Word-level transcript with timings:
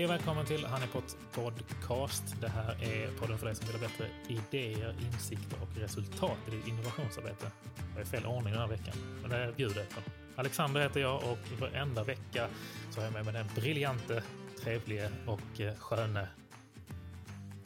Hej 0.00 0.04
och 0.04 0.10
välkommen 0.10 0.46
till 0.46 0.64
Honeypot 0.64 1.16
Podcast. 1.32 2.22
Det 2.40 2.48
här 2.48 2.84
är 2.84 3.10
podden 3.18 3.38
för 3.38 3.46
dig 3.46 3.54
som 3.54 3.66
vill 3.66 3.76
ha 3.76 3.88
bättre 3.88 4.06
idéer, 4.28 4.94
insikter 5.00 5.56
och 5.62 5.80
resultat 5.80 6.38
i 6.48 6.50
ditt 6.50 6.68
innovationsarbete. 6.68 7.50
Jag 7.94 8.00
är 8.00 8.04
fel 8.04 8.26
ordning 8.26 8.52
den 8.52 8.62
här 8.62 8.68
veckan, 8.68 8.94
men 9.22 9.30
det 9.30 9.52
bjuder 9.56 9.76
jag 9.80 9.88
på. 9.88 10.00
Alexander 10.36 10.80
heter 10.80 11.00
jag 11.00 11.16
och 11.16 11.60
varenda 11.60 12.04
vecka 12.04 12.48
så 12.90 13.00
har 13.00 13.04
jag 13.04 13.12
med 13.12 13.24
mig 13.24 13.34
den 13.34 13.46
briljante, 13.54 14.22
trevlige 14.62 15.10
och 15.26 15.60
eh, 15.60 15.74
sköne. 15.76 16.28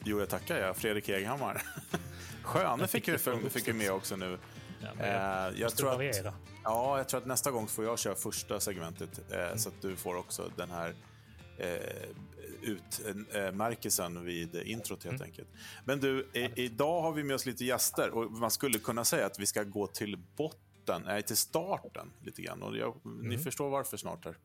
Jo, 0.03 0.19
jag 0.19 0.29
tackar 0.29 0.57
jag. 0.57 0.77
Fredrik 0.77 1.09
Eghammar. 1.09 1.61
Sköne 2.43 2.87
fick 2.87 3.09
fick 3.49 3.75
med 3.75 3.91
också 3.91 4.15
nu. 4.15 4.37
Ja, 4.81 4.87
jag, 4.99 5.07
Eh, 5.07 5.61
jag 5.61 5.75
tror 5.75 5.89
att, 5.89 5.95
variera. 5.95 6.33
ja, 6.63 6.97
jag 6.97 7.09
tror 7.09 7.19
att 7.21 7.27
nästa 7.27 7.51
gång 7.51 7.67
får 7.67 7.85
jag 7.85 7.99
köra 7.99 8.15
första 8.15 8.59
segmentet 8.59 9.31
eh, 9.31 9.55
så 9.55 9.69
att 9.69 9.81
du 9.81 9.95
får 9.95 10.15
också 10.15 10.51
den 10.55 10.71
här 10.71 10.95
eh, 11.57 12.09
utmärkelsen 12.61 14.25
vid 14.25 14.55
introt 14.55 15.03
helt 15.03 15.21
enkelt. 15.21 15.47
Men 15.85 15.99
du, 15.99 16.27
i, 16.33 16.51
idag 16.55 17.01
har 17.01 17.11
vi 17.11 17.23
med 17.23 17.35
oss 17.35 17.45
lite 17.45 17.65
gäster 17.65 18.09
och 18.09 18.31
man 18.31 18.51
skulle 18.51 18.79
kunna 18.79 19.05
säga 19.05 19.25
att 19.25 19.39
vi 19.39 19.45
ska 19.45 19.63
gå 19.63 19.87
till 19.87 20.17
botten, 20.17 21.01
nej 21.05 21.21
till 21.23 21.37
starten 21.37 22.11
lite 22.21 22.41
grann. 22.41 22.63
Och 22.63 22.77
jag, 22.77 23.01
Ni 23.03 23.37
förstår 23.37 23.69
varför 23.69 23.97
snart 23.97 24.25
här. 24.25 24.37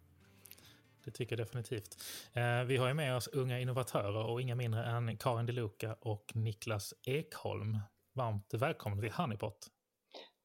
Det 1.04 1.10
tycker 1.10 1.36
jag 1.38 1.46
definitivt. 1.46 2.02
Eh, 2.32 2.62
vi 2.64 2.76
har 2.76 2.88
ju 2.88 2.94
med 2.94 3.16
oss 3.16 3.28
unga 3.28 3.60
innovatörer 3.60 4.26
och 4.26 4.40
inga 4.40 4.54
mindre 4.54 4.84
än 4.84 5.16
Karin 5.16 5.46
De 5.46 5.52
Luca 5.52 5.96
och 6.00 6.30
Niklas 6.34 6.94
Ekholm. 7.02 7.78
Varmt 8.12 8.54
välkomna 8.54 9.00
till 9.02 9.12
Honeypot. 9.12 9.66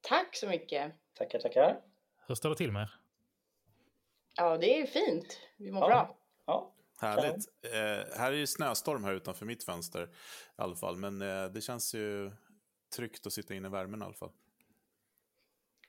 Tack 0.02 0.36
så 0.36 0.48
mycket. 0.48 0.94
Tackar, 1.18 1.40
tackar. 1.40 1.78
Hur 2.28 2.36
står 2.36 2.50
det 2.50 2.56
till 2.56 2.72
med 2.72 2.82
er? 2.82 2.96
Ja, 4.38 4.58
det 4.58 4.80
är 4.82 4.88
fint. 4.88 5.40
Vi 5.58 5.72
mår 5.72 5.82
Ja. 5.84 5.88
bra. 5.88 6.18
Ja, 6.46 6.76
Härligt. 6.98 7.48
Eh, 7.62 8.18
här 8.18 8.32
är 8.32 8.38
ju 8.38 8.48
snöstorm 8.48 9.04
här 9.04 9.14
utanför 9.14 9.46
mitt 9.46 9.64
fönster 9.64 10.04
i 10.04 10.08
alla 10.56 10.76
fall. 10.76 10.98
Men 10.98 11.22
eh, 11.22 11.46
det 11.46 11.62
känns 11.62 11.96
ju 11.96 12.32
tryggt 12.96 13.28
att 13.28 13.34
sitta 13.34 13.54
inne 13.54 13.68
i 13.68 13.72
värmen 13.72 14.02
i 14.02 14.06
alla 14.06 14.14
fall. 14.14 14.32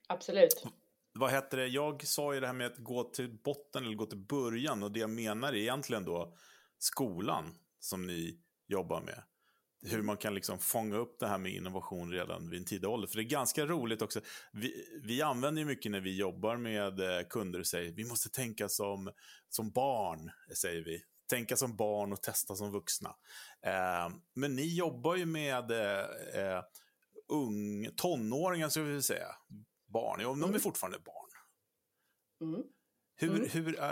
Absolut. 0.09 0.67
Vad 1.13 1.31
heter 1.31 1.57
det? 1.57 1.67
Jag 1.67 2.07
sa 2.07 2.35
ju 2.35 2.41
det 2.41 2.47
här 2.47 2.55
med 2.55 2.67
att 2.67 2.79
gå 2.79 3.05
till 3.05 3.39
botten 3.45 3.85
eller 3.85 3.95
gå 3.95 4.07
till 4.07 4.19
början. 4.19 4.83
Och 4.83 4.93
det 4.93 5.01
jag 5.01 5.11
menar 5.11 5.49
är 5.49 5.57
egentligen 5.57 6.05
då 6.05 6.37
skolan 6.79 7.59
som 7.79 8.07
ni 8.07 8.41
jobbar 8.67 9.01
med. 9.01 9.23
Hur 9.83 10.03
man 10.03 10.17
kan 10.17 10.35
liksom 10.35 10.59
fånga 10.59 10.97
upp 10.97 11.19
det 11.19 11.27
här 11.27 11.39
med 11.39 11.53
innovation 11.53 12.13
redan 12.13 12.51
vid 12.51 12.59
en 12.61 12.65
tidig 12.65 12.91
ålder. 12.91 13.09
För 13.09 13.17
det 13.17 13.23
är 13.23 13.29
ganska 13.29 13.67
roligt 13.67 14.03
också. 14.03 14.21
Vi, 14.53 15.01
vi 15.03 15.23
använder 15.23 15.61
ju 15.63 15.67
mycket 15.67 15.93
när 15.93 16.01
vi 16.01 16.17
jobbar 16.17 16.57
med 16.57 17.01
eh, 17.01 17.27
kunder 17.31 17.59
och 17.61 17.67
säger 17.67 17.93
vi 17.93 18.05
måste 18.05 18.29
tänka 18.29 18.69
som, 18.69 19.11
som 19.49 19.71
barn, 19.71 20.31
säger 20.57 20.85
vi. 20.85 21.03
Tänka 21.29 21.57
som 21.57 21.77
barn 21.77 22.13
och 22.13 22.23
testa 22.23 22.55
som 22.55 22.73
vuxna. 22.73 23.17
Eh, 23.63 24.17
men 24.35 24.57
ni 24.57 24.77
jobbar 24.77 25.17
ju 25.17 25.27
med 25.27 25.71
eh, 25.71 26.05
eh, 26.43 26.63
ung, 27.29 27.91
tonåringar, 27.97 28.85
vill 28.85 28.95
vi 28.95 29.03
säga. 29.03 29.29
Barn, 29.87 30.21
ja, 30.21 30.29
de 30.29 30.55
är 30.55 30.59
fortfarande 30.59 30.99
barn. 30.99 31.31
Mm. 32.41 32.63
Hur, 33.19 33.29
Mm. 33.29 33.49
hur, 33.53 33.79
eh, 33.79 33.87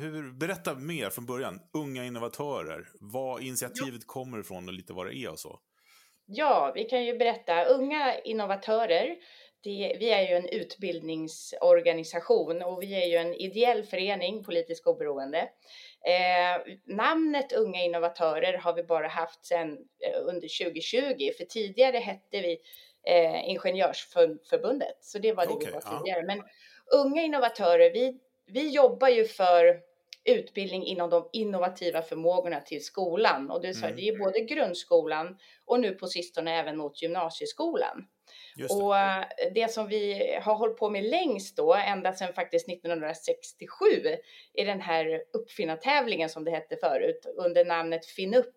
hur, 0.00 0.32
berätta 0.32 0.74
mer 0.74 1.10
från 1.10 1.26
början. 1.26 1.60
Unga 1.72 2.04
innovatörer, 2.04 2.88
var 3.00 3.40
initiativet 3.40 4.06
kommer 4.06 4.40
ifrån 4.40 4.68
och 4.68 4.74
lite 4.74 4.92
vad 4.92 5.06
det 5.06 5.16
är 5.16 5.30
och 5.30 5.38
så. 5.38 5.60
Ja, 6.26 6.72
vi 6.74 6.84
kan 6.84 7.04
ju 7.04 7.16
berätta. 7.18 7.64
Unga 7.64 8.20
innovatörer, 8.20 9.16
det, 9.62 9.96
vi 10.00 10.10
är 10.10 10.28
ju 10.28 10.34
en 10.36 10.48
utbildningsorganisation 10.48 12.62
och 12.62 12.82
vi 12.82 13.02
är 13.02 13.06
ju 13.06 13.16
en 13.16 13.34
ideell 13.34 13.82
förening, 13.84 14.44
politiskt 14.44 14.86
oberoende. 14.86 15.38
Eh, 16.06 16.60
namnet 16.96 17.52
Unga 17.52 17.82
innovatörer 17.82 18.58
har 18.58 18.72
vi 18.74 18.82
bara 18.82 19.08
haft 19.08 19.46
sedan 19.46 19.72
eh, 19.72 19.78
under 20.24 20.64
2020, 20.64 21.30
för 21.38 21.44
tidigare 21.44 21.96
hette 21.96 22.40
vi 22.40 22.58
eh, 23.06 23.48
Ingenjörsförbundet, 23.50 24.96
så 25.00 25.18
det 25.18 25.32
var 25.32 25.46
det 25.46 25.52
Okej, 25.52 25.66
vi 25.66 25.72
var 25.72 25.82
ja. 25.84 25.98
tidigare. 25.98 26.22
Men 26.22 26.42
Unga 26.94 27.22
innovatörer, 27.22 27.92
vi, 27.92 28.18
vi 28.46 28.70
jobbar 28.70 29.08
ju 29.08 29.24
för 29.24 29.80
utbildning 30.24 30.86
inom 30.86 31.10
de 31.10 31.28
innovativa 31.32 32.02
förmågorna 32.02 32.60
till 32.60 32.84
skolan. 32.84 33.50
Och 33.50 33.62
det, 33.62 33.74
sa, 33.74 33.86
Mm. 33.86 33.96
det 33.96 34.08
är 34.08 34.18
både 34.18 34.40
grundskolan 34.40 35.38
och 35.64 35.80
nu 35.80 35.94
på 35.94 36.06
sistone 36.06 36.58
även 36.60 36.76
mot 36.76 37.02
gymnasieskolan. 37.02 38.06
Det. 38.56 38.64
Och 38.74 38.98
eh, 38.98 39.24
det 39.54 39.70
som 39.70 39.88
vi 39.88 40.34
har 40.42 40.54
hållit 40.54 40.76
på 40.76 40.90
med 40.90 41.04
längst 41.04 41.56
då, 41.56 41.74
ända 41.74 42.12
sedan 42.12 42.32
faktiskt 42.32 42.68
1967, 42.68 43.86
är 44.54 44.66
den 44.66 44.80
här 44.80 45.22
uppfinnartävlingen 45.32 46.28
som 46.28 46.44
det 46.44 46.50
hette 46.50 46.76
förut, 46.76 47.26
under 47.36 47.64
namnet 47.64 48.06
Finup. 48.06 48.54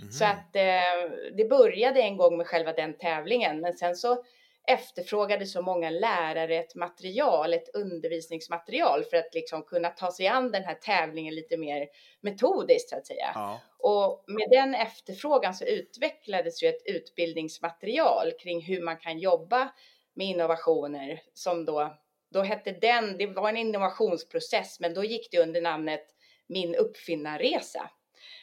Mhm. 0.00 0.10
Så 0.10 0.24
att 0.24 0.56
eh, 0.56 1.10
det 1.36 1.48
började 1.50 2.02
en 2.02 2.16
gång 2.16 2.36
med 2.36 2.46
själva 2.46 2.72
den 2.72 2.98
tävlingen, 2.98 3.60
men 3.60 3.76
sen 3.76 3.96
så 3.96 4.24
efterfrågade 4.66 5.46
så 5.46 5.62
många 5.62 5.90
lärare 5.90 6.56
ett 6.56 6.74
material, 6.74 7.54
ett 7.54 7.74
undervisningsmaterial 7.74 9.04
för 9.04 9.16
att 9.16 9.34
liksom 9.34 9.62
kunna 9.62 9.88
ta 9.88 10.12
sig 10.12 10.26
an 10.26 10.50
den 10.52 10.64
här 10.64 10.74
tävlingen 10.74 11.34
lite 11.34 11.56
mer 11.56 11.88
metodiskt 12.20 12.90
så 12.90 12.96
att 12.96 13.06
säga. 13.06 13.32
Ja, 13.34 13.60
Och 13.78 14.24
med 14.26 14.48
den 14.50 14.74
efterfrågan 14.74 15.54
så 15.54 15.64
utvecklades 15.64 16.62
ju 16.62 16.68
ett 16.68 16.82
utbildningsmaterial 16.84 18.32
kring 18.40 18.62
hur 18.62 18.82
man 18.82 18.96
kan 18.96 19.18
jobba 19.18 19.68
med 20.14 20.26
innovationer 20.26 21.22
som 21.34 21.64
då, 21.64 21.96
då 22.32 22.42
hette 22.42 22.72
den, 22.72 23.18
det 23.18 23.26
var 23.26 23.48
en 23.48 23.56
innovationsprocess, 23.56 24.80
men 24.80 24.94
då 24.94 25.04
gick 25.04 25.30
det 25.30 25.38
under 25.38 25.60
namnet 25.60 26.06
Min 26.48 26.74
uppfinnarresa. 26.74 27.90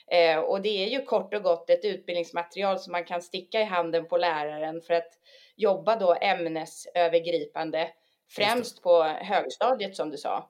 Eh, 0.07 0.39
och 0.39 0.61
det 0.61 0.83
är 0.83 0.87
ju 0.87 1.05
kort 1.05 1.33
och 1.33 1.43
gott 1.43 1.69
ett 1.69 1.85
utbildningsmaterial 1.85 2.79
som 2.79 2.91
man 2.91 3.05
kan 3.05 3.21
sticka 3.21 3.61
i 3.61 3.63
handen 3.63 4.07
på 4.07 4.17
läraren 4.17 4.81
för 4.81 4.93
att 4.93 5.11
jobba 5.55 5.95
då 5.95 6.15
ämnesövergripande, 6.21 7.89
främst 8.35 8.83
på 8.83 9.03
högstadiet 9.03 9.95
som 9.95 10.09
du 10.09 10.17
sa. 10.17 10.49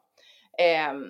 Ehm, 0.58 1.04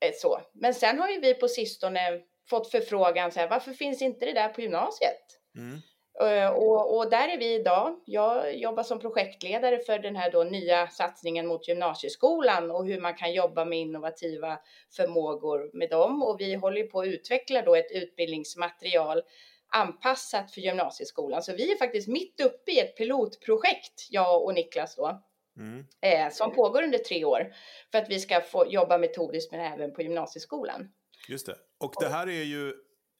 eh, 0.00 0.12
så. 0.14 0.40
Men 0.52 0.74
sen 0.74 0.98
har 0.98 1.08
ju 1.08 1.20
vi 1.20 1.34
på 1.34 1.48
sistone 1.48 2.20
fått 2.50 2.70
förfrågan 2.70 3.32
så 3.32 3.40
här, 3.40 3.48
varför 3.48 3.72
finns 3.72 4.02
inte 4.02 4.26
det 4.26 4.32
där 4.32 4.48
på 4.48 4.60
gymnasiet? 4.60 5.40
mm. 5.56 5.80
Eh, 6.20 6.50
Och, 6.50 6.96
och 6.96 7.10
där 7.10 7.28
är 7.28 7.38
vi 7.38 7.54
idag. 7.54 8.00
Jag 8.06 8.56
jobbar 8.56 8.82
som 8.82 8.98
projektledare 8.98 9.78
för 9.78 9.98
den 9.98 10.16
här 10.16 10.30
då 10.30 10.44
nya 10.44 10.88
satsningen 10.88 11.46
mot 11.46 11.68
gymnasieskolan 11.68 12.70
och 12.70 12.86
hur 12.86 13.00
man 13.00 13.14
kan 13.14 13.32
jobba 13.32 13.64
med 13.64 13.78
innovativa 13.78 14.58
förmågor 14.96 15.70
med 15.72 15.90
dem. 15.90 16.22
Och 16.22 16.40
vi 16.40 16.54
håller 16.54 16.82
på 16.82 17.00
att 17.00 17.06
utveckla 17.06 17.62
då 17.62 17.74
ett 17.74 17.90
utbildningsmaterial 17.90 19.22
anpassat 19.70 20.50
för 20.54 20.60
gymnasieskolan. 20.60 21.42
Så 21.42 21.52
vi 21.52 21.72
är 21.72 21.76
faktiskt 21.76 22.08
mitt 22.08 22.40
uppe 22.40 22.70
i 22.72 22.78
ett 22.80 22.96
pilotprojekt, 22.96 24.06
jag 24.10 24.44
och 24.44 24.54
Niklas 24.54 24.96
då, 24.96 25.22
Mm. 25.56 25.84
eh, 26.00 26.30
som 26.32 26.52
pågår 26.54 26.82
under 26.82 26.98
tre 26.98 27.24
år 27.24 27.54
för 27.90 27.98
att 27.98 28.10
vi 28.10 28.20
ska 28.20 28.40
få 28.40 28.66
jobba 28.66 28.98
metodiskt 28.98 29.52
med 29.52 29.60
det 29.60 29.66
även 29.66 29.92
på 29.94 30.02
gymnasieskolan. 30.02 30.92
Just 31.28 31.46
det. 31.46 31.56
Och 31.80 31.92
det 32.00 32.08
här 32.08 32.26
är 32.26 32.42
ju 32.42 32.68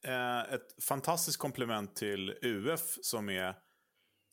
eh, 0.07 0.53
ett 0.53 0.83
fantastiskt 0.83 1.37
komplement 1.39 1.95
till 1.95 2.29
UF 2.41 2.97
som 3.01 3.29
är 3.29 3.55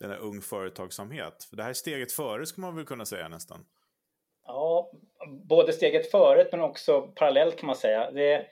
den 0.00 0.10
här 0.10 0.18
ung 0.18 0.40
företagsamhet. 0.40 1.44
För 1.50 1.56
det 1.56 1.62
här 1.62 1.70
är 1.70 1.74
steget 1.74 2.12
före 2.12 2.46
skulle 2.46 2.66
man 2.66 2.76
väl 2.76 2.84
kunna 2.86 3.04
säga 3.06 3.28
nästan. 3.28 3.66
ja, 4.46 4.90
både 5.48 5.72
steget 5.72 6.10
före 6.10 6.48
men 6.50 6.60
också 6.60 7.02
parallellt 7.02 7.56
kan 7.58 7.66
man 7.66 7.76
säga. 7.76 8.10
Det, 8.10 8.46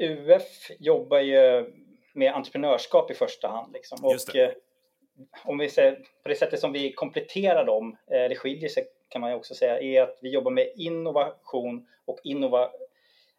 UF 0.00 0.70
jobbar 0.78 1.18
ju 1.18 1.66
med 2.14 2.34
entreprenörskap 2.34 3.10
i 3.10 3.14
första 3.14 3.48
hand. 3.48 3.72
Liksom. 3.72 4.04
Och 4.04 4.36
eh, 4.36 4.50
om 5.44 5.58
vi 5.58 5.68
säger 5.68 5.92
på 6.22 6.28
det 6.28 6.34
sättet 6.34 6.60
som 6.60 6.72
vi 6.72 6.92
kompletterar 6.92 7.64
dem, 7.64 7.96
eh, 8.10 8.28
det 8.28 8.36
skiljer 8.36 8.68
sig 8.68 8.84
kan 9.08 9.20
man 9.20 9.30
ju 9.30 9.36
också 9.36 9.54
säga, 9.54 9.80
är 9.80 10.02
att 10.02 10.18
vi 10.20 10.30
jobbar 10.30 10.50
med 10.50 10.72
innovation 10.76 11.86
och 12.04 12.20
innova, 12.24 12.70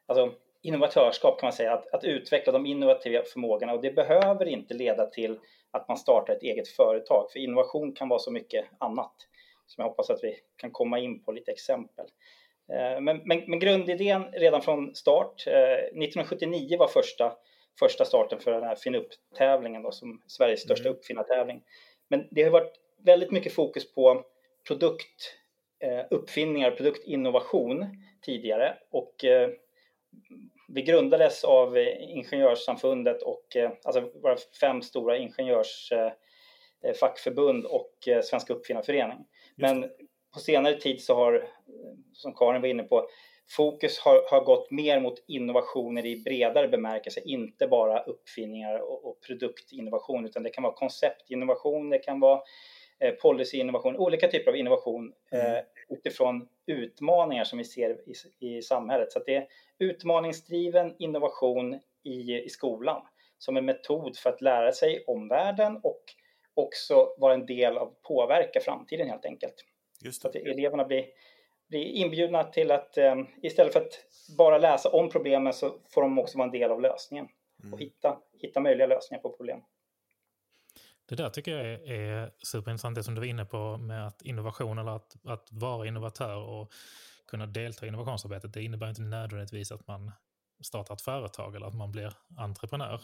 alltså 0.06 0.34
innovatörskap 0.62 1.40
kan 1.40 1.48
man 1.48 1.54
säga, 1.54 1.74
att, 1.74 1.94
att 1.94 2.04
utveckla 2.04 2.54
de 2.54 2.66
innovativa 2.66 3.24
förmågorna 3.24 3.74
och 3.74 3.82
det 3.82 3.92
behöver 3.92 4.46
inte 4.46 4.74
leda 4.74 5.06
till 5.06 5.40
att 5.72 5.88
man 5.88 5.98
startar 5.98 6.34
ett 6.34 6.44
eget 6.44 6.68
företag, 6.68 7.32
för 7.32 7.40
innovation 7.40 7.94
kan 7.94 8.10
vara 8.10 8.20
så 8.20 8.32
mycket 8.32 8.66
annat 8.78 9.14
som 9.68 9.82
jag 9.82 9.90
hoppas 9.90 10.10
att 10.10 10.24
vi 10.24 10.36
kan 10.56 10.72
komma 10.72 11.00
in 11.00 11.24
på 11.24 11.32
lite 11.32 11.52
exempel. 11.52 12.06
Eh, 12.74 13.02
Men, 13.02 13.22
men, 13.26 13.44
men 13.48 13.60
grundidén 13.60 14.26
redan 14.34 14.62
från 14.62 14.96
start, 14.96 15.48
eh, 15.48 15.54
1979 15.54 16.78
var 16.80 16.88
första, 16.88 17.38
första 17.80 18.06
starten 18.06 18.40
för 18.40 18.52
den 18.52 18.64
här 18.64 18.76
Finup-tävlingen 18.76 19.84
då, 19.84 19.92
som 19.92 20.22
Sveriges 20.28 20.62
största 20.62 20.90
Mm. 20.90 20.98
uppfinnartävling. 20.98 21.64
Men 22.08 22.28
det 22.32 22.44
har 22.44 22.52
varit 22.52 22.74
väldigt 23.06 23.32
mycket 23.32 23.54
fokus 23.54 23.94
på 23.94 24.26
produkt, 24.68 25.36
eh, 25.80 26.06
produktinnovation 26.72 27.86
tidigare 28.22 28.78
och 28.92 29.26
eh, 29.26 29.50
vi 30.68 30.82
grundades 30.82 31.44
av 31.44 31.78
eh, 31.78 32.12
Ingenjörssamfundet 32.12 33.22
och 33.22 33.56
eh, 33.56 33.72
alltså 33.84 34.02
våra 34.02 34.38
fem 34.62 34.82
stora 34.82 35.18
ingenjörsfackförbund 35.18 37.66
och 37.66 38.08
eh, 38.08 38.22
Svenska 38.22 38.54
uppfinnarförening. 38.54 39.26
Men 39.56 39.90
på 40.34 40.40
senare 40.40 40.76
tid 40.76 41.04
så 41.04 41.16
har, 41.16 41.34
eh, 41.34 41.42
som 42.14 42.34
Karin 42.34 42.62
var 42.62 42.70
inne 42.70 42.84
på, 42.84 43.08
fokus 43.50 44.00
har, 44.00 44.24
har 44.32 44.44
gått 44.44 44.72
mer 44.72 45.00
mot 45.00 45.24
innovationer 45.28 46.06
i 46.06 46.22
bredare 46.24 46.68
bemärkelse, 46.68 47.22
inte 47.26 47.68
bara 47.68 48.00
uppfinningar 48.00 48.80
och, 48.80 49.06
och 49.06 49.22
produktinnovation, 49.28 50.26
utan 50.26 50.44
det 50.44 50.50
kan 50.50 50.64
vara 50.64 50.74
konceptinnovation, 50.74 51.90
det 51.90 52.00
kan 52.00 52.20
vara 52.20 52.42
eh, 53.00 53.12
policyinnovation, 53.12 53.98
olika 53.98 54.28
typer 54.28 54.52
av 54.52 54.58
innovation 54.58 55.14
eh, 55.32 55.50
mm. 55.50 55.64
utifrån 55.90 56.48
utmaningar 56.68 57.44
som 57.44 57.58
vi 57.58 57.64
ser 57.64 57.98
i, 58.10 58.58
i 58.58 58.62
samhället. 58.62 59.12
Så 59.12 59.20
det 59.26 59.36
är 59.36 59.48
utmaningsdriven 59.80 60.96
innovation 61.00 61.80
i, 62.04 62.44
i 62.44 62.50
skolan 62.50 63.02
som 63.38 63.58
en 63.58 63.66
metod 63.66 64.18
för 64.18 64.30
att 64.30 64.42
lära 64.42 64.72
sig 64.72 65.04
om 65.08 65.28
världen 65.28 65.80
och 65.84 66.04
också 66.54 67.16
vara 67.18 67.34
en 67.34 67.46
del 67.46 67.78
av 67.78 67.94
påverka 68.02 68.60
framtiden 68.60 69.08
helt 69.08 69.26
enkelt. 69.26 69.56
Just 70.02 70.24
det. 70.24 70.32
Så 70.32 70.38
att 70.38 70.48
eleverna 70.48 70.86
blir 70.86 71.06
blir 71.70 71.86
inbjudna 71.86 72.44
till 72.44 72.72
att 72.72 72.98
eh, 72.98 73.16
istället 73.42 73.74
för 73.74 73.82
att 73.82 74.06
bara 74.38 74.58
läsa 74.58 74.90
om 74.90 75.10
problemen 75.10 75.54
så 75.54 75.74
får 75.90 76.02
de 76.02 76.20
också 76.20 76.38
vara 76.38 76.46
en 76.46 76.52
del 76.52 76.72
av 76.72 76.82
lösningen 76.82 77.28
mm. 77.64 77.74
och 77.74 77.80
hitta, 77.80 78.18
hitta 78.42 78.60
möjliga 78.60 78.88
lösningar 78.88 79.22
på 79.22 79.38
problem. 79.38 79.62
Det 81.10 81.16
där 81.16 81.30
tycker 81.30 81.58
jag 81.58 81.66
är, 81.66 81.92
är 81.92 82.32
superintressant, 82.38 82.96
det 82.96 83.04
som 83.04 83.16
du 83.16 83.22
var 83.22 83.28
inne 83.28 83.46
på 83.46 83.78
med 83.78 84.08
att 84.08 84.22
innovation 84.22 84.78
eller 84.78 84.96
att, 84.96 85.16
att 85.26 85.48
vara 85.52 85.88
innovatör 85.88 86.36
och 86.36 86.72
kunna 87.28 87.46
delta 87.46 87.86
i 87.86 87.88
innovationsarbetet, 87.90 88.54
det 88.54 88.64
innebär 88.64 88.90
inte 88.90 89.02
nödvändigtvis 89.02 89.72
att 89.72 89.88
man 89.88 90.12
startar 90.64 90.94
ett 90.94 91.02
företag 91.02 91.56
eller 91.56 91.68
att 91.68 91.76
man 91.76 91.92
blir 91.92 92.14
entreprenör. 92.38 93.02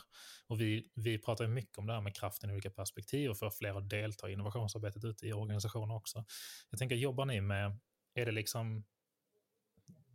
Och 0.47 0.61
vi, 0.61 0.91
vi 0.95 1.17
pratar 1.17 1.47
mycket 1.47 1.77
om 1.77 1.87
det 1.87 1.93
här 1.93 2.01
med 2.01 2.15
kraften 2.15 2.49
i 2.49 2.53
olika 2.53 2.69
perspektiv 2.69 3.29
och 3.29 3.37
för 3.37 3.49
fler 3.49 3.77
att 3.77 3.89
delta 3.89 4.29
i 4.29 4.33
innovationsarbetet 4.33 5.03
ute 5.05 5.27
i 5.27 5.33
organisationer 5.33 5.95
också. 5.95 6.25
Jag 6.69 6.79
tänker, 6.79 6.95
jobbar 6.95 7.25
ni 7.25 7.41
med 7.41 7.79
är 8.15 8.25
det 8.25 8.31
liksom 8.31 8.83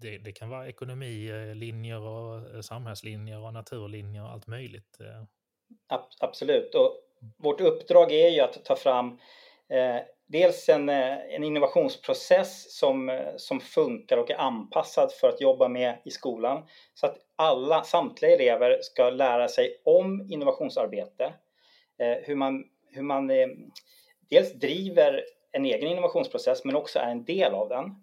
det, 0.01 0.19
det, 0.19 0.33
kan 0.33 0.49
vara 0.49 0.69
ekonomilinjer 0.69 2.01
och 2.01 2.55
eh, 2.55 2.61
samhällslinjer 2.61 3.39
och 3.39 3.53
naturlinjer 3.53 4.23
och 4.23 4.31
allt 4.31 4.47
möjligt. 4.47 5.01
Eh. 5.01 5.25
Absolut, 6.21 6.75
och 6.75 6.97
vårt 7.37 7.61
uppdrag 7.61 8.13
är 8.13 8.29
ju 8.29 8.41
att 8.41 8.65
ta 8.65 8.77
fram 8.77 9.19
eh, 9.69 9.97
dels 10.27 10.69
en, 10.69 10.89
eh, 10.89 11.35
en 11.35 11.45
innovationsprocess 11.45 12.79
som, 12.79 13.21
som 13.37 13.61
funkar 13.61 14.17
och 14.17 14.31
är 14.31 14.41
anpassad 14.41 15.13
för 15.13 15.29
att 15.29 15.41
jobba 15.41 15.69
med 15.69 15.99
i 16.05 16.11
skolan. 16.11 16.67
Så 16.95 17.07
att 17.07 17.17
alla, 17.37 17.85
samtliga 17.85 18.35
elever 18.35 18.79
ska 18.83 19.11
lära 19.11 19.49
sig 19.49 19.81
om 19.85 20.27
innovationsarbete, 20.31 21.25
eh, 21.99 22.17
hur 22.23 22.35
man, 22.35 22.65
hur 22.89 23.03
man 23.03 23.31
eh, 23.31 23.49
dels 24.31 24.53
driver 24.53 25.25
en 25.53 25.65
egen 25.65 25.89
innovationsprocess 25.89 26.65
men 26.65 26.77
också 26.77 26.99
är 26.99 27.11
en 27.11 27.25
del 27.25 27.55
av 27.55 27.69
den. 27.69 27.95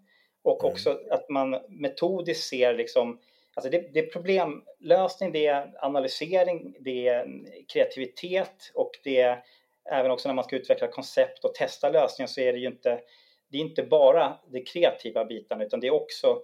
Och 0.44 0.64
mm. 0.64 0.74
också 0.74 1.00
att 1.10 1.30
man 1.30 1.58
metodiskt 1.70 2.50
ser 2.50 2.74
liksom, 2.74 3.20
alltså 3.54 3.70
det, 3.70 3.94
det, 3.94 4.00
är 4.00 4.08
problemlösning, 4.08 5.32
det 5.32 5.48
är 5.48 5.86
analysering, 5.86 6.76
det 6.80 7.08
är 7.08 7.28
kreativitet 7.68 8.72
och 8.74 8.92
det 9.04 9.22
är 9.22 9.44
även 9.92 10.12
också 10.12 10.30
när 10.30 10.34
man 10.34 10.44
ska 10.44 10.56
utveckla 10.56 10.88
koncept 10.88 11.46
och 11.46 11.56
testa 11.56 11.90
lösningar 11.90 12.28
så 12.28 12.42
är 12.42 12.54
det 12.54 12.60
ju 12.60 12.68
inte, 12.68 13.02
det 13.48 13.58
är 13.58 13.62
inte 13.62 13.84
bara 13.84 14.38
de 14.48 14.62
kreativa 14.62 15.26
bitarna 15.26 15.64
utan 15.64 15.80
det 15.80 15.88
är 15.88 15.94
också 15.94 16.42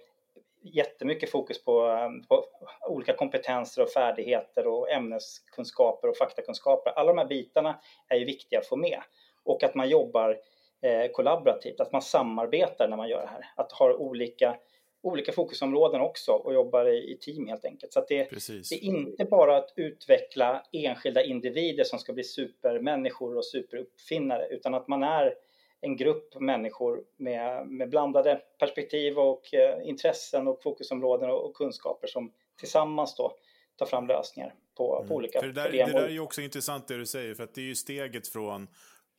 jättemycket 0.62 1.30
fokus 1.30 1.64
på, 1.64 1.98
på, 2.28 2.44
olika 2.88 3.16
kompetenser 3.16 3.82
och 3.82 3.90
färdigheter 3.90 4.66
och 4.66 4.90
ämneskunskaper 4.90 6.08
och 6.08 6.16
faktakunskaper. 6.16 6.90
Alla 6.90 7.12
de 7.12 7.18
här 7.18 7.26
bitarna 7.26 7.80
är 8.08 8.16
ju 8.16 8.24
viktiga 8.24 8.58
att 8.58 8.66
få 8.66 8.76
med 8.76 9.02
och 9.44 9.62
att 9.62 9.74
man 9.74 9.88
jobbar 9.88 10.38
eh, 10.84 11.10
kollaborativt, 11.12 11.80
att 11.80 11.92
man 11.92 12.02
samarbetar 12.02 12.88
när 12.88 12.96
man 12.96 13.08
gör 13.08 13.20
det 13.20 13.28
här. 13.28 13.44
Att 13.56 13.72
ha 13.72 13.94
olika, 13.94 14.56
olika 15.02 15.32
fokusområden 15.32 16.00
också 16.00 16.32
och 16.32 16.54
jobbar 16.54 16.88
i, 16.88 17.12
i 17.12 17.18
team 17.20 17.48
helt 17.48 17.64
enkelt. 17.64 17.92
Så 17.92 18.04
det, 18.08 18.30
det, 18.70 18.74
är 18.74 18.84
inte 18.84 19.24
bara 19.24 19.56
att 19.56 19.72
utveckla 19.76 20.62
enskilda 20.72 21.22
individer 21.22 21.84
som 21.84 21.98
ska 21.98 22.12
bli 22.12 22.24
supermänniskor 22.24 23.36
och 23.36 23.44
superuppfinnare 23.44 24.46
utan 24.50 24.74
att 24.74 24.88
man 24.88 25.02
är 25.02 25.34
en 25.80 25.96
grupp 25.96 26.40
människor 26.40 27.04
med, 27.16 27.66
med 27.66 27.90
blandade 27.90 28.40
perspektiv 28.58 29.18
och 29.18 29.54
eh, 29.54 29.88
intressen 29.88 30.48
och 30.48 30.62
fokusområden 30.62 31.30
och, 31.30 31.44
och, 31.46 31.54
kunskaper 31.54 32.06
som 32.06 32.32
tillsammans 32.58 33.16
då 33.16 33.36
tar 33.76 33.86
fram 33.86 34.06
lösningar 34.06 34.54
på, 34.76 34.96
mm. 34.96 35.08
på 35.08 35.14
olika 35.14 35.40
för 35.40 35.46
det 35.46 35.52
där, 35.52 35.64
problem. 35.64 35.88
Det 35.88 36.00
där 36.00 36.06
är 36.06 36.12
ju 36.12 36.20
också 36.20 36.40
intressant 36.40 36.88
det 36.88 36.96
du 36.96 37.06
säger, 37.06 37.34
för 37.34 37.44
att 37.44 37.54
det 37.54 37.60
är 37.60 37.64
ju 37.64 37.74
steget 37.74 38.28
från 38.28 38.68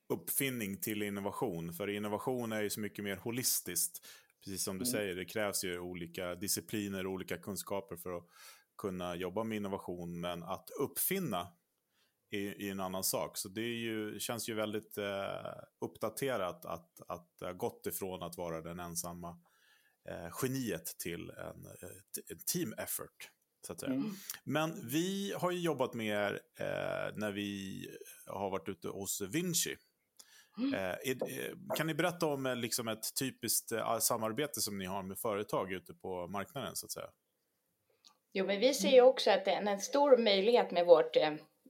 uppfinning 0.10 0.78
till 0.78 1.04
innovation. 1.04 1.74
För 1.74 1.90
innovation 1.90 2.52
är 2.52 2.62
ju 2.62 2.70
så 2.70 2.80
mycket 2.80 3.04
mer 3.04 3.16
holistiskt. 3.16 4.08
Precis 4.44 4.64
som 4.64 4.78
du 4.78 4.86
mm. 4.86 4.92
säger, 4.92 5.16
det 5.16 5.26
krävs 5.26 5.64
ju 5.64 5.80
olika 5.80 6.36
discipliner 6.36 7.06
och 7.06 7.14
olika 7.14 7.38
kunskaper 7.38 7.96
för 7.96 8.18
att 8.18 8.28
kunna 8.78 9.16
jobba 9.16 9.44
med 9.44 9.56
innovation. 9.56 10.20
Men 10.20 10.44
att 10.44 10.70
uppfinna 10.80 11.48
är, 12.32 12.62
är 12.62 12.72
en 12.72 12.80
annan 12.80 13.04
sak. 13.04 13.38
Så 13.38 13.50
det 13.50 13.62
ju, 13.62 14.20
känns 14.20 14.50
ju 14.50 14.54
väldigt 14.54 14.98
eh, 14.98 15.56
uppdaterat 15.82 16.66
att, 16.66 17.02
att 17.08 17.38
det 17.40 17.46
har 17.46 17.54
gått 17.54 17.88
ifrån 17.88 18.24
att 18.24 18.38
vara 18.38 18.62
den 18.62 18.80
ensamma 18.80 19.40
eh, 20.10 20.30
geniet 20.42 20.86
till 20.98 21.30
en, 21.30 21.66
eh, 21.66 21.90
en 22.30 22.40
team 22.46 22.74
effort. 22.74 23.32
Mm. 23.86 24.14
Men 24.44 24.88
vi 24.88 25.34
har 25.38 25.52
ju 25.52 25.60
jobbat 25.60 25.94
med 25.94 26.08
er 26.08 26.40
eh, 26.60 27.16
när 27.16 27.32
vi 27.32 27.82
har 28.26 28.50
varit 28.50 28.70
ute 28.70 28.88
hos 28.88 29.22
Vinci. 29.22 29.76
Eh, 30.58 31.12
eh, 31.12 31.76
kan 31.76 31.88
ni 31.88 31.94
berätta 31.94 32.26
om 32.26 32.46
eh, 32.46 32.56
liksom 32.56 32.88
ett 32.88 33.16
typiskt 33.20 33.72
samarbete 34.00 34.62
som 34.62 34.78
ni 34.78 34.86
har 34.86 35.04
med 35.04 35.20
företag 35.20 35.72
ute 35.72 35.94
på 35.94 36.28
marknaden 36.28 36.76
så 36.76 36.86
att 36.86 36.92
säga? 36.92 37.10
Jo, 38.34 38.46
men 38.46 38.60
vi 38.60 38.74
ser 38.74 38.90
ju 38.90 39.02
också 39.02 39.32
att 39.32 39.48
en, 39.48 39.68
en 39.68 39.80
stor 39.80 40.18
möjlighet 40.18 40.72
med 40.72 40.86
vårt, 40.86 41.16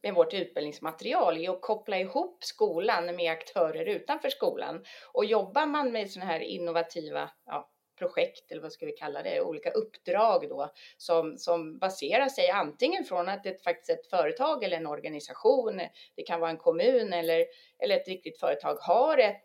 med 0.04 0.14
vårt 0.14 0.34
utbildningsmaterial 0.34 1.38
är 1.38 1.50
att 1.50 1.62
koppla 1.62 2.00
ihop 2.00 2.44
skolan 2.44 3.16
med 3.16 3.32
aktörer 3.32 3.86
utanför 3.86 4.30
skolan. 4.30 4.84
Och 5.14 5.26
jobbar 5.26 5.66
man 5.66 5.92
med 5.92 6.12
sådana 6.12 6.32
här 6.32 6.40
innovativa 6.40 7.32
ja, 7.46 7.70
projekt 7.96 8.52
eller 8.52 8.62
vad 8.62 8.72
ska 8.72 8.86
vi 8.86 8.92
kalla 8.92 9.24
det, 9.24 9.42
olika 9.42 9.72
uppdrag 9.72 10.50
då 10.50 10.72
som, 10.98 11.38
som 11.38 11.78
baserar 11.78 12.30
sig 12.30 12.50
antingen 12.50 13.04
från 13.04 13.30
att 13.30 13.44
det 13.44 13.64
faktiskt 13.64 13.90
är 13.90 13.94
ett 13.94 14.10
företag 14.10 14.64
eller 14.64 14.78
en 14.78 14.88
organisation, 14.88 15.82
det 16.16 16.24
kan 16.24 16.40
vara 16.40 16.52
en 16.52 16.58
kommun 16.58 17.14
eller, 17.14 17.46
eller 17.80 17.96
ett 17.96 18.08
riktigt 18.08 18.40
företag 18.40 18.76
har 18.76 19.18
ett, 19.18 19.44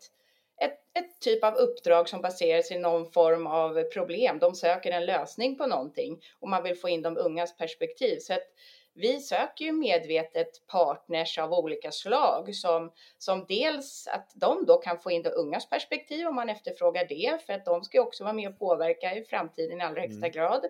ett, 0.61 0.79
ett 0.99 1.21
typ 1.21 1.43
av 1.43 1.53
uppdrag 1.53 2.09
som 2.09 2.21
baserar 2.21 2.61
sig 2.61 2.77
i 2.77 2.79
någon 2.79 3.11
form 3.11 3.47
av 3.47 3.83
problem. 3.83 4.39
De 4.39 4.55
söker 4.55 4.91
en 4.91 5.05
lösning 5.05 5.57
på 5.57 5.67
någonting 5.67 6.21
och 6.39 6.49
man 6.49 6.63
vill 6.63 6.75
få 6.75 6.89
in 6.89 7.01
de 7.01 7.17
ungas 7.17 7.57
perspektiv. 7.57 8.19
Så 8.19 8.33
att 8.33 8.47
vi 8.93 9.19
söker 9.19 9.65
ju 9.65 9.71
medvetet 9.71 10.67
partners 10.67 11.37
av 11.37 11.53
olika 11.53 11.91
slag 11.91 12.55
som, 12.55 12.91
som 13.17 13.45
dels 13.47 14.07
att 14.07 14.31
de 14.35 14.65
då 14.65 14.77
kan 14.77 14.99
få 14.99 15.11
in 15.11 15.23
de 15.23 15.29
ungas 15.29 15.69
perspektiv 15.69 16.27
om 16.27 16.35
man 16.35 16.49
efterfrågar 16.49 17.05
det 17.05 17.45
för 17.45 17.53
att 17.53 17.65
de 17.65 17.83
ska 17.83 18.01
också 18.01 18.23
vara 18.23 18.33
med 18.33 18.49
och 18.49 18.59
påverka 18.59 19.15
i 19.15 19.23
framtiden 19.23 19.81
i 19.81 19.83
allra 19.83 20.01
högsta 20.01 20.25
mm. 20.25 20.31
grad. 20.31 20.65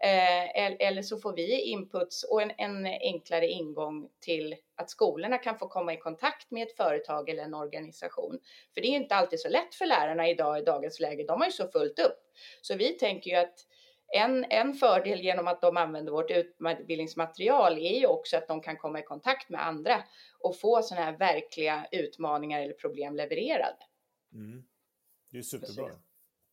Eh, 0.00 0.86
eller 0.88 1.02
så 1.02 1.18
får 1.18 1.32
vi 1.32 1.60
inputs 1.60 2.24
och 2.24 2.42
en, 2.42 2.52
en, 2.58 2.86
enklare 2.86 3.48
ingång 3.48 4.08
till 4.20 4.56
att 4.76 4.90
skolorna 4.90 5.38
kan 5.38 5.58
få 5.58 5.68
komma 5.68 5.94
i 5.94 5.96
kontakt 5.96 6.50
med 6.50 6.62
ett 6.62 6.76
företag 6.76 7.28
eller 7.28 7.42
en 7.42 7.54
organisation. 7.54 8.38
För 8.74 8.80
det 8.80 8.88
är 8.88 8.96
inte 8.96 9.14
alltid 9.14 9.40
så 9.40 9.48
lätt 9.48 9.74
för 9.74 9.86
lärarna 9.86 10.28
idag 10.28 10.58
i 10.58 10.64
dagens 10.64 11.00
läge. 11.00 11.24
De 11.24 11.40
har 11.40 11.46
ju 11.46 11.52
så 11.52 11.68
fullt 11.68 11.98
upp. 11.98 12.18
Så 12.62 12.74
vi 12.74 12.92
tänker 12.92 13.30
ju 13.30 13.36
att 13.36 13.54
en, 14.12 14.44
en 14.50 14.74
fördel 14.74 15.20
genom 15.20 15.48
att 15.48 15.60
de 15.60 15.76
använder 15.76 16.12
vårt 16.12 16.30
utbildningsmaterial 16.30 17.78
är 17.78 18.00
ju 18.00 18.06
också 18.06 18.36
att 18.36 18.48
de 18.48 18.60
kan 18.60 18.76
komma 18.76 19.00
i 19.00 19.02
kontakt 19.02 19.48
med 19.48 19.66
andra 19.66 20.02
och 20.40 20.60
få 20.60 20.82
sådana 20.82 21.04
här 21.04 21.18
verkliga 21.18 21.86
utmaningar 21.92 22.60
eller 22.60 22.74
problem 22.74 23.16
levererade. 23.16 23.76
Mm. 24.32 24.64
Det 25.30 25.38
är 25.38 25.42
superbra. 25.42 25.90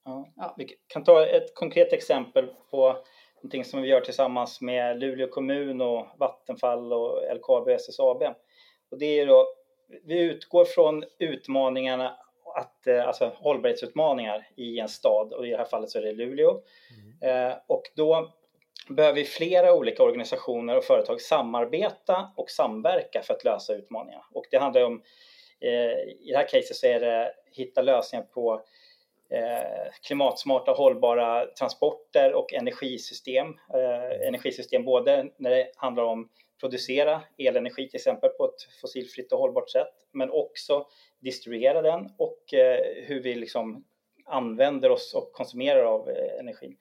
Ja. 0.06 0.30
ja. 0.36 0.56
Vi 0.58 0.78
kan 0.88 1.04
ta 1.04 1.26
ett 1.26 1.56
konkret 1.56 1.94
exempel 1.94 2.48
på 2.72 3.04
någonting 3.36 3.66
som 3.66 3.82
vi 3.82 3.88
gör 3.88 4.02
tillsammans 4.02 4.62
med 4.62 5.00
Luleå 5.00 5.28
kommun 5.28 5.82
och 5.82 6.08
Vattenfall 6.18 6.94
och 6.94 7.36
LKAB 7.36 7.64
och 7.64 7.72
SSAB. 7.72 8.24
Och 8.90 9.00
det 9.00 9.20
är 9.20 9.26
då, 9.26 9.48
vi 10.04 10.20
utgår 10.20 10.66
från 10.66 11.04
utmaningarna 11.20 12.18
att, 12.56 12.88
eh, 12.88 13.08
alltså 13.08 13.32
hållbarhetsutmaningar 13.36 14.48
i 14.56 14.80
en 14.80 14.90
stad 14.90 15.34
och 15.34 15.48
i 15.48 15.50
det 15.50 15.58
här 15.58 15.66
fallet 15.66 15.90
så 15.90 15.98
är 15.98 16.02
det 16.02 16.12
Luleå. 16.12 16.52
Mm. 16.52 17.05
Eh, 17.22 17.54
och 17.68 17.84
då 17.96 18.34
behöver 18.90 19.24
flera 19.24 19.74
olika 19.74 20.04
organisationer 20.04 20.78
och 20.78 20.84
företag 20.84 21.22
samarbeta 21.22 22.30
och 22.38 22.50
samverka 22.50 23.22
för 23.22 23.34
att 23.34 23.44
lösa 23.44 23.74
utmaningarna. 23.74 24.26
Och 24.34 24.46
det 24.52 24.58
handlar 24.58 24.84
om, 24.84 25.02
eh, 25.62 26.00
i 26.20 26.30
det 26.32 26.38
här 26.38 26.48
caset 26.48 26.76
så 26.76 26.88
är 26.88 27.00
det 27.00 27.34
hitta 27.52 27.82
lösningar 27.82 28.26
på 28.26 28.62
eh, 29.30 29.92
klimatsmarta 30.08 30.72
hållbara 30.72 31.46
transporter 31.46 32.34
och 32.34 32.54
energisystem. 32.54 33.48
Eh, 33.48 34.28
energisystem 34.28 34.86
både 34.86 35.30
när 35.38 35.50
det 35.50 35.72
handlar 35.76 36.04
om 36.04 36.30
producera 36.60 37.22
elenergi 37.38 37.90
till 37.90 37.98
exempel 37.98 38.30
på 38.30 38.46
ett 38.46 38.82
fossilfritt 38.82 39.32
och 39.32 39.40
hållbart 39.40 39.70
sätt 39.70 39.94
men 40.12 40.30
också 40.32 40.88
distribuera 41.20 41.82
den 41.82 42.10
och 42.18 42.54
eh, 42.54 42.80
hur 43.06 43.22
vi 43.22 43.36
liksom 43.36 43.86
använder 44.26 44.90
oss 44.90 45.14
och 45.14 45.32
konsumerar 45.34 45.84
av 45.84 46.10
eh, 46.10 46.40
energin. 46.40 46.78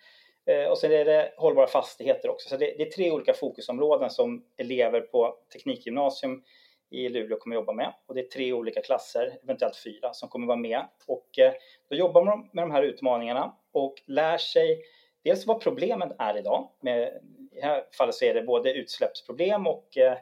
Eh, 0.47 0.67
och 0.71 0.79
sen 0.79 0.93
är 0.93 1.05
det 1.05 1.33
hållbara 1.37 1.67
fastigheter 1.67 2.31
också. 2.31 2.49
Så 2.49 2.57
det, 2.57 2.75
det, 2.79 2.83
är 2.83 2.91
tre 2.91 3.11
olika 3.11 3.35
fokusområden 3.35 4.11
som 4.11 4.45
elever 4.57 5.01
på 5.01 5.37
Teknikgymnasium 5.53 6.43
i 6.91 7.09
Luleå 7.09 7.39
kommer 7.39 7.57
jobba 7.57 7.73
med. 7.73 7.95
Och 8.07 8.15
det 8.15 8.21
är 8.21 8.27
tre 8.27 8.53
olika 8.53 8.83
klasser, 8.83 9.39
eventuellt 9.43 9.77
fyra, 9.77 10.13
som 10.13 10.29
kommer 10.29 10.47
vara 10.47 10.57
med. 10.57 10.87
Och 11.07 11.39
eh, 11.39 11.53
då 11.91 11.97
jobbar 11.97 12.25
man 12.25 12.51
med 12.53 12.65
de 12.65 12.71
här 12.71 12.83
utmaningarna 12.83 13.57
och 13.73 13.95
lär 14.07 14.39
sig 14.39 14.83
dels 15.25 15.47
vad 15.47 15.61
problemen 15.61 16.13
är 16.19 16.39
idag. 16.39 16.71
Med, 16.81 17.21
I 17.53 17.61
det 17.61 17.67
här 17.67 17.85
fallet 17.99 18.15
så 18.15 18.25
är 18.25 18.35
det 18.35 18.43
både 18.43 18.73
utsläppsproblem 18.73 19.67
och 19.67 19.99
eh, 19.99 20.19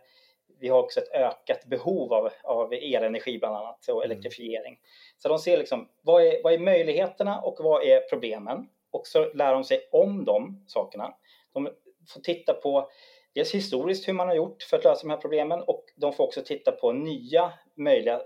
vi 0.61 0.69
har 0.69 0.83
också 0.83 1.01
ett 1.01 1.13
ökat 1.13 1.65
behov 1.65 2.13
av, 2.13 2.31
av 2.43 2.73
elenergi 2.73 3.39
bland 3.39 3.57
annat 3.57 3.89
och 3.89 4.05
mm. 4.05 4.11
elektrifiering. 4.11 4.73
Mm. 4.73 4.83
Så 5.19 5.29
de 5.29 5.39
ser 5.39 5.59
liksom 5.59 5.89
vad 6.03 6.23
är, 6.23 6.43
vad 6.43 6.53
är 6.53 6.59
möjligheterna 6.59 7.41
och 7.41 7.57
vad 7.59 7.85
är 7.85 8.01
problemen? 8.01 8.69
Och 8.93 9.07
så 9.07 9.33
lär 9.35 9.53
de 9.53 9.65
sig 9.65 9.89
om 9.93 10.25
de 10.25 10.65
sakerna. 10.67 11.15
De 11.53 11.69
får 12.15 12.21
titta 12.21 12.53
på 12.53 12.91
dels 13.35 13.55
historiskt 13.55 14.09
hur 14.09 14.13
man 14.13 14.29
har 14.29 14.35
gjort 14.35 14.63
för 14.63 14.79
att 14.79 14.85
lösa 14.85 15.03
de 15.03 15.11
här 15.11 15.17
problemen 15.17 15.61
och 15.61 15.85
de 15.97 16.13
får 16.13 16.25
också 16.25 16.43
titta 16.43 16.73
på 16.73 16.93
nya 16.93 17.53
möjliga 17.75 18.21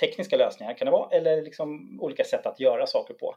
tekniska 0.00 0.36
lösningar 0.36 0.74
kan 0.74 0.84
det 0.84 0.90
vara 0.90 1.10
eller 1.10 1.42
liksom 1.42 1.98
olika 2.00 2.24
sätt 2.24 2.46
att 2.46 2.60
göra 2.60 2.86
saker 2.86 3.14
på. 3.14 3.36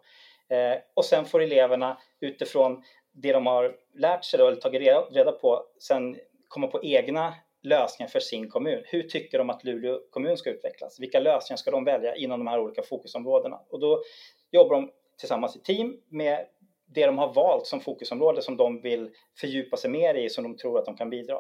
Eh, 0.50 0.78
och 0.94 1.06
sen 1.06 1.26
får 1.26 1.42
eleverna 1.42 1.98
utifrån 2.20 2.84
det 3.12 3.32
de 3.32 3.48
har 3.48 3.76
lärt 3.94 4.26
sig 4.26 4.40
då, 4.40 4.48
eller 4.48 4.62
tagit 4.62 4.82
reda, 4.82 5.02
reda 5.02 5.32
på 5.32 5.66
sen 5.80 6.18
komma 6.48 6.68
på 6.68 6.84
egna 6.84 7.34
lösningar 7.62 8.10
för 8.10 8.20
sin 8.20 8.50
kommun. 8.50 8.84
Hur 8.86 9.04
tycker 9.04 9.38
de 9.38 9.50
att 9.50 9.64
Luleå 9.64 10.00
kommun 10.10 10.38
ska 10.38 10.50
utvecklas? 10.50 11.00
Vilka 11.00 11.20
lösningar 11.20 11.58
ska 11.58 11.72
de 11.72 11.84
välja 11.84 12.16
inom 12.16 12.40
de 12.40 12.48
här 12.48 12.60
olika 12.60 12.84
fokusområdena? 12.84 13.60
Och 13.70 13.80
då 13.80 14.04
jobbar 14.52 14.76
de 14.76 14.92
tillsammans 15.18 15.56
i 15.56 15.60
team 15.60 15.98
med 16.10 16.46
det 16.94 17.06
de 17.06 17.18
har 17.18 17.34
valt 17.34 17.68
som 17.68 17.80
fokusområde 17.80 18.42
som 18.42 18.58
de 18.58 18.82
vill 18.82 19.10
fördjupa 19.40 19.78
sig 19.78 19.90
mer 19.90 20.16
i, 20.16 20.30
som 20.30 20.44
de 20.44 20.58
tror 20.58 20.80
att 20.80 20.86
de 20.86 20.98
kan 20.98 21.10
bidra. 21.10 21.38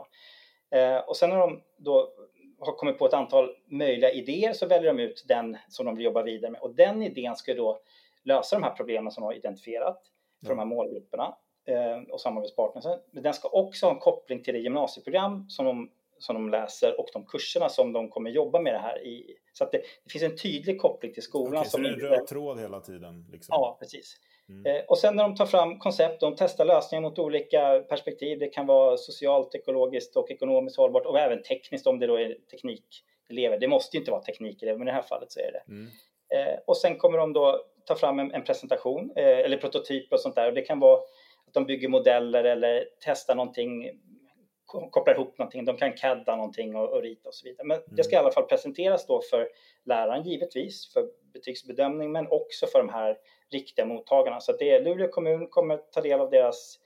Eh, 0.71 0.97
och 0.97 1.17
sen 1.17 1.29
när 1.29 1.37
de 1.37 1.61
då 1.77 2.13
har 2.59 2.73
kommit 2.73 2.99
på 2.99 3.05
ett 3.05 3.13
antal 3.13 3.55
möjliga 3.65 4.11
idéer 4.11 4.53
så 4.53 4.67
väljer 4.67 4.93
de 4.93 5.03
ut 5.03 5.25
den 5.27 5.57
som 5.69 5.85
de 5.85 5.95
vill 5.95 6.05
jobba 6.05 6.23
vidare 6.23 6.51
med. 6.51 6.61
Och 6.61 6.75
den 6.75 7.01
idén 7.01 7.35
ska 7.35 7.53
då 7.53 7.79
lösa 8.23 8.55
de 8.55 8.63
här 8.63 8.71
problemen 8.71 9.11
som 9.11 9.21
de 9.21 9.25
har 9.25 9.33
identifierat 9.33 10.01
för 10.41 10.49
de 10.49 10.59
här 10.59 10.65
målgrupperna 10.65 11.35
eh, 11.65 11.97
och 12.11 12.21
samarbetspartners. 12.21 12.85
Men 13.11 13.23
den 13.23 13.33
ska 13.33 13.49
också 13.49 13.85
ha 13.85 13.93
en 13.93 13.99
koppling 13.99 14.43
till 14.43 14.53
det 14.53 14.59
gymnasieprogram 14.59 15.49
som 15.49 15.65
de, 15.65 15.91
som 16.19 16.35
de 16.35 16.49
läser 16.49 16.99
och 16.99 17.07
de 17.13 17.25
kurserna 17.25 17.69
som 17.69 17.93
de 17.93 18.09
kommer 18.09 18.29
jobba 18.29 18.59
med 18.59 18.73
det 18.73 18.79
här 18.79 19.05
i. 19.05 19.37
Så 19.53 19.63
att 19.63 19.71
det, 19.71 19.81
det 20.03 20.11
finns 20.11 20.23
en 20.23 20.37
tydlig 20.37 20.81
koppling 20.81 21.13
till 21.13 21.23
skolan. 21.23 21.57
Okej, 21.57 21.69
som 21.69 21.83
så 21.83 21.89
det 21.89 21.89
är 21.89 21.93
en 21.93 21.99
röd 21.99 22.27
tråd 22.27 22.59
hela 22.59 22.79
tiden? 22.79 23.25
Liksom. 23.31 23.53
Ja, 23.53 23.77
precis. 23.79 24.17
Mm. 24.49 24.65
Eh, 24.65 24.83
och 24.87 24.97
sen 24.97 25.15
när 25.15 25.23
de 25.23 25.35
tar 25.35 25.45
fram 25.45 25.79
koncept, 25.79 26.19
de 26.19 26.35
testar 26.35 26.65
lösningar 26.65 27.01
mot 27.01 27.19
olika 27.19 27.79
perspektiv. 27.89 28.39
Det 28.39 28.47
kan 28.47 28.65
vara 28.65 28.97
socialt, 28.97 29.55
ekologiskt 29.55 30.15
och 30.15 30.31
ekonomiskt 30.31 30.77
hållbart 30.77 31.05
och 31.05 31.19
även 31.19 31.43
tekniskt 31.43 31.87
om 31.87 31.99
det 31.99 32.07
då 32.07 32.19
är 32.19 32.37
teknikelever. 32.51 33.59
Det 33.59 33.67
måste 33.67 33.97
inte 33.97 34.11
vara 34.11 34.21
teknikelever, 34.21 34.77
men 34.77 34.87
i 34.87 34.91
det 34.91 34.95
här 34.95 35.01
fallet 35.01 35.31
så 35.31 35.39
är 35.39 35.51
det. 35.51 35.63
Mm. 35.67 35.87
Eh, 36.35 36.59
och 36.67 36.77
sen 36.77 36.97
kommer 36.97 37.17
de 37.17 37.33
då 37.33 37.65
ta 37.85 37.95
fram 37.95 38.19
en, 38.19 38.31
en 38.31 38.43
presentation 38.43 39.11
eh, 39.15 39.39
eller 39.39 39.57
prototyper 39.57 40.15
och 40.15 40.19
sånt 40.19 40.35
där. 40.35 40.47
Och 40.47 40.53
det 40.53 40.61
kan 40.61 40.79
vara 40.79 40.99
att 41.47 41.53
de 41.53 41.65
bygger 41.65 41.87
modeller 41.87 42.43
eller 42.43 42.87
testar 42.99 43.35
någonting, 43.35 43.89
kopplar 44.65 45.13
ihop 45.13 45.37
någonting. 45.37 45.65
De 45.65 45.77
kan 45.77 45.93
cadda 45.93 46.35
någonting 46.35 46.75
och, 46.75 46.89
och 46.89 47.01
rita 47.01 47.29
och 47.29 47.35
så 47.35 47.45
vidare. 47.45 47.67
Men 47.67 47.77
mm. 47.77 47.95
det 47.95 48.03
ska 48.03 48.15
i 48.15 48.19
alla 48.19 48.31
fall 48.31 48.43
presenteras 48.43 49.07
då 49.07 49.21
för 49.29 49.47
läraren 49.85 50.23
givetvis 50.23 50.93
för 50.93 51.07
betygsbedömning, 51.33 52.11
men 52.11 52.27
också 52.27 52.67
för 52.67 52.79
de 52.79 52.89
här 52.89 53.17
riktiga 53.51 53.85
mottagarna. 53.85 54.39
Så 54.39 54.51
det 54.51 54.69
är 54.71 54.81
Luleå 54.81 55.07
kommun 55.07 55.47
kommer 55.47 55.77
ta 55.77 56.01
del 56.01 56.19
av 56.19 56.29
deras 56.29 56.79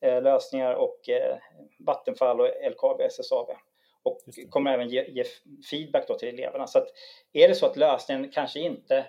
eh, 0.00 0.22
lösningar 0.22 0.74
och 0.74 1.08
eh, 1.08 1.36
Vattenfall 1.78 2.40
och 2.40 2.48
LKAB, 2.70 3.00
SSAB. 3.00 3.50
Och 4.02 4.20
kommer 4.50 4.74
även 4.74 4.88
ge, 4.88 5.04
ge, 5.10 5.24
feedback 5.70 6.18
till 6.18 6.28
eleverna. 6.28 6.66
Så 6.66 6.78
att 6.78 6.88
är 7.32 7.48
det 7.48 7.54
så 7.54 7.66
att 7.66 7.76
lösningen 7.76 8.30
kanske 8.30 8.60
inte 8.60 9.06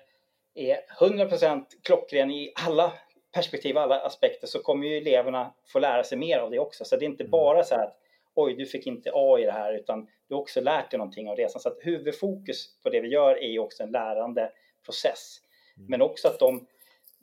är 0.55 0.79
100% 1.00 1.65
klockren 1.83 2.31
i 2.31 2.53
alla 2.55 2.93
perspektiv, 3.33 3.77
alla 3.77 4.00
aspekter, 4.00 4.48
så 4.48 4.60
kommer 4.60 4.88
ju 4.88 4.98
eleverna 4.98 5.53
få 5.67 5.79
lära 5.79 6.03
sig 6.03 6.17
mer 6.17 6.38
av 6.38 6.51
det 6.51 6.60
också. 6.60 6.86
Så 6.86 6.95
det 6.95 7.05
är 7.05 7.10
inte 7.10 7.24
mm. 7.24 7.31
bara 7.31 7.63
så 7.63 7.75
här 7.75 7.83
att 7.83 7.98
oj, 8.33 8.55
du 8.55 8.65
fick 8.65 8.88
inte 8.88 9.12
A 9.13 9.39
i 9.39 9.45
det 9.45 9.51
här, 9.51 9.74
utan 9.74 10.07
du 10.27 10.36
har 10.36 10.41
också 10.41 10.62
lärt 10.62 10.91
dig 10.91 10.98
någonting 10.98 11.29
av 11.29 11.36
resan. 11.36 11.62
Så 11.62 11.69
att 11.69 11.77
huvudfokus 11.81 12.81
på 12.83 12.89
det 12.89 13.00
vi 13.01 13.07
gör 13.07 13.43
är 13.43 13.50
ju 13.50 13.60
också 13.60 13.83
en 13.83 13.91
lärande 13.91 14.51
process. 14.85 15.41
Mm. 15.77 15.89
Men 15.89 16.01
också 16.01 16.27
att 16.27 16.39
de 16.39 16.67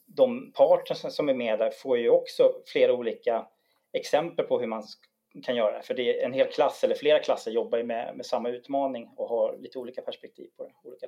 de 0.08 0.52
partners 0.52 1.14
som 1.14 1.28
är 1.28 1.34
med 1.34 1.58
där 1.58 1.70
får 1.70 1.98
ju 1.98 2.10
också 2.10 2.52
flera 2.66 2.92
olika 2.92 3.46
exempel 3.92 4.46
på 4.46 4.60
hur 4.60 4.66
man 4.66 4.82
kan 5.44 5.56
göra 5.56 5.76
det. 5.76 5.82
För 5.82 5.94
det 5.94 6.20
är 6.20 6.26
en 6.26 6.32
hel 6.32 6.46
klass 6.46 6.84
eller 6.84 6.94
flera 6.94 7.18
klasser 7.18 7.50
jobbar 7.50 7.78
ju 7.78 7.84
med, 7.84 8.16
med 8.16 8.26
samma 8.26 8.48
utmaning 8.48 9.10
och 9.16 9.28
har 9.28 9.56
lite 9.58 9.78
olika 9.78 10.02
perspektiv 10.02 10.50
på 10.56 10.64
det, 10.64 10.72
olika. 10.82 11.06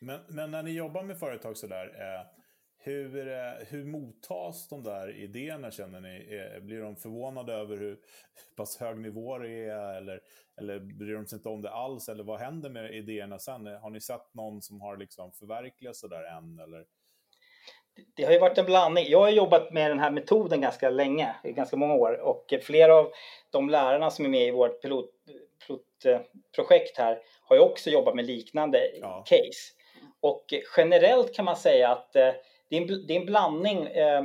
Men, 0.00 0.20
men, 0.28 0.50
när 0.50 0.62
ni 0.62 0.70
jobbar 0.70 1.02
med 1.02 1.18
företag 1.18 1.56
sådär, 1.56 1.84
eh, 1.84 2.26
hur, 2.86 3.28
eh, 3.28 3.66
hur 3.68 3.84
mottas 3.84 4.68
de 4.68 4.82
där 4.82 5.16
idéerna 5.16 5.70
känner 5.70 6.00
ni? 6.00 6.36
Eh, 6.36 6.62
blir 6.62 6.80
de 6.80 6.96
förvånade 6.96 7.52
över 7.52 7.76
hur 7.76 7.98
pass 8.56 8.76
hög 8.80 8.98
nivå 8.98 9.38
det 9.38 9.64
är? 9.64 9.94
Eller, 9.94 10.20
eller 10.60 10.78
bryr 10.78 11.14
de 11.14 11.26
sig 11.26 11.36
inte 11.36 11.48
om 11.48 11.62
det 11.62 11.70
alls? 11.70 12.08
Eller 12.08 12.24
vad 12.24 12.40
händer 12.40 12.70
med 12.70 12.94
idéerna 12.94 13.38
sen? 13.38 13.66
Har 13.66 13.90
ni 13.90 14.00
sett 14.00 14.34
någon 14.34 14.62
som 14.62 14.80
har 14.80 14.96
liksom 14.96 15.32
förverkligat 15.32 15.96
sådär 15.96 16.22
än? 16.38 16.58
Eller? 16.58 16.84
det 18.16 18.24
har 18.24 18.32
ju 18.32 18.38
varit 18.38 18.58
en 18.58 18.66
blandning. 18.66 19.04
Jag 19.08 19.20
har 19.20 19.30
jobbat 19.30 19.72
med 19.72 19.90
den 19.90 19.98
här 19.98 20.10
metoden 20.10 20.60
ganska 20.60 20.90
länge, 20.90 21.36
i 21.44 21.52
ganska 21.52 21.76
många 21.76 21.94
år 21.94 22.20
och 22.20 22.54
flera 22.62 22.94
av 22.94 23.12
de 23.50 23.70
lärarna 23.70 24.10
som 24.10 24.24
är 24.24 24.28
med 24.28 24.48
i 24.48 24.50
vårt 24.50 24.82
pilot, 24.82 25.10
pilotprojekt 25.66 26.98
här 26.98 27.18
har 27.42 27.56
ju 27.56 27.62
också 27.62 27.90
jobbat 27.90 28.14
med 28.14 28.26
liknande 28.26 28.78
ja. 29.00 29.24
case. 29.26 29.72
Och 30.20 30.44
generellt 30.76 31.34
kan 31.34 31.44
man 31.44 31.56
säga 31.56 31.90
att 31.90 32.16
eh, 32.16 32.32
det 32.68 32.76
är 32.76 32.80
en, 32.80 33.06
det 33.06 33.16
är 33.16 33.20
en 33.20 33.26
blandning. 33.26 33.86
Eh, 33.86 34.24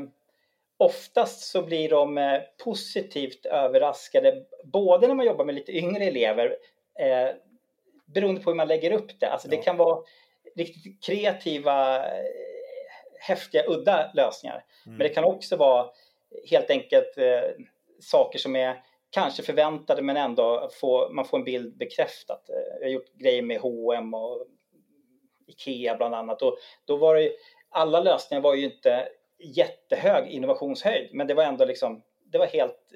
oftast 0.78 1.42
så 1.42 1.62
blir 1.62 1.90
de 1.90 2.18
eh, 2.18 2.42
positivt 2.64 3.46
överraskade, 3.46 4.46
både 4.64 5.08
när 5.08 5.16
man 5.16 5.26
jobbar 5.26 5.46
med 5.46 5.56
lite 5.56 5.72
yngre 5.72 6.04
elever, 6.04 6.56
beroende 8.06 8.42
på 8.42 8.50
hur 8.50 8.56
man 8.56 8.68
lägger 8.68 8.92
upp 8.92 9.20
det. 9.20 9.30
Alltså 9.30 9.48
ja. 9.48 9.58
det 9.58 9.64
kan 9.64 9.78
vara 9.78 10.04
riktigt 10.56 11.04
kreativa 11.04 12.06
häftiga, 13.22 13.64
udda 13.68 14.12
lösningar. 14.14 14.66
Mm. 14.86 14.98
Men 14.98 15.08
det 15.08 15.14
kan 15.14 15.24
också 15.24 15.56
vara 15.56 15.90
helt 16.50 16.70
enkelt 16.70 17.18
eh, 17.18 17.64
saker 18.00 18.40
som 18.40 18.56
är 18.56 18.84
kanske 19.10 19.44
förväntade 19.44 20.02
men 20.02 20.18
ändå 20.18 20.70
få, 20.82 21.10
man 21.10 21.26
får 21.26 21.38
en 21.38 21.44
bild 21.44 21.78
bekräftat. 21.78 22.50
Eh, 22.50 22.56
jag 22.80 22.88
har 22.88 22.92
gjort 22.92 23.14
grejer 23.14 23.42
med 23.42 23.60
H&M 23.60 24.14
och 24.14 24.46
Ikea 25.48 25.96
bland 25.96 26.16
annat 26.16 26.42
och 26.42 26.58
då 26.86 26.98
var 26.98 27.16
det 27.16 27.32
alla 27.72 28.00
lösningar 28.00 28.42
var 28.42 28.56
ju 28.56 28.66
inte 28.66 29.08
jättehög 29.40 30.28
innovationshöjd 30.28 31.10
men 31.14 31.28
det 31.28 31.34
var 31.34 31.44
ändå 31.44 31.66
liksom, 31.66 32.02
det 32.32 32.38
var 32.38 32.46
helt 32.46 32.94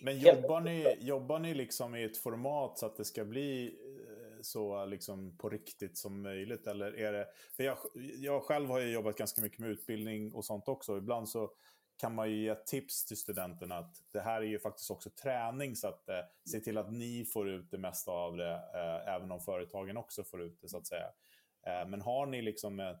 men 0.00 0.18
jobbar 0.18 0.60
ni, 0.60 0.96
jobbar 1.00 1.38
ni 1.38 1.54
liksom 1.54 1.96
i 1.96 2.04
ett 2.04 2.18
format 2.18 2.78
så 2.78 2.86
att 2.86 2.96
det 2.96 3.04
ska 3.04 3.24
bli 3.24 3.78
så 4.40 4.84
liksom 4.84 5.36
på 5.38 5.48
riktigt 5.48 5.98
som 5.98 6.22
möjligt? 6.22 6.66
Eller 6.66 6.98
är 6.98 7.12
det, 7.12 7.26
för 7.56 7.64
jag, 7.64 7.78
jag 8.16 8.42
själv 8.42 8.70
har 8.70 8.80
ju 8.80 8.92
jobbat 8.92 9.16
ganska 9.16 9.42
mycket 9.42 9.58
med 9.58 9.70
utbildning 9.70 10.34
och 10.34 10.44
sånt 10.44 10.68
också. 10.68 10.98
Ibland 10.98 11.28
så 11.28 11.50
kan 11.96 12.14
man 12.14 12.30
ju 12.30 12.42
ge 12.42 12.54
tips 12.54 13.04
till 13.04 13.16
studenterna 13.16 13.78
att 13.78 13.96
det 14.12 14.20
här 14.20 14.40
är 14.40 14.46
ju 14.46 14.58
faktiskt 14.58 14.90
också 14.90 15.10
träning 15.10 15.76
så 15.76 15.88
att 15.88 16.08
eh, 16.08 16.20
se 16.50 16.60
till 16.60 16.78
att 16.78 16.92
ni 16.92 17.24
får 17.24 17.50
ut 17.50 17.70
det 17.70 17.78
mesta 17.78 18.10
av 18.10 18.36
det, 18.36 18.52
eh, 18.52 19.14
även 19.14 19.32
om 19.32 19.40
företagen 19.40 19.96
också 19.96 20.24
får 20.24 20.42
ut 20.42 20.60
det 20.60 20.68
så 20.68 20.76
att 20.76 20.86
säga. 20.86 21.06
Eh, 21.66 21.88
men 21.88 22.00
har 22.00 22.26
ni 22.26 22.42
liksom 22.42 22.96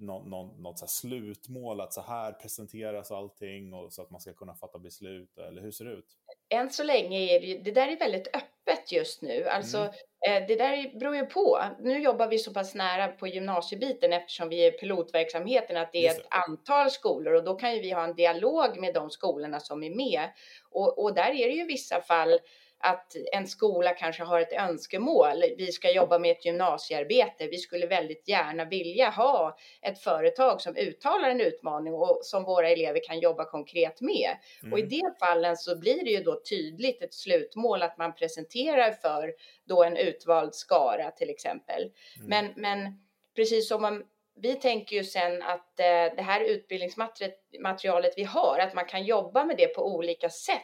eh, 0.00 0.04
något, 0.04 0.58
något, 0.58 0.78
så 0.78 0.86
slutmål 0.86 1.80
att 1.80 1.92
så 1.92 2.00
här 2.00 2.32
presenteras 2.32 3.10
allting 3.10 3.74
och 3.74 3.92
så 3.92 4.02
att 4.02 4.10
man 4.10 4.20
ska 4.20 4.32
kunna 4.32 4.54
fatta 4.54 4.78
beslut 4.78 5.38
eller 5.38 5.62
hur 5.62 5.70
ser 5.70 5.84
det 5.84 5.92
ut? 5.92 6.16
än 6.52 6.70
så 6.70 6.82
länge 6.82 7.18
är 7.18 7.40
det, 7.40 7.58
det 7.58 7.70
där 7.70 7.88
är 7.88 7.96
väldigt 7.96 8.28
öppet 8.36 8.92
just 8.92 9.22
nu. 9.22 9.48
Alltså, 9.48 9.78
mm. 9.78 9.92
Eh, 10.26 10.46
det 10.46 10.56
där 10.56 10.98
beror 10.98 11.16
ju 11.16 11.26
på. 11.26 11.62
Nu 11.80 12.02
jobbar 12.02 12.28
vi 12.28 12.38
så 12.38 12.52
pass 12.52 12.74
nära 12.74 13.08
på 13.08 13.26
gymnasiebiten 13.26 14.12
eftersom 14.12 14.48
vi 14.48 14.66
är 14.66 14.70
pilotverksamheten 14.70 15.76
att 15.76 15.92
det 15.92 16.06
är 16.06 16.10
ett 16.10 16.26
antal 16.48 16.90
skolor 16.90 17.34
och 17.34 17.44
då 17.44 17.54
kan 17.54 17.74
ju 17.74 17.80
vi 17.80 17.90
ha 17.90 18.04
en 18.04 18.14
dialog 18.14 18.80
med 18.80 18.94
de 18.94 19.10
skolorna 19.10 19.60
som 19.60 19.82
är 19.82 19.90
med. 19.90 20.28
Och, 20.70 21.02
och 21.02 21.14
där 21.14 21.30
är 21.30 21.48
det 21.48 21.54
ju 21.54 21.62
i 21.62 21.66
vissa 21.66 22.00
fall 22.00 22.38
att 22.82 23.16
en 23.32 23.46
skola 23.46 23.94
kanske 23.94 24.22
har 24.22 24.40
ett 24.40 24.52
önskemål. 24.52 25.42
Vi 25.56 25.72
ska 25.72 25.90
jobba 25.90 26.18
med 26.18 26.30
ett 26.30 26.44
gymnasiearbete. 26.44 27.46
Vi 27.46 27.58
skulle 27.58 27.86
väldigt 27.86 28.28
gärna 28.28 28.64
vilja 28.64 29.10
ha 29.10 29.56
ett 29.82 29.98
företag 29.98 30.60
som 30.60 30.76
uttalar 30.76 31.30
en 31.30 31.40
utmaning 31.40 31.94
och 31.94 32.20
som 32.22 32.44
våra 32.44 32.68
elever 32.68 33.00
kan 33.06 33.18
jobba 33.18 33.44
konkret 33.44 34.00
med. 34.00 34.30
Mm. 34.62 34.72
Och 34.72 34.78
i 34.78 34.82
de 34.82 35.14
fallen 35.20 35.56
så 35.56 35.78
blir 35.78 36.04
det 36.04 36.10
ju 36.10 36.22
då 36.22 36.40
tydligt 36.50 37.02
ett 37.02 37.14
slutmål 37.14 37.82
att 37.82 37.98
man 37.98 38.14
presenterar 38.14 38.90
för 38.90 39.32
då 39.64 39.84
en 39.84 39.96
utvald 39.96 40.54
skara 40.54 41.10
till 41.10 41.30
exempel. 41.30 41.82
Mm. 41.82 42.28
Men, 42.28 42.52
men 42.56 42.98
precis 43.36 43.68
som 43.68 43.82
man 43.82 44.02
vi 44.42 44.54
tänker 44.54 44.96
ju 44.96 45.04
sen 45.04 45.42
att 45.42 45.80
eh, 45.80 46.16
det 46.16 46.22
här 46.22 46.40
utbildningsmaterialet 46.40 48.14
vi 48.16 48.24
har, 48.24 48.58
att 48.58 48.74
man 48.74 48.84
kan 48.84 49.04
jobba 49.04 49.44
med 49.44 49.56
det 49.56 49.66
på 49.66 49.86
olika 49.86 50.30
sätt. 50.30 50.56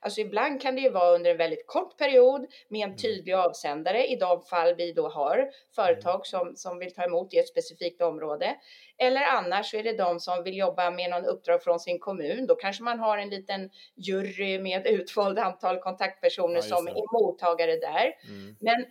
Alltså 0.00 0.20
ibland 0.20 0.62
kan 0.62 0.74
det 0.74 0.80
ju 0.80 0.90
vara 0.90 1.14
under 1.14 1.30
en 1.30 1.36
väldigt 1.36 1.66
kort 1.66 1.98
period 1.98 2.46
med 2.68 2.80
en 2.80 2.88
mm. 2.88 2.96
tydlig 2.96 3.32
avsändare 3.32 4.06
i 4.06 4.16
de 4.16 4.42
fall 4.42 4.74
vi 4.74 4.92
då 4.92 5.08
har 5.08 5.50
företag 5.74 6.14
mm. 6.14 6.24
som, 6.24 6.56
som 6.56 6.78
vill 6.78 6.94
ta 6.94 7.04
emot 7.04 7.34
i 7.34 7.38
ett 7.38 7.48
specifikt 7.48 8.02
område. 8.02 8.56
Eller 8.98 9.22
annars 9.22 9.70
så 9.70 9.76
är 9.76 9.82
det 9.82 9.96
de 9.96 10.20
som 10.20 10.42
vill 10.42 10.56
jobba 10.56 10.90
med 10.90 11.10
någon 11.10 11.24
uppdrag 11.24 11.62
från 11.62 11.80
sin 11.80 11.98
kommun. 11.98 12.46
Då 12.46 12.54
kanske 12.54 12.82
man 12.82 12.98
har 12.98 13.18
en 13.18 13.30
liten 13.30 13.70
jury 13.96 14.58
med 14.58 14.86
utvald 14.86 15.38
antal 15.38 15.78
kontaktpersoner 15.78 16.56
ja, 16.56 16.62
som 16.62 16.88
är 16.88 17.22
mottagare 17.22 17.76
där. 17.76 18.12
Mm. 18.28 18.56
Men 18.60 18.84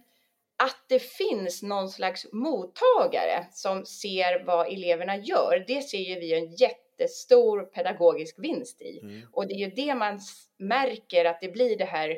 att 0.64 0.86
det 0.88 1.00
finns 1.00 1.64
någon 1.64 1.90
slags 1.90 2.28
mottagare 2.32 3.48
som 3.52 3.86
ser 3.86 4.44
vad 4.46 4.68
eleverna 4.68 5.18
gör, 5.18 5.64
det 5.68 5.82
ser 5.82 5.98
ju 5.98 6.20
vi 6.20 6.34
en 6.34 6.56
jättestor 6.56 7.62
pedagogisk 7.62 8.36
vinst 8.40 8.82
i. 8.82 9.00
Mm. 9.00 9.22
Och 9.32 9.48
det 9.48 9.54
är 9.54 9.58
ju 9.58 9.70
det 9.70 9.96
man 9.96 10.20
märker 10.58 11.26
att 11.26 11.42
det 11.42 11.50
blir 11.50 11.78
det 11.78 11.86
här 11.86 12.18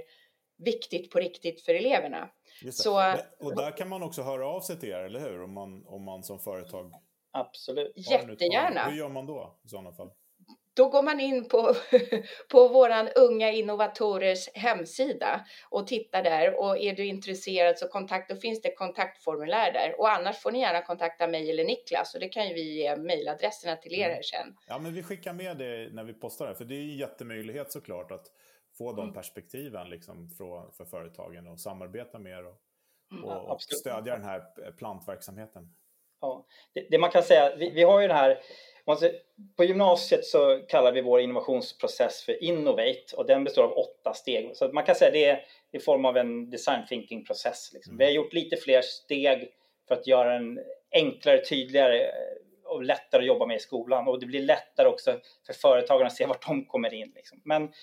viktigt 0.57 1.11
på 1.11 1.19
riktigt 1.19 1.61
för 1.61 1.73
eleverna. 1.73 2.29
Så, 2.71 3.13
och 3.39 3.55
där 3.55 3.77
kan 3.77 3.89
man 3.89 4.03
också 4.03 4.21
höra 4.21 4.47
av 4.47 4.61
sig 4.61 4.79
till 4.79 4.89
er, 4.89 5.03
eller 5.03 5.19
hur? 5.19 5.43
Om 5.43 5.53
man, 5.53 5.85
om 5.85 6.03
man 6.03 6.23
som 6.23 6.39
företag 6.39 6.91
Absolut. 7.33 7.93
Jättegärna. 7.95 8.89
Hur 8.89 8.97
gör 8.97 9.09
man 9.09 9.25
då 9.25 9.59
i 9.65 9.67
sådana 9.67 9.91
fall? 9.91 10.11
Då 10.73 10.89
går 10.89 11.03
man 11.03 11.19
in 11.19 11.47
på, 11.47 11.75
på 12.51 12.67
våran 12.67 13.09
Unga 13.15 13.51
Innovatorers 13.51 14.49
hemsida 14.53 15.45
och 15.69 15.87
tittar 15.87 16.23
där 16.23 16.59
och 16.59 16.77
är 16.77 16.95
du 16.95 17.05
intresserad 17.05 17.77
så 17.77 17.87
kontakt, 17.87 18.29
då 18.29 18.35
finns 18.35 18.61
det 18.61 18.75
kontaktformulär 18.75 19.73
där 19.73 19.99
och 19.99 20.09
annars 20.09 20.37
får 20.37 20.51
ni 20.51 20.59
gärna 20.59 20.81
kontakta 20.81 21.27
mig 21.27 21.49
eller 21.49 21.65
Niklas 21.65 22.13
och 22.13 22.19
det 22.19 22.29
kan 22.29 22.47
ju 22.47 22.53
vi 22.53 22.73
ge 22.73 22.95
mejladresserna 22.95 23.75
till 23.75 23.93
er 23.93 24.09
här 24.09 24.21
sen. 24.21 24.55
Ja, 24.67 24.79
men 24.79 24.93
vi 24.93 25.03
skickar 25.03 25.33
med 25.33 25.57
det 25.57 25.89
när 25.93 26.03
vi 26.03 26.13
postar 26.13 26.47
det, 26.47 26.55
för 26.55 26.65
det 26.65 26.75
är 26.75 26.81
en 26.81 26.97
jättemöjlighet 26.97 27.71
såklart 27.71 28.11
att 28.11 28.27
få 28.77 28.91
de 28.91 29.01
mm. 29.01 29.13
perspektiven 29.13 29.89
liksom 29.89 30.29
för, 30.29 30.71
för 30.77 30.85
företagen 30.85 31.47
och 31.47 31.59
samarbeta 31.59 32.19
mer 32.19 32.45
och, 32.45 32.57
mm. 33.11 33.23
och, 33.23 33.51
och 33.51 33.61
stödja 33.61 34.13
den 34.13 34.25
här 34.25 34.71
plantverksamheten. 34.71 35.73
Ja, 36.21 36.45
det, 36.73 36.87
det, 36.89 36.97
man 36.97 37.11
kan 37.11 37.23
säga, 37.23 37.55
vi, 37.55 37.69
vi 37.69 37.83
har 37.83 38.01
ju 38.01 38.07
det 38.07 38.13
här 38.13 38.39
på 39.57 39.63
gymnasiet 39.63 40.25
så 40.25 40.59
kallar 40.69 40.91
vi 40.91 41.01
vår 41.01 41.21
innovationsprocess 41.21 42.23
för 42.23 42.43
Innovate 42.43 43.15
och 43.15 43.25
den 43.25 43.43
består 43.43 43.63
av 43.63 43.77
åtta 43.77 44.13
steg. 44.13 44.57
Så 44.57 44.67
man 44.67 44.83
kan 44.83 44.95
säga 44.95 45.11
det 45.11 45.25
är 45.25 45.45
i 45.71 45.79
form 45.79 46.05
av 46.05 46.17
en 46.17 46.49
design 46.49 46.85
thinking 46.89 47.25
process. 47.25 47.71
Liksom. 47.73 47.97
Vi 47.97 48.03
har 48.03 48.11
gjort 48.11 48.33
lite 48.33 48.57
fler 48.57 48.81
steg 48.81 49.49
för 49.87 49.95
att 49.95 50.07
göra 50.07 50.33
den 50.33 50.59
enklare, 50.91 51.45
tydligare 51.45 52.01
eh, 52.01 52.11
och 52.63 52.83
lättare 52.83 53.21
att 53.21 53.27
jobba 53.27 53.45
med 53.45 53.57
i 53.57 53.59
skolan 53.59 54.07
och 54.07 54.19
det 54.19 54.25
blir 54.25 54.41
lättare 54.41 54.87
också 54.87 55.19
för 55.45 55.53
företagen 55.53 56.07
att 56.07 56.15
se 56.15 56.25
vart 56.25 56.47
de 56.47 56.65
kommer 56.65 56.93
in. 56.93 57.11
Liksom. 57.15 57.41
Men, 57.45 57.61
mm. 57.61 57.73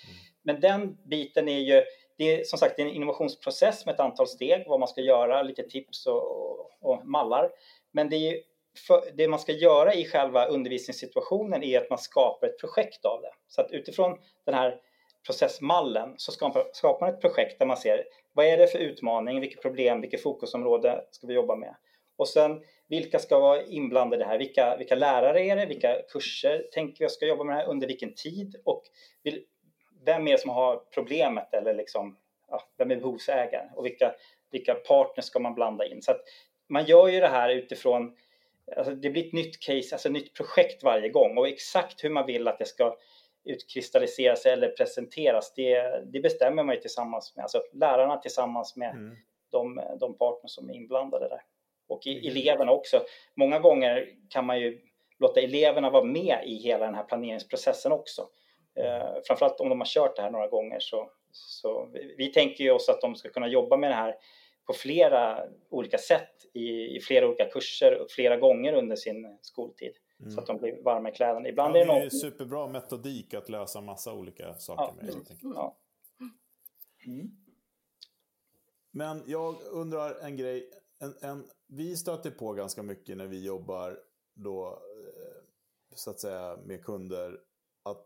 men 0.43 0.59
den 0.59 0.97
biten 1.05 1.49
är 1.49 1.59
ju, 1.59 1.83
det 2.17 2.23
är 2.23 2.43
som 2.43 2.59
sagt 2.59 2.79
en 2.79 2.87
innovationsprocess 2.87 3.85
med 3.85 3.93
ett 3.93 3.99
antal 3.99 4.27
steg, 4.27 4.63
vad 4.67 4.79
man 4.79 4.87
ska 4.87 5.01
göra, 5.01 5.43
lite 5.43 5.63
tips 5.63 6.05
och, 6.05 6.51
och, 6.51 6.71
och 6.81 7.05
mallar. 7.05 7.51
Men 7.91 8.09
det 8.09 8.15
är 8.15 8.31
ju 8.31 8.41
för, 8.87 9.03
det 9.13 9.27
man 9.27 9.39
ska 9.39 9.51
göra 9.51 9.93
i 9.93 10.05
själva 10.05 10.45
undervisningssituationen 10.45 11.63
är 11.63 11.81
att 11.81 11.89
man 11.89 11.99
skapar 11.99 12.47
ett 12.47 12.59
projekt 12.59 13.05
av 13.05 13.21
det. 13.21 13.31
Så 13.47 13.61
att 13.61 13.71
utifrån 13.71 14.17
den 14.45 14.55
här 14.55 14.81
processmallen 15.25 16.13
så 16.17 16.31
skapar, 16.31 16.69
skapar 16.73 17.07
man 17.07 17.15
ett 17.15 17.21
projekt 17.21 17.59
där 17.59 17.65
man 17.65 17.77
ser 17.77 18.03
vad 18.33 18.45
är 18.45 18.57
det 18.57 18.67
för 18.67 18.79
utmaning, 18.79 19.41
vilket 19.41 19.61
problem, 19.61 20.01
vilket 20.01 20.23
fokusområde 20.23 21.05
ska 21.11 21.27
vi 21.27 21.33
jobba 21.33 21.55
med? 21.55 21.75
Och 22.17 22.27
sen 22.27 22.61
vilka 22.87 23.19
ska 23.19 23.39
vara 23.39 23.63
inblandade 23.63 24.25
här? 24.25 24.37
Vilka, 24.37 24.77
vilka 24.77 24.95
lärare 24.95 25.41
är 25.41 25.55
det? 25.55 25.65
Vilka 25.65 26.01
kurser 26.09 26.67
tänker 26.73 27.05
vi 27.05 27.09
ska 27.09 27.25
jobba 27.25 27.43
med 27.43 27.55
det 27.55 27.59
här? 27.59 27.69
Under 27.69 27.87
vilken 27.87 28.13
tid? 28.13 28.55
Och 28.65 28.83
vill, 29.23 29.43
vem 30.05 30.27
är 30.27 30.31
det 30.31 30.37
som 30.37 30.49
har 30.49 30.77
problemet 30.93 31.53
eller 31.53 31.73
liksom, 31.73 32.17
ja, 32.47 32.61
vem 32.77 32.91
är 32.91 32.95
behovsägaren? 32.95 33.67
Och 33.75 33.85
vilka, 33.85 34.15
vilka 34.51 34.73
partners 34.73 35.25
ska 35.25 35.39
man 35.39 35.55
blanda 35.55 35.85
in? 35.85 36.01
Så 36.01 36.11
att 36.11 36.21
man 36.69 36.85
gör 36.85 37.07
ju 37.07 37.19
det 37.19 37.27
här 37.27 37.49
utifrån 37.49 38.15
Alltså 38.77 38.93
det 38.95 39.09
blir 39.09 39.27
ett 39.27 39.33
nytt 39.33 39.59
case, 39.59 39.95
alltså 39.95 40.07
ett 40.07 40.13
nytt 40.13 40.33
projekt 40.33 40.83
varje 40.83 41.09
gång 41.09 41.37
och 41.37 41.47
exakt 41.47 42.03
hur 42.03 42.09
man 42.09 42.25
vill 42.25 42.47
att 42.47 42.59
det 42.59 42.65
ska 42.65 42.97
utkristalliseras 43.43 44.45
eller 44.45 44.69
presenteras, 44.69 45.53
det, 45.55 46.03
det 46.05 46.19
bestämmer 46.19 46.63
man 46.63 46.75
ju 46.75 46.81
tillsammans 46.81 47.35
med, 47.35 47.43
alltså 47.43 47.61
lärarna 47.73 48.17
tillsammans 48.17 48.75
med 48.75 48.89
mm. 48.89 49.15
de, 49.51 49.81
de 49.99 50.17
partners 50.17 50.51
som 50.51 50.69
är 50.69 50.73
inblandade 50.73 51.29
där. 51.29 51.41
Och 51.87 52.07
i, 52.07 52.11
mm. 52.11 52.31
eleverna 52.31 52.71
också. 52.71 53.01
Många 53.35 53.59
gånger 53.59 54.07
kan 54.29 54.45
man 54.45 54.59
ju 54.59 54.81
låta 55.19 55.41
eleverna 55.41 55.89
vara 55.89 56.03
med 56.03 56.39
i 56.45 56.55
hela 56.55 56.85
den 56.85 56.95
här 56.95 57.03
planeringsprocessen 57.03 57.91
också. 57.91 58.29
Eh, 58.75 59.21
framförallt 59.27 59.59
om 59.59 59.69
de 59.69 59.79
har 59.79 59.85
kört 59.85 60.15
det 60.15 60.21
här 60.21 60.31
några 60.31 60.47
gånger 60.47 60.79
så, 60.79 61.09
så 61.31 61.89
vi, 61.93 62.15
vi 62.17 62.27
tänker 62.27 62.63
ju 62.63 62.71
oss 62.71 62.89
att 62.89 63.01
de 63.01 63.15
ska 63.15 63.29
kunna 63.29 63.47
jobba 63.47 63.77
med 63.77 63.91
det 63.91 63.95
här 63.95 64.15
på 64.69 64.73
flera 64.73 65.43
olika 65.69 65.97
sätt 65.97 66.45
i, 66.53 66.95
i 66.97 66.99
flera 66.99 67.27
olika 67.27 67.45
kurser 67.45 68.05
flera 68.09 68.37
gånger 68.37 68.73
under 68.73 68.95
sin 68.95 69.37
skoltid. 69.41 69.93
Mm. 70.19 70.31
Så 70.31 70.39
att 70.39 70.47
de 70.47 70.57
blir 70.57 70.83
varma 70.83 71.09
i 71.09 71.11
kläderna. 71.11 71.49
Ibland 71.49 71.75
ja, 71.75 71.81
är 71.81 71.85
det, 71.85 71.93
något... 71.93 72.13
är 72.13 72.17
superbra 72.17 72.67
metodik 72.67 73.33
att 73.33 73.49
lösa 73.49 73.81
massa 73.81 74.13
olika 74.13 74.53
saker 74.53 74.93
ja. 75.01 75.05
med. 75.05 75.37
Ja. 75.41 75.77
Mm. 77.05 77.31
Men 78.91 79.23
jag 79.27 79.61
undrar 79.71 80.19
en 80.19 80.37
grej. 80.37 80.71
En, 80.99 81.29
en, 81.29 81.47
vi 81.67 81.97
stöter 81.97 82.31
på 82.31 82.53
ganska 82.53 82.83
mycket 82.83 83.17
när 83.17 83.27
vi 83.27 83.45
jobbar 83.45 83.99
då, 84.33 84.67
eh, 84.67 85.43
så 85.95 86.09
att 86.09 86.19
säga, 86.19 86.57
med 86.65 86.83
kunder. 86.83 87.39
Att 87.83 88.05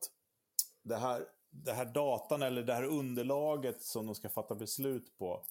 det 0.84 0.96
här, 0.96 1.22
det 1.50 1.72
här 1.72 1.86
datan 1.86 2.42
eller 2.42 2.64
det 2.64 2.74
här 2.74 2.86
underlaget 2.86 3.82
som 3.82 4.06
de 4.06 4.16
ska 4.16 4.30
fatta 4.30 4.56
beslut 4.56 5.18
på 5.18 5.46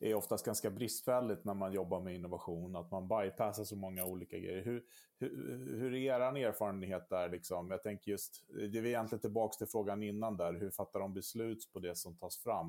är 0.00 0.14
oftast 0.14 0.46
ganska 0.46 0.70
bristfälligt 0.70 1.44
när 1.44 1.54
man 1.54 1.72
jobbar 1.72 2.00
med 2.00 2.14
innovation, 2.14 2.76
att 2.76 2.90
man 2.90 3.08
bypassar 3.08 3.64
så 3.64 3.76
många 3.76 4.04
olika 4.04 4.38
grejer. 4.38 4.64
Hur, 4.64 4.84
hur, 5.18 5.30
hur 5.78 5.94
är 5.94 6.36
er 6.36 6.46
erfarenhet 6.46 7.08
där? 7.08 7.28
Liksom? 7.28 7.70
Jag 7.70 7.82
tänker 7.82 8.10
just, 8.10 8.44
det 8.48 8.78
är 8.78 8.86
egentligen 8.86 9.20
tillbaka 9.20 9.56
till 9.58 9.66
frågan 9.66 10.02
innan 10.02 10.36
där, 10.36 10.52
hur 10.52 10.70
fattar 10.70 11.00
de 11.00 11.14
beslut 11.14 11.72
på 11.72 11.78
det 11.78 11.96
som 11.96 12.18
tas 12.18 12.42
fram? 12.42 12.66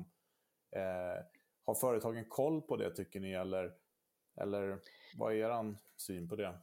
Eh, 0.76 1.24
har 1.66 1.74
företagen 1.74 2.24
koll 2.28 2.62
på 2.62 2.76
det 2.76 2.90
tycker 2.90 3.20
ni, 3.20 3.32
eller, 3.32 3.72
eller 4.40 4.78
vad 5.18 5.32
är 5.32 5.36
er 5.36 5.74
syn 5.96 6.28
på 6.28 6.36
det? 6.36 6.58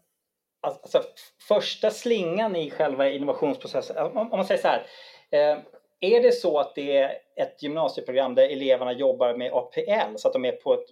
Alltså, 0.61 1.01
första 1.47 1.91
slingan 1.91 2.55
i 2.55 2.71
själva 2.71 3.09
innovationsprocessen, 3.09 3.97
om, 3.97 4.29
man 4.29 4.45
säger 4.45 4.61
så 4.61 4.67
här, 4.67 4.85
eh, 5.29 5.59
är 5.99 6.21
det 6.21 6.31
så 6.31 6.59
att 6.59 6.75
det 6.75 6.97
är 6.97 7.17
ett 7.35 7.63
gymnasieprogram 7.63 8.35
där 8.35 8.49
eleverna 8.49 8.93
jobbar 8.93 9.33
med 9.33 9.53
APL, 9.53 10.15
så 10.15 10.27
att 10.27 10.33
de 10.33 10.45
är 10.45 10.51
på 10.51 10.73
ett, 10.73 10.85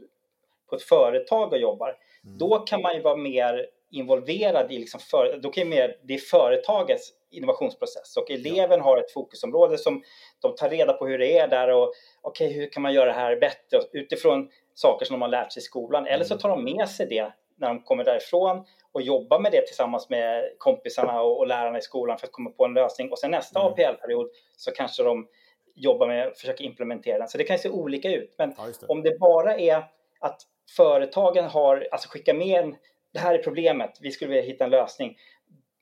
på 0.70 0.76
ett 0.76 0.82
företag 0.82 1.54
och 1.54 1.60
jobbar, 1.60 1.98
mm. 2.26 2.38
då 2.38 2.60
kan 2.60 2.82
man 2.82 2.96
ju 2.96 3.02
vara 3.02 3.16
mer 3.16 3.68
involverad 3.92 4.72
i 4.72 4.80
liksom 4.80 5.00
för, 5.00 5.40
då 5.44 5.50
kan 5.50 5.70
mer, 5.70 5.98
det 6.04 6.14
är 6.14 6.18
företagets 6.18 7.14
innovationsprocess 7.32 8.18
och 8.18 8.32
eleven 8.32 8.78
ja. 8.80 8.84
har 8.84 8.98
ett 8.98 9.12
fokusområde 9.12 9.78
som 9.78 10.04
de 10.42 10.56
tar 10.56 10.70
reda 10.70 10.94
på 10.94 11.08
hur 11.08 11.18
det 11.18 11.38
är 11.38 11.48
där 11.48 11.70
och 11.70 11.94
okej, 12.22 12.48
okay, 12.48 12.60
hur 12.60 12.70
kan 12.70 12.84
man 12.84 12.94
göra 12.94 13.06
det 13.06 13.20
här 13.20 13.36
bättre 13.36 13.80
utifrån 13.94 14.50
saker 14.74 15.06
som 15.06 15.14
de 15.14 15.22
har 15.22 15.30
lärt 15.30 15.52
sig 15.52 15.60
i 15.60 15.64
skolan. 15.64 16.08
Eller 16.08 16.26
så 16.26 16.34
mm. 16.34 16.42
tar 16.42 16.50
de 16.50 16.64
med 16.64 16.90
sig 16.90 17.08
det 17.08 17.32
när 17.56 17.68
de 17.68 17.82
kommer 17.82 18.04
därifrån 18.04 18.66
och 18.92 19.02
jobba 19.02 19.40
med 19.40 19.52
det 19.52 19.68
tillsammans 19.68 20.10
med 20.10 20.52
kompisarna 20.58 21.22
och, 21.22 21.40
och 21.40 21.48
lärarna 21.48 21.78
i 21.78 21.82
skolan 21.82 22.18
för 22.18 22.28
att 22.28 22.34
komma 22.34 22.50
på 22.50 22.66
en 22.66 22.74
lösning. 22.74 23.12
Och 23.12 23.20
sen 23.20 23.32
nästa 23.32 23.60
mm. 23.60 23.72
APL-period 23.72 24.30
så 24.58 24.72
kanske 24.72 25.04
de 25.04 25.28
jobbar 25.76 26.08
med 26.08 26.28
att 26.28 26.40
försöka 26.40 26.64
implementera 26.64 27.18
den. 27.18 27.28
Så 27.28 27.38
det 27.38 27.44
kan 27.44 27.60
se 27.60 27.70
olika 27.70 28.12
ut. 28.12 28.36
Men 28.38 28.54
ja, 28.58 28.66
det. 28.66 28.86
om 28.88 29.02
det 29.02 29.20
bara 29.20 29.58
är 29.58 29.84
att 30.20 30.42
företagen 30.76 31.46
har, 31.46 31.88
alltså 31.92 32.10
skicka 32.10 32.34
med 32.34 32.64
en, 32.64 32.76
det 33.14 33.20
här 33.20 33.34
är 33.34 33.44
problemet, 33.44 33.98
vi 34.02 34.12
skulle 34.12 34.30
vilja 34.30 34.52
hitta 34.52 34.64
en 34.64 34.70
lösning. 34.70 35.18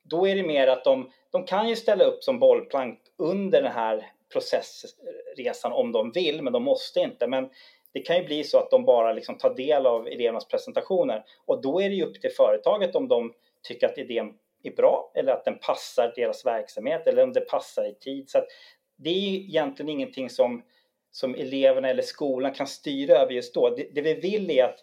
Då 0.04 0.28
är 0.28 0.36
det 0.36 0.44
mer 0.44 0.68
att 0.68 0.84
de, 0.84 1.12
de 1.32 1.46
kan 1.46 1.70
ju 1.70 1.76
ställa 1.76 2.04
upp 2.04 2.24
som 2.24 2.40
bollplank 2.40 3.00
under 3.18 3.62
den 3.62 3.72
här 3.72 4.12
processresan 4.34 5.72
om 5.72 5.92
de 5.92 6.12
vill, 6.12 6.42
men 6.42 6.54
de 6.54 6.64
måste 6.64 7.00
inte. 7.00 7.28
Men 7.28 7.50
det 7.94 8.00
kan 8.00 8.18
ju 8.18 8.24
bli 8.24 8.44
så 8.44 8.60
att 8.60 8.72
de 8.72 8.86
bara 8.86 9.14
liksom 9.14 9.38
tar 9.38 9.54
del 9.54 9.86
av 9.86 10.08
elevernas 10.08 10.48
presentationer 10.48 11.24
och 11.46 11.62
då 11.62 11.82
är 11.82 11.90
det 11.90 11.96
ju 11.96 12.04
upp 12.04 12.22
till 12.22 12.32
företaget 12.32 12.96
om 12.96 13.08
de 13.08 13.34
tycker 13.62 13.88
att 13.88 13.98
idén 13.98 14.34
är 14.64 14.72
bra 14.72 15.12
eller 15.16 15.32
att 15.32 15.46
den 15.46 15.60
passar 15.60 16.14
deras 16.16 16.46
verksamhet 16.46 17.08
eller 17.08 17.24
om 17.24 17.34
det 17.34 17.42
passar 17.42 17.86
i 17.86 17.94
tid. 17.94 18.30
Så 18.30 18.40
det 18.96 19.10
är 19.10 19.36
egentligen 19.36 19.90
ingenting 19.90 20.30
som, 20.30 20.64
som 21.12 21.36
eleverna 21.36 21.90
eller 21.90 22.04
skolan 22.04 22.54
kan 22.54 22.68
styra 22.68 23.18
över 23.18 23.32
just 23.32 23.54
då. 23.54 23.70
Det, 23.70 23.90
det 23.96 24.02
vi 24.02 24.14
vill 24.14 24.52
är 24.52 24.64
att 24.64 24.80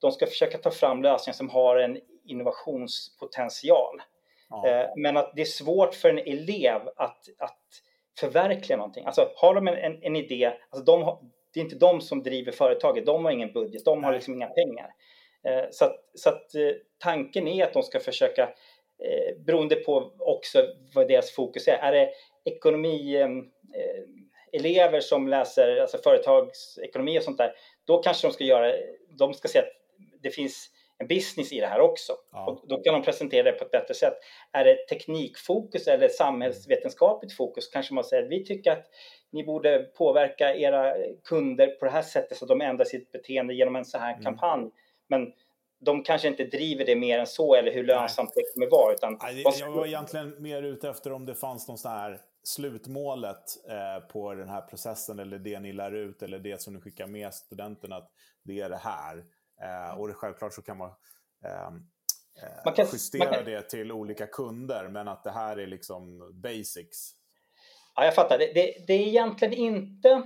de 0.00 0.12
ska 0.12 0.26
försöka 0.26 0.58
ta 0.58 0.70
fram 0.70 1.02
lösningar 1.02 1.34
som 1.34 1.48
har 1.48 1.76
en 1.76 1.98
innovationspotential. 2.24 4.02
Ja. 4.50 4.68
Eh, 4.68 4.86
men 4.96 5.16
att 5.16 5.32
det 5.34 5.42
är 5.42 5.46
svårt 5.46 5.94
för 5.94 6.08
en 6.08 6.18
elev 6.18 6.80
att, 6.96 7.28
att 7.38 7.60
förverkliga 8.18 8.76
någonting. 8.76 9.04
Alltså 9.04 9.28
har 9.36 9.54
de 9.54 9.68
en, 9.68 9.74
en, 9.74 10.02
en 10.02 10.16
idé, 10.16 10.52
alltså 10.70 10.84
de 10.84 11.30
det 11.54 11.60
är 11.60 11.64
inte 11.64 11.76
de 11.76 12.00
som 12.00 12.22
driver 12.22 12.52
företaget, 12.52 13.06
de 13.06 13.24
har 13.24 13.32
ingen 13.32 13.52
budget, 13.52 13.84
de 13.84 14.04
har 14.04 14.12
liksom 14.12 14.34
inga 14.34 14.46
pengar. 14.46 14.90
Eh, 15.44 15.64
så 15.70 15.84
att, 15.84 15.96
så 16.14 16.28
att 16.28 16.54
eh, 16.54 16.70
tanken 16.98 17.48
är 17.48 17.64
att 17.64 17.72
de 17.72 17.82
ska 17.82 18.00
försöka, 18.00 18.42
eh, 18.98 19.38
beroende 19.46 19.76
på 19.76 20.12
också 20.18 20.66
vad 20.94 21.08
deras 21.08 21.30
fokus 21.30 21.68
är, 21.68 21.78
är 21.78 21.92
det 21.92 22.10
ekonomi 22.44 23.16
elever 24.52 25.00
som 25.00 25.28
läser 25.28 25.76
alltså 25.76 25.98
företagsekonomi 25.98 27.18
och 27.18 27.22
sånt 27.22 27.38
där, 27.38 27.52
då 27.86 28.02
kanske 28.02 28.26
de 28.26 28.32
ska 28.32 28.44
göra, 28.44 28.72
de 29.18 29.34
ska 29.34 29.48
se 29.48 29.58
att 29.58 29.72
det 30.22 30.30
finns 30.30 30.70
en 30.98 31.06
business 31.06 31.52
i 31.52 31.60
det 31.60 31.66
här 31.66 31.80
också. 31.80 32.12
Ja. 32.32 32.46
Och 32.46 32.68
då 32.68 32.82
kan 32.82 32.94
de 32.94 33.02
presentera 33.02 33.42
det 33.42 33.52
på 33.52 33.64
ett 33.64 33.70
bättre 33.70 33.94
sätt. 33.94 34.14
Är 34.52 34.64
det 34.64 34.86
teknikfokus 34.88 35.86
eller 35.86 36.08
samhällsvetenskapligt 36.08 37.36
fokus 37.36 37.68
kanske 37.68 37.94
man 37.94 38.04
säger 38.04 38.28
vi 38.28 38.44
tycker 38.44 38.72
att 38.72 38.86
ni 39.34 39.44
borde 39.44 39.78
påverka 39.78 40.54
era 40.54 40.94
kunder 41.24 41.66
på 41.66 41.84
det 41.84 41.90
här 41.90 42.02
sättet 42.02 42.38
så 42.38 42.44
att 42.44 42.48
de 42.48 42.60
ändrar 42.60 42.84
sitt 42.84 43.12
beteende 43.12 43.54
genom 43.54 43.76
en 43.76 43.84
så 43.84 43.98
här 43.98 44.12
mm. 44.12 44.24
kampanj. 44.24 44.70
Men 45.08 45.32
de 45.80 46.02
kanske 46.02 46.28
inte 46.28 46.44
driver 46.44 46.84
det 46.84 46.96
mer 46.96 47.18
än 47.18 47.26
så 47.26 47.54
eller 47.54 47.72
hur 47.72 47.84
lönsamt 47.84 48.32
Nej. 48.36 48.44
det 48.44 48.52
kommer 48.52 48.70
vara. 48.70 48.94
Utan 48.94 49.18
Nej, 49.22 49.44
jag 49.60 49.70
var 49.70 49.86
egentligen 49.86 50.42
mer 50.42 50.62
ute 50.62 50.88
efter 50.88 51.12
om 51.12 51.26
det 51.26 51.34
fanns 51.34 51.68
någon 51.68 51.78
sån 51.78 51.90
här 51.90 52.20
slutmålet 52.42 53.68
eh, 53.68 54.08
på 54.08 54.34
den 54.34 54.48
här 54.48 54.60
processen 54.60 55.18
eller 55.18 55.38
det 55.38 55.60
ni 55.60 55.72
lär 55.72 55.92
ut 55.92 56.22
eller 56.22 56.38
det 56.38 56.62
som 56.62 56.74
ni 56.74 56.80
skickar 56.80 57.06
med 57.06 57.34
studenterna 57.34 57.96
att 57.96 58.10
det 58.44 58.60
är 58.60 58.70
det 58.70 58.80
här. 58.82 59.24
Eh, 59.62 60.00
och 60.00 60.08
det, 60.08 60.14
självklart 60.14 60.54
så 60.54 60.62
kan 60.62 60.76
man, 60.76 60.90
eh, 61.44 61.70
man 62.64 62.74
kan, 62.74 62.86
justera 62.92 63.24
man 63.24 63.34
kan... 63.34 63.44
det 63.44 63.62
till 63.62 63.92
olika 63.92 64.26
kunder 64.26 64.88
men 64.88 65.08
att 65.08 65.24
det 65.24 65.30
här 65.30 65.56
är 65.56 65.66
liksom 65.66 66.30
basics. 66.42 67.14
Ja, 67.94 68.04
jag 68.04 68.14
fattar. 68.14 68.38
Det, 68.38 68.52
det, 68.54 68.74
det 68.86 68.94
är 68.94 69.06
egentligen 69.06 69.54
inte 69.54 70.22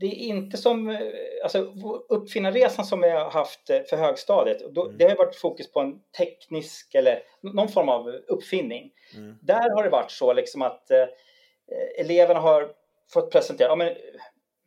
det 0.00 0.06
är 0.06 0.14
inte 0.14 0.56
som 0.56 0.90
eh, 0.90 1.00
alltså, 1.42 1.74
uppfinnarresan 2.08 2.84
som 2.84 3.00
vi 3.00 3.10
har 3.10 3.30
haft 3.30 3.70
eh, 3.70 3.82
för 3.82 3.96
högstadiet. 3.96 4.74
Då, 4.74 4.84
mm. 4.84 4.98
Det 4.98 5.08
har 5.08 5.16
varit 5.16 5.36
fokus 5.36 5.72
på 5.72 5.80
en 5.80 6.00
teknisk 6.18 6.94
eller 6.94 7.22
någon 7.40 7.68
form 7.68 7.88
av 7.88 8.08
uppfinning. 8.08 8.90
Mm. 9.14 9.38
Där 9.42 9.70
har 9.70 9.82
det 9.82 9.90
varit 9.90 10.10
så 10.10 10.32
liksom 10.32 10.62
att 10.62 10.90
eh, 10.90 11.06
eleverna 11.98 12.40
har 12.40 12.72
fått 13.12 13.32
presentera 13.32 13.68
ja, 13.68 13.76
men, 13.76 13.94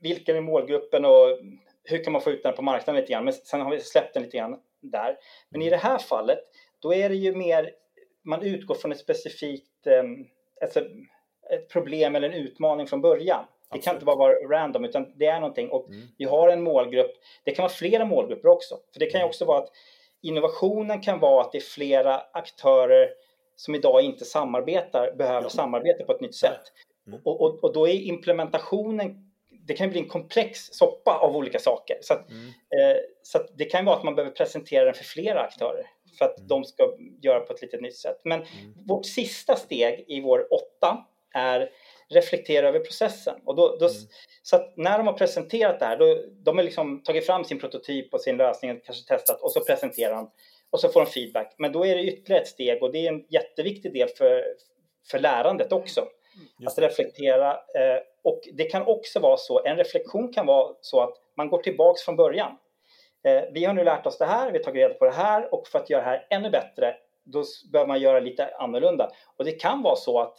vilken 0.02 0.38
är 0.38 0.42
målgruppen 0.42 1.06
och 1.06 1.40
hur 1.84 2.04
kan 2.04 2.14
man 2.14 2.22
få 2.22 2.32
ut 2.32 2.44
den 2.44 2.56
på 2.56 2.62
marknaden 2.62 3.02
lite 3.02 3.14
grann. 3.14 3.26
Men 3.26 3.34
sen 3.34 3.62
har 3.62 3.72
vi 3.72 3.80
släppt 3.80 4.14
den 4.14 4.24
lite 4.24 4.38
grann 4.38 4.60
där. 4.82 5.18
Men 5.50 5.62
i 5.62 5.70
det 5.70 5.78
här 5.78 5.98
fallet, 5.98 6.40
då 6.80 6.94
är 6.94 7.10
det 7.10 7.16
ju 7.16 7.36
mer 7.36 7.72
man 8.24 8.42
utgår 8.42 8.76
från 8.76 8.92
ett 8.92 9.00
specifikt 9.00 9.88
eh, 9.88 10.04
alltså, 10.62 10.80
ett 11.54 11.70
problem 11.70 12.16
eller 12.16 12.30
en 12.30 12.36
utmaning 12.36 12.88
från 12.88 13.02
början. 13.02 13.46
Det 13.72 13.80
kan 13.80 13.94
inte 13.94 14.06
bara 14.06 14.16
vara 14.16 14.34
random 14.34 14.86
utan 14.86 15.14
det 15.16 15.26
är 15.26 15.40
någonting 15.40 15.70
och 15.70 15.90
mm. 15.90 16.08
vi 16.18 16.26
har 16.26 16.50
en 16.50 16.62
målgrupp. 16.62 17.12
Det 17.44 17.52
kan 17.52 17.64
vara 17.64 17.74
flera 17.74 18.06
målgrupper 18.06 18.50
också. 18.50 18.76
För 18.94 19.00
det 19.00 19.06
kan 19.06 19.20
ju 19.20 19.24
mm. 19.24 19.30
också 19.30 19.46
vara 19.46 19.58
att 19.58 19.70
innovationen 20.22 21.02
kan 21.02 21.20
vara 21.20 21.42
att 21.42 21.52
det 21.52 21.58
är 21.58 21.62
flera 21.62 22.22
aktörer 22.34 23.10
som 23.56 23.76
idag 23.76 24.02
inte 24.02 24.26
samarbetar 24.26 25.16
behöver 25.16 25.42
ja. 25.42 25.50
samarbeta 25.50 26.04
på 26.04 26.12
ett 26.12 26.22
nytt 26.22 26.36
sätt. 26.36 26.62
Mm. 27.08 27.20
Och, 27.24 27.42
och, 27.42 27.64
och, 27.64 27.74
då 27.74 27.88
är 27.88 27.94
implementationen 27.94 29.32
det 29.68 29.74
kan 29.74 29.90
bli 29.90 30.00
en 30.00 30.08
komplex 30.08 30.60
soppa 30.72 31.18
av 31.18 31.36
olika 31.38 31.60
saker. 31.60 31.98
Så, 32.02 32.14
att, 32.14 32.30
mm. 32.30 32.48
eh, 32.48 32.98
så 33.22 33.40
det 33.58 33.66
kan 33.66 33.86
vara 33.86 33.96
att 33.96 34.04
man 34.04 34.16
behöver 34.16 34.36
presentera 34.36 34.86
den 34.86 34.94
för 34.94 35.04
flera 35.04 35.42
aktörer 35.42 35.86
för 36.18 36.26
att 36.26 36.38
mm. 36.38 36.48
de 36.48 36.64
ska 36.64 36.94
göra 37.22 37.40
på 37.40 37.54
ett 37.54 37.62
lite 37.62 37.78
nytt 37.78 37.98
sätt. 37.98 38.22
Men 38.24 38.40
mm. 38.42 38.74
vårt 38.88 39.06
sista 39.06 39.56
steg 39.56 40.06
i 40.08 40.22
vår 40.22 40.54
åtta 40.54 41.06
är 41.34 41.70
reflektera 42.10 42.68
över 42.68 42.80
processen. 42.80 43.36
Och 43.46 43.56
då, 43.56 43.68
då 43.68 43.86
mm. 43.86 44.02
Så 44.44 44.72
när 44.76 44.98
de 44.98 45.08
har 45.08 45.14
presenterat 45.14 45.80
det 45.80 45.86
här, 45.86 45.98
då, 45.98 46.24
de 46.44 46.58
har 46.58 46.64
liksom 46.64 47.04
tagit 47.04 47.26
fram 47.26 47.44
sin 47.44 47.60
prototyp 47.60 48.14
och 48.14 48.22
sin 48.22 48.38
lösning, 48.38 48.80
kanske 48.86 49.08
testat 49.08 49.42
och 49.42 49.52
så 49.52 49.60
presenterar 49.60 50.16
de 50.16 50.32
och 50.70 50.80
så 50.80 50.90
får 50.90 51.00
de 51.00 51.12
feedback. 51.12 51.56
Men 51.58 51.72
då 51.72 51.86
är 51.86 51.96
det 51.96 52.04
ytterligare 52.04 52.42
ett 52.42 52.48
steg 52.48 52.84
och 52.84 52.92
det 52.92 53.08
är 53.08 53.14
en 53.14 53.26
jätteviktig 53.30 53.94
del 53.94 54.08
för, 54.08 54.44
för 55.12 55.20
lärandet 55.20 55.72
också. 55.72 56.02
Mm. 56.02 56.68
Att 56.68 56.80
reflektera. 56.80 57.52
Eh, 57.54 58.02
och 58.24 58.42
det 58.54 58.64
kan 58.64 58.88
också 58.88 59.20
vara 59.20 59.38
så, 59.38 59.66
en 59.66 59.78
reflektion 59.78 60.34
kan 60.34 60.46
vara 60.46 60.76
så 60.82 61.00
att 61.00 61.14
man 61.38 61.50
går 61.50 61.62
tillbaks 61.62 62.02
från 62.02 62.16
början. 62.16 62.58
Eh, 63.24 63.44
vi 63.52 63.66
har 63.66 63.74
nu 63.74 63.84
lärt 63.84 64.06
oss 64.06 64.18
det 64.18 64.26
här, 64.26 64.52
vi 64.52 64.58
har 64.58 64.64
tagit 64.64 64.80
reda 64.80 64.94
på 64.94 65.06
det 65.06 65.12
här 65.12 65.54
och 65.54 65.68
för 65.68 65.80
att 65.80 65.90
göra 65.90 66.02
det 66.02 66.08
här 66.08 66.28
ännu 66.30 66.50
bättre 66.50 66.96
då 67.24 67.44
behöver 67.72 67.88
man 67.88 68.00
göra 68.00 68.20
lite 68.20 68.56
annorlunda. 68.56 69.10
Och 69.38 69.46
det 69.46 69.52
kan 69.52 69.82
vara 69.82 69.96
så 69.96 70.20
att 70.20 70.38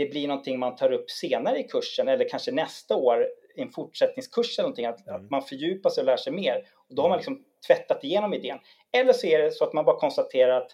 det 0.00 0.06
blir 0.06 0.28
någonting 0.28 0.58
man 0.58 0.76
tar 0.76 0.92
upp 0.92 1.10
senare 1.10 1.58
i 1.58 1.62
kursen 1.62 2.08
eller 2.08 2.28
kanske 2.28 2.52
nästa 2.52 2.96
år 2.96 3.28
i 3.56 3.62
en 3.62 3.70
fortsättningskurs 3.70 4.58
eller 4.58 4.68
någonting, 4.68 4.86
att, 4.86 5.06
mm. 5.06 5.24
att 5.24 5.30
man 5.30 5.42
fördjupar 5.42 5.90
sig 5.90 6.02
och 6.02 6.06
lär 6.06 6.16
sig 6.16 6.32
mer. 6.32 6.66
Och 6.88 6.94
då 6.94 7.02
har 7.02 7.08
man 7.08 7.18
mm. 7.18 7.18
liksom 7.18 7.44
tvättat 7.66 8.04
igenom 8.04 8.34
idén. 8.34 8.58
Eller 8.92 9.12
så 9.12 9.26
är 9.26 9.38
det 9.38 9.50
så 9.50 9.64
att 9.64 9.72
man 9.72 9.84
bara 9.84 10.00
konstaterar 10.00 10.60
att 10.60 10.70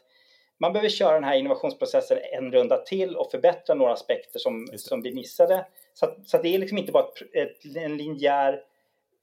man 0.59 0.73
behöver 0.73 0.89
köra 0.89 1.15
den 1.15 1.25
här 1.25 1.37
innovationsprocessen 1.37 2.19
en 2.33 2.53
runda 2.53 2.77
till 2.77 3.17
och 3.17 3.31
förbättra 3.31 3.75
några 3.75 3.93
aspekter 3.93 4.39
som, 4.39 4.69
som 4.77 5.03
vi 5.03 5.15
missade. 5.15 5.67
Så, 5.95 6.07
att, 6.07 6.29
så 6.29 6.37
att 6.37 6.43
det 6.43 6.55
är 6.55 6.59
liksom 6.59 6.79
inte 6.79 6.93
bara 6.93 7.05
ett, 7.05 7.57
ett, 7.67 7.77
en 7.77 7.97
linjär 7.97 8.63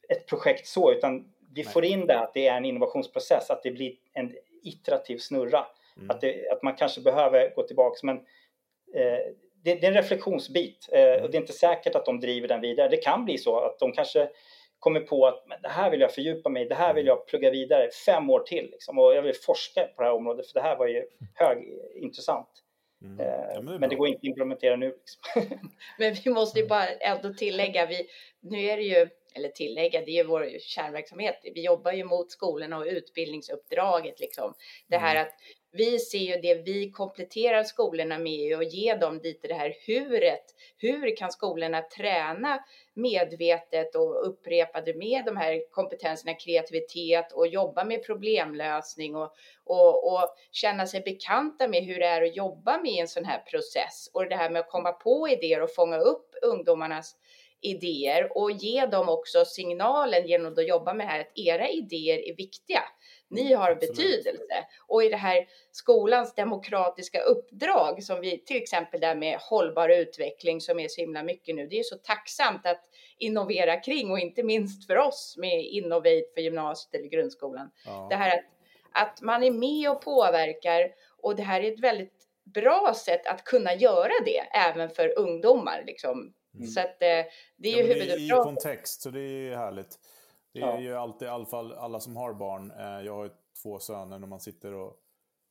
ett 0.10 0.28
projekt 0.28 0.68
så, 0.68 0.92
utan 0.92 1.34
vi 1.54 1.64
Nej. 1.64 1.74
får 1.74 1.86
in 1.86 2.08
det 2.08 2.20
att 2.20 2.34
det 2.34 2.48
är 2.48 2.58
en 2.58 2.66
innovationsprocess, 2.66 3.50
att 3.50 3.64
det 3.64 3.72
blir 3.72 3.96
en 4.14 4.34
iterativ 4.64 5.18
snurra. 5.18 5.66
Mm. 5.98 6.10
Att, 6.10 6.22
det, 6.22 6.50
att 6.52 6.64
man 6.64 6.76
kanske 6.76 7.02
behöver 7.02 7.56
gå 7.56 7.64
tillbaks. 7.64 8.04
Men 8.04 8.18
eh, 8.96 9.34
det, 9.64 9.76
det, 9.76 9.88
är 9.88 9.92
en 9.92 9.98
reflektionsbit 9.98 10.90
eh, 10.92 11.24
och 11.24 11.32
det 11.32 11.38
är 11.38 11.42
inte 11.42 11.54
säkert 11.54 11.96
att 11.96 12.06
de 12.06 12.20
driver 12.20 12.48
den 12.48 12.62
vidare. 12.62 12.90
Det 12.90 12.98
kan 12.98 13.26
bli 13.26 13.38
så 13.38 13.60
att 13.60 13.80
de 13.80 13.92
kanske 13.92 14.30
kommer 14.80 15.00
på 15.00 15.28
att 15.28 15.44
men 15.48 15.62
det 15.62 15.70
här 15.70 15.92
vill 15.92 16.02
jag 16.02 16.14
fördjupa 16.14 16.50
mig 16.50 16.66
det 16.66 16.76
här 16.76 16.94
vill 16.94 17.06
jag 17.06 17.28
plugga 17.28 17.52
vidare 17.52 17.90
fem 18.06 18.30
år 18.30 18.40
till 18.40 18.70
liksom, 18.72 19.00
och 19.00 19.16
jag 19.16 19.22
vill 19.22 19.36
forska 19.46 19.88
på 19.96 20.02
det 20.02 20.08
här 20.08 20.16
området 20.16 20.48
för 20.48 20.54
det 20.54 20.66
här 20.66 20.78
var 20.78 20.88
ju 20.88 21.04
högintressant. 21.34 22.50
Mm. 23.04 23.20
Eh, 23.20 23.26
ja, 23.54 23.62
men, 23.62 23.74
det 23.74 23.80
men, 23.80 23.90
det 23.90 23.96
går 23.96 24.08
inte 24.08 24.18
att 24.18 24.24
implementera 24.24 24.76
nu. 24.76 24.96
Liksom. 24.98 25.60
men 26.00 26.14
vi 26.14 26.32
måste 26.32 26.60
ju 26.60 26.68
bara 26.68 26.88
ändå 26.88 27.34
tillägga, 27.34 27.86
vi, 27.86 28.08
nu 28.42 28.58
är 28.58 28.78
det 28.78 28.84
ju 28.84 29.08
eller 29.36 29.50
tillägga, 29.50 30.02
det 30.06 30.20
är 30.20 30.24
vår 30.24 30.60
kärnverksamhet. 30.60 31.40
Vi 31.44 31.66
jobbar 31.66 31.92
ju 31.92 32.04
mot 32.04 32.32
skolorna 32.32 32.78
och 32.78 32.86
utbildningsuppdraget 32.86 34.20
liksom. 34.20 34.54
Det 34.88 34.98
här 34.98 35.16
mm. 35.16 35.28
att 35.28 35.34
vi 35.76 36.00
ser 36.00 36.18
ju 36.18 36.42
det 36.42 36.56
vi 36.56 36.92
kompletterar 36.92 37.64
skolorna 37.64 38.18
med 38.18 38.58
och 38.58 38.64
ger 38.64 38.98
dem 38.98 39.20
lite 39.24 39.48
det 39.48 39.54
här 39.54 39.76
huret. 39.88 40.44
Hur 40.78 41.16
kan 41.16 41.32
skolorna 41.32 41.82
träna 41.82 42.60
medvetet 42.94 43.96
och 43.96 44.28
upprepade 44.28 44.94
med 44.94 45.26
de 45.26 45.38
här 45.38 45.72
kompetenserna 45.72 46.34
kreativitet 46.34 47.32
och 47.32 47.48
jobba 47.48 47.84
med 47.84 48.06
problemlösning 48.06 49.16
och, 49.16 49.34
och, 49.64 50.14
och 50.14 50.36
känna 50.52 50.88
sig 50.88 51.02
bekanta 51.02 51.68
med 51.68 51.84
hur 51.84 52.00
det 52.00 52.08
är 52.08 52.22
att 52.22 52.36
jobba 52.36 52.82
med 52.82 53.02
en 53.02 53.08
sån 53.08 53.26
här 53.26 53.40
process 53.40 54.10
och 54.14 54.30
det 54.30 54.36
här 54.36 54.50
med 54.50 54.60
att 54.60 54.70
komma 54.70 54.92
på 54.92 55.30
idéer 55.30 55.62
och 55.62 55.76
fånga 55.76 55.98
upp 55.98 56.36
ungdomarnas 56.42 57.16
idéer 57.62 58.38
och 58.38 58.52
ge 58.52 58.86
dem 58.86 59.10
också 59.10 59.46
signalen 59.46 60.28
genom 60.28 60.54
att 60.54 60.68
jobba 60.68 60.94
med 60.94 61.08
det 61.08 61.12
här 61.12 61.20
att 61.20 61.38
era 61.38 61.70
idéer 61.70 62.30
är 62.30 62.36
viktiga. 62.36 62.82
Ni 63.34 63.54
har 63.54 63.72
Absolut. 63.72 63.96
betydelse. 63.96 64.66
Och 64.88 65.04
i 65.04 65.10
det 65.10 65.18
här 65.18 65.48
skolans 65.72 66.36
demokratiska 66.36 67.22
uppdrag 67.22 68.04
som 68.04 68.22
vi 68.22 68.44
till 68.46 68.58
exempel 68.58 69.00
där 69.00 69.16
med 69.16 69.38
hållbar 69.40 69.90
utveckling 69.90 70.62
som 70.62 70.80
är 70.80 70.88
så 70.88 71.02
himla 71.02 71.24
mycket 71.24 71.56
nu. 71.56 71.68
Det 71.68 71.80
är 71.80 71.84
så 71.84 71.96
tacksamt 71.96 72.66
att 72.66 72.82
innovera 73.18 73.80
kring 73.80 74.12
och 74.12 74.20
inte 74.20 74.44
minst 74.44 74.88
för 74.88 74.98
oss 74.98 75.36
med 75.38 75.66
Innovate 75.66 76.26
för 76.34 76.42
gymnasiet 76.42 76.96
eller 76.96 77.10
grundskolan. 77.10 77.72
Ja. 77.86 78.08
Det 78.10 78.16
här 78.16 78.38
att, 78.38 78.46
att 78.92 79.22
man 79.22 79.44
är 79.44 79.52
med 79.52 79.92
och 79.92 80.02
påverkar 80.02 80.92
och 81.22 81.36
det 81.36 81.44
här 81.44 81.62
är 81.62 81.74
ett 81.74 81.80
väldigt 81.80 82.24
bra 82.44 82.94
sätt 82.98 83.28
att 83.28 83.44
kunna 83.44 83.74
göra 83.74 84.12
det 84.26 84.40
även 84.40 84.90
för 84.90 85.20
ungdomar. 85.20 85.84
Liksom. 85.88 86.34
Mm. 86.56 86.68
Så 86.68 86.80
att, 86.80 87.02
eh, 87.02 87.26
det 87.58 87.70
är 87.70 87.72
ju 87.72 87.78
ja, 87.78 87.84
huvuduppdraget. 87.84 88.18
Det 88.18 88.34
är 88.34 88.42
i 88.42 88.44
kontext, 88.44 89.02
så 89.02 89.10
det 89.10 89.20
är 89.20 89.56
härligt. 89.56 90.00
Det 90.54 90.60
är 90.60 90.68
ja. 90.68 90.80
ju 90.80 90.96
alltid, 90.96 91.28
i 91.28 91.32
alla 91.32 91.46
fall 91.46 91.74
alla 91.74 92.00
som 92.00 92.18
har 92.18 92.34
barn. 92.34 92.72
Eh, 92.72 93.06
jag 93.06 93.16
har 93.16 93.24
ju 93.24 93.30
två 93.64 93.80
söner 93.80 94.20
när 94.20 94.28
man 94.28 94.40
sitter 94.40 94.74
och 94.74 95.00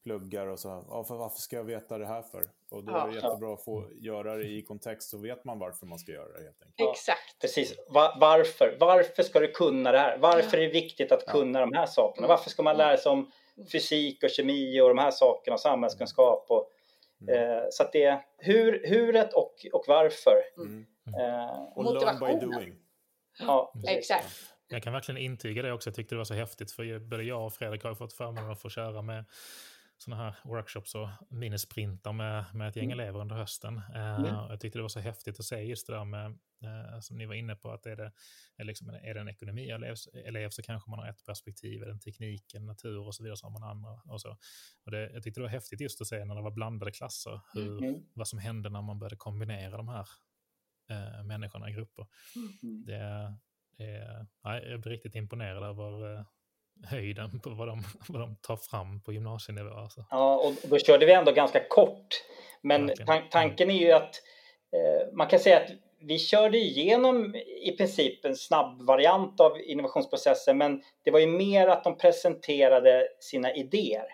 pluggar 0.03 0.47
och 0.47 0.59
så. 0.59 0.85
Ja, 0.89 1.05
för 1.05 1.15
varför 1.15 1.39
ska 1.39 1.57
jag 1.57 1.65
veta 1.65 1.99
det 1.99 2.07
här 2.07 2.23
för? 2.23 2.51
Och 2.71 2.85
då 2.85 2.93
ja, 2.93 3.03
är 3.03 3.09
det 3.09 3.15
jättebra 3.15 3.49
ja. 3.49 3.55
att 3.55 3.65
få 3.65 3.89
göra 3.93 4.37
det 4.37 4.45
i 4.45 4.63
kontext 4.63 5.11
så 5.11 5.19
vet 5.19 5.45
man 5.45 5.59
varför 5.59 5.87
man 5.87 5.99
ska 5.99 6.13
göra 6.13 6.33
det 6.33 6.45
helt 6.45 6.63
enkelt. 6.63 6.75
Ja, 6.77 6.91
Exakt. 6.93 7.41
Precis. 7.41 7.75
Va 7.89 8.17
varför? 8.21 8.77
Varför 8.81 9.23
ska 9.23 9.41
du 9.41 9.49
kunna 9.49 9.93
det 9.93 9.99
här? 9.99 10.19
Varför 10.19 10.59
är 10.59 10.63
det 10.63 10.73
viktigt 10.73 11.13
att 11.13 11.27
kunna 11.27 11.61
de 11.61 11.73
här 11.73 11.87
sakerna? 11.87 12.27
Varför 12.27 12.51
ska 12.51 12.63
man 12.63 12.77
lära 12.77 12.97
sig 12.97 13.13
om 13.13 13.31
fysik 13.73 14.23
och 14.23 14.31
kemi 14.31 14.81
och 14.81 14.89
de 14.89 14.99
här 14.99 15.11
sakerna 15.11 15.55
och 15.55 15.61
samhällskunskap? 15.61 16.47
Och, 16.49 16.71
mm. 17.21 17.35
eh, 17.35 17.65
så 17.71 17.83
att 17.83 17.93
det 17.93 18.05
är 18.05 18.25
hur, 18.39 18.87
huret 18.89 19.33
och, 19.33 19.67
och 19.73 19.85
varför. 19.89 20.43
Mm. 20.57 20.87
Eh, 21.21 21.63
och 21.75 21.85
learn 21.85 22.19
by 22.19 22.47
doing. 22.47 22.75
Ja, 23.39 23.73
exakt. 23.89 24.52
Jag 24.73 24.83
kan 24.83 24.93
verkligen 24.93 25.21
intyga 25.21 25.63
det 25.63 25.73
också. 25.73 25.91
Jag 25.91 25.95
tyckte 25.95 26.15
det 26.15 26.19
var 26.19 26.25
så 26.25 26.35
häftigt 26.35 26.73
för 26.73 26.99
både 26.99 27.23
jag 27.23 27.47
och 27.47 27.55
Fredrik 27.55 27.83
har 27.83 27.95
fått 27.95 28.13
förmånen 28.13 28.51
att 28.51 28.61
få 28.61 28.69
köra 28.69 29.03
med 29.03 29.25
sådana 29.99 30.23
här 30.23 30.35
workshops 30.45 30.95
och 30.95 31.09
minisprintar 31.29 32.13
med, 32.13 32.45
med 32.55 32.69
ett 32.69 32.77
gäng 32.77 32.93
mm. 32.93 33.01
elever 33.01 33.21
under 33.21 33.37
hösten. 33.37 33.81
Mm. 33.95 34.25
Jag 34.25 34.61
tyckte 34.61 34.79
det 34.79 34.83
var 34.83 34.89
så 34.89 35.01
häftigt 35.01 35.39
att 35.39 35.45
se 35.45 35.57
just 35.57 35.87
det 35.87 35.93
där 35.93 36.05
med, 36.05 36.39
som 37.01 37.19
ni 37.19 37.27
var 37.27 37.35
inne 37.35 37.57
på, 37.57 37.71
att 37.71 37.87
är 37.87 37.97
det, 37.97 38.13
är 38.57 38.65
liksom, 38.65 38.89
är 38.89 39.15
det 39.15 39.21
en 39.21 39.29
ekonomielev 39.29 39.97
elev 40.25 40.51
så 40.51 40.63
kanske 40.63 40.91
man 40.91 40.99
har 40.99 41.09
ett 41.09 41.25
perspektiv, 41.27 41.83
är 41.83 41.87
det 41.87 41.93
en 41.93 42.01
teknik, 42.01 42.55
en 42.55 42.67
natur 42.67 43.07
och 43.07 43.15
så 43.15 43.23
vidare 43.23 43.37
så 43.37 43.47
har 43.47 43.61
man 43.61 43.63
andra. 43.63 44.01
Och 44.05 44.21
så. 44.21 44.37
Och 44.85 44.91
det, 44.91 45.11
jag 45.11 45.23
tyckte 45.23 45.41
det 45.41 45.45
var 45.45 45.51
häftigt 45.51 45.81
just 45.81 46.01
att 46.01 46.07
se 46.07 46.25
när 46.25 46.35
det 46.35 46.43
var 46.43 46.51
blandade 46.51 46.93
klasser, 46.93 47.41
hur, 47.55 47.85
mm. 47.85 48.03
vad 48.15 48.29
som 48.29 48.39
hände 48.39 48.71
när 48.71 48.83
man 48.83 48.99
började 48.99 49.17
kombinera 49.17 49.77
de 49.77 49.89
här 49.89 50.09
äh, 50.91 51.25
människorna 51.25 51.71
i 51.71 51.73
grupper. 51.73 52.07
Mm. 52.63 52.85
Det, 52.85 53.35
det, 53.77 54.27
jag 54.43 54.81
blir 54.81 54.93
riktigt 54.93 55.15
imponerad 55.15 55.63
över 55.63 56.25
höjden 56.87 57.41
på 57.41 57.51
vad 57.51 57.69
de, 57.69 57.83
vad 58.09 58.21
de 58.21 58.37
tar 58.37 58.57
fram 58.57 59.01
på 59.01 59.13
gymnasienivå. 59.13 59.75
Alltså. 59.75 60.05
Ja, 60.11 60.37
och 60.37 60.69
då 60.71 60.79
körde 60.79 61.07
vi 61.07 61.13
ändå 61.13 61.33
ganska 61.33 61.69
kort. 61.69 62.23
Men 62.63 62.91
tan 63.07 63.23
tanken 63.31 63.71
är 63.71 63.79
ju 63.79 63.93
att 63.93 64.15
eh, 64.73 65.15
man 65.15 65.27
kan 65.27 65.39
säga 65.39 65.57
att 65.57 65.71
vi 66.01 66.19
körde 66.19 66.59
igenom 66.59 67.35
i 67.63 67.77
princip 67.77 68.25
en 68.25 68.37
snabb 68.37 68.83
variant 68.83 69.41
av 69.41 69.61
innovationsprocessen 69.61 70.59
men 70.59 70.83
det 71.05 71.11
var 71.11 71.19
ju 71.19 71.27
mer 71.27 71.69
att 71.69 71.85
de 71.85 71.99
presenterade 71.99 73.09
sina 73.21 73.55
idéer. 73.55 74.05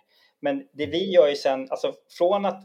Men 0.40 0.68
det 0.72 0.86
vi 0.86 1.10
gör 1.10 1.28
ju 1.28 1.36
sen, 1.36 1.66
alltså 1.70 1.94
från 2.18 2.44
att 2.44 2.62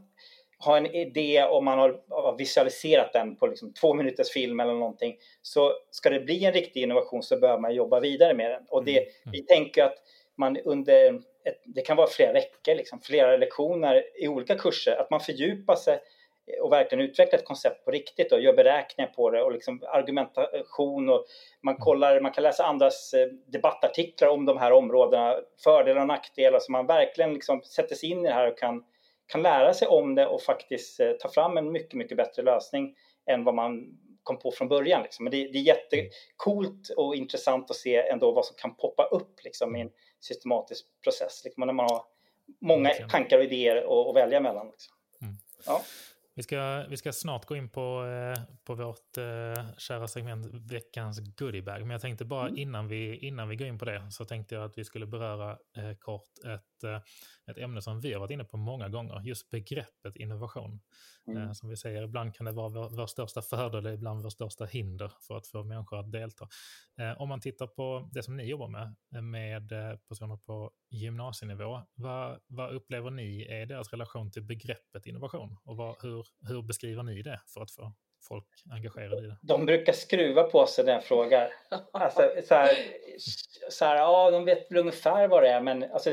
ha 0.65 0.77
en 0.77 0.85
idé 0.85 1.43
och 1.43 1.63
man 1.63 1.79
har 2.09 2.37
visualiserat 2.37 3.13
den 3.13 3.35
på 3.35 3.47
liksom 3.47 3.73
två 3.73 3.93
minuters 3.93 4.31
film 4.31 4.59
eller 4.59 4.73
någonting 4.73 5.15
så 5.41 5.73
ska 5.91 6.09
det 6.09 6.19
bli 6.19 6.45
en 6.45 6.53
riktig 6.53 6.83
innovation 6.83 7.23
så 7.23 7.39
bör 7.39 7.59
man 7.59 7.75
jobba 7.75 7.99
vidare 7.99 8.33
med 8.33 8.51
den. 8.51 8.63
Och 8.69 8.83
det, 8.83 8.97
mm. 8.97 9.09
mm. 9.23 9.31
vi 9.31 9.41
tänker 9.41 9.83
att 9.83 9.95
man 10.35 10.57
under, 10.57 11.13
ett, 11.45 11.61
det 11.65 11.81
kan 11.81 11.97
vara 11.97 12.07
flera 12.07 12.33
veckor, 12.33 12.75
liksom, 12.75 13.01
flera 13.01 13.37
lektioner 13.37 14.03
i 14.23 14.27
olika 14.27 14.55
kurser, 14.55 14.95
att 14.95 15.09
man 15.09 15.19
fördjupar 15.19 15.75
sig 15.75 15.99
och 16.61 16.71
verkligen 16.71 17.03
utvecklar 17.03 17.39
ett 17.39 17.45
koncept 17.45 17.85
på 17.85 17.91
riktigt 17.91 18.31
och 18.31 18.41
gör 18.41 18.53
beräkningar 18.53 19.11
på 19.11 19.29
det 19.29 19.43
och 19.43 19.51
liksom 19.51 19.81
argumentation 19.87 21.09
och 21.09 21.25
man 21.61 21.75
kollar, 21.75 22.21
man 22.21 22.31
kan 22.31 22.43
läsa 22.43 22.63
andras 22.63 23.13
eh, 23.13 23.27
debattartiklar 23.47 24.29
om 24.29 24.45
de 24.45 24.57
här 24.57 24.71
områdena, 24.71 25.35
fördelar 25.63 26.01
och 26.01 26.07
nackdelar 26.07 26.59
så 26.59 26.71
man 26.71 26.87
verkligen 26.87 27.33
liksom 27.33 27.61
sätter 27.61 27.95
sig 27.95 28.11
in 28.11 28.19
i 28.19 28.27
det 28.27 28.33
här 28.33 28.51
och 28.51 28.57
kan 28.57 28.83
kan 29.33 29.41
lära 29.41 29.73
sig 29.73 29.87
om 29.87 30.15
det 30.15 30.25
och 30.25 30.41
faktiskt 30.41 30.99
eh, 30.99 31.11
ta 31.11 31.29
fram 31.29 31.57
en 31.57 31.71
mycket, 31.71 31.93
mycket 31.93 32.17
bättre 32.17 32.41
lösning 32.41 32.95
än 33.25 33.43
vad 33.43 33.55
man 33.55 33.99
kom 34.23 34.39
på 34.39 34.51
från 34.51 34.67
början. 34.67 35.03
Liksom. 35.03 35.23
Men 35.23 35.31
det, 35.31 35.37
det 35.47 35.57
är 35.57 35.61
jättekult 35.61 36.89
och 36.97 37.15
intressant 37.15 37.69
att 37.69 37.75
se 37.75 37.95
ändå 37.95 38.31
vad 38.31 38.45
som 38.45 38.55
kan 38.55 38.75
poppa 38.75 39.03
upp 39.03 39.43
liksom, 39.43 39.75
i 39.75 39.81
en 39.81 39.89
systematisk 40.19 40.85
process. 41.03 41.41
Liksom, 41.45 41.65
när 41.65 41.73
man 41.73 41.89
har 41.89 42.03
många 42.61 42.89
tankar 42.93 43.37
och 43.37 43.43
idéer 43.43 44.09
att 44.09 44.15
välja 44.15 44.39
mellan. 44.39 44.67
Liksom. 44.67 44.93
Mm. 45.21 45.33
Ja. 45.65 45.81
Vi 46.35 46.43
ska, 46.43 46.85
vi 46.89 46.97
ska 46.97 47.13
snart 47.13 47.45
gå 47.45 47.55
in 47.55 47.69
på, 47.69 48.05
eh, 48.05 48.43
på 48.63 48.75
vårt 48.75 49.17
eh, 49.17 49.65
kära 49.77 50.07
segment 50.07 50.47
veckans 50.71 51.19
goodiebag. 51.19 51.81
Men 51.81 51.89
jag 51.89 52.01
tänkte 52.01 52.25
bara 52.25 52.47
mm. 52.47 52.57
innan, 52.59 52.87
vi, 52.87 53.17
innan 53.17 53.49
vi 53.49 53.55
går 53.55 53.67
in 53.67 53.77
på 53.77 53.85
det 53.85 54.11
så 54.11 54.25
tänkte 54.25 54.55
jag 54.55 54.63
att 54.63 54.77
vi 54.77 54.83
skulle 54.83 55.05
beröra 55.05 55.51
eh, 55.51 55.93
kort 55.99 56.29
ett, 56.45 56.83
eh, 56.83 57.01
ett 57.51 57.57
ämne 57.57 57.81
som 57.81 58.01
vi 58.01 58.13
har 58.13 58.19
varit 58.19 58.31
inne 58.31 58.43
på 58.43 58.57
många 58.57 58.89
gånger. 58.89 59.21
Just 59.23 59.49
begreppet 59.49 60.15
innovation. 60.15 60.79
Mm. 61.27 61.43
Eh, 61.43 61.51
som 61.51 61.69
vi 61.69 61.77
säger, 61.77 62.03
ibland 62.03 62.35
kan 62.35 62.45
det 62.45 62.51
vara 62.51 62.69
vår, 62.69 62.89
vår 62.89 63.07
största 63.07 63.41
fördel, 63.41 63.87
ibland 63.87 64.23
vår 64.23 64.29
största 64.29 64.65
hinder 64.65 65.11
för 65.27 65.37
att 65.37 65.47
få 65.47 65.63
människor 65.63 65.99
att 65.99 66.11
delta. 66.11 66.47
Eh, 66.99 67.21
om 67.21 67.29
man 67.29 67.41
tittar 67.41 67.67
på 67.67 68.09
det 68.11 68.23
som 68.23 68.37
ni 68.37 68.43
jobbar 68.43 68.67
med, 68.67 69.23
med 69.23 69.69
personer 70.09 70.37
på 70.37 70.71
gymnasienivå, 70.89 71.81
vad, 71.95 72.39
vad 72.47 72.73
upplever 72.73 73.11
ni 73.11 73.41
är 73.41 73.65
deras 73.65 73.91
relation 73.91 74.31
till 74.31 74.43
begreppet 74.43 75.05
innovation? 75.05 75.57
Och 75.63 75.77
vad, 75.77 75.95
hur, 76.01 76.22
hur 76.47 76.61
beskriver 76.61 77.03
ni 77.03 77.21
det 77.21 77.41
för 77.53 77.61
att 77.61 77.71
få 77.71 77.93
folk 78.27 78.45
engagerade 78.71 79.25
i 79.25 79.27
det? 79.27 79.37
De 79.41 79.65
brukar 79.65 79.93
skruva 79.93 80.43
på 80.43 80.65
sig 80.65 80.85
när 80.85 80.93
jag 80.93 81.03
frågar. 81.03 81.53
Alltså, 81.93 82.31
så 82.43 82.55
här, 82.55 82.77
så 83.69 83.85
här, 83.85 83.95
ja, 83.95 84.31
de 84.31 84.45
vet 84.45 84.71
väl 84.71 84.79
ungefär 84.79 85.27
vad 85.27 85.43
det 85.43 85.49
är, 85.49 85.61
men 85.61 85.83
alltså, 85.83 86.09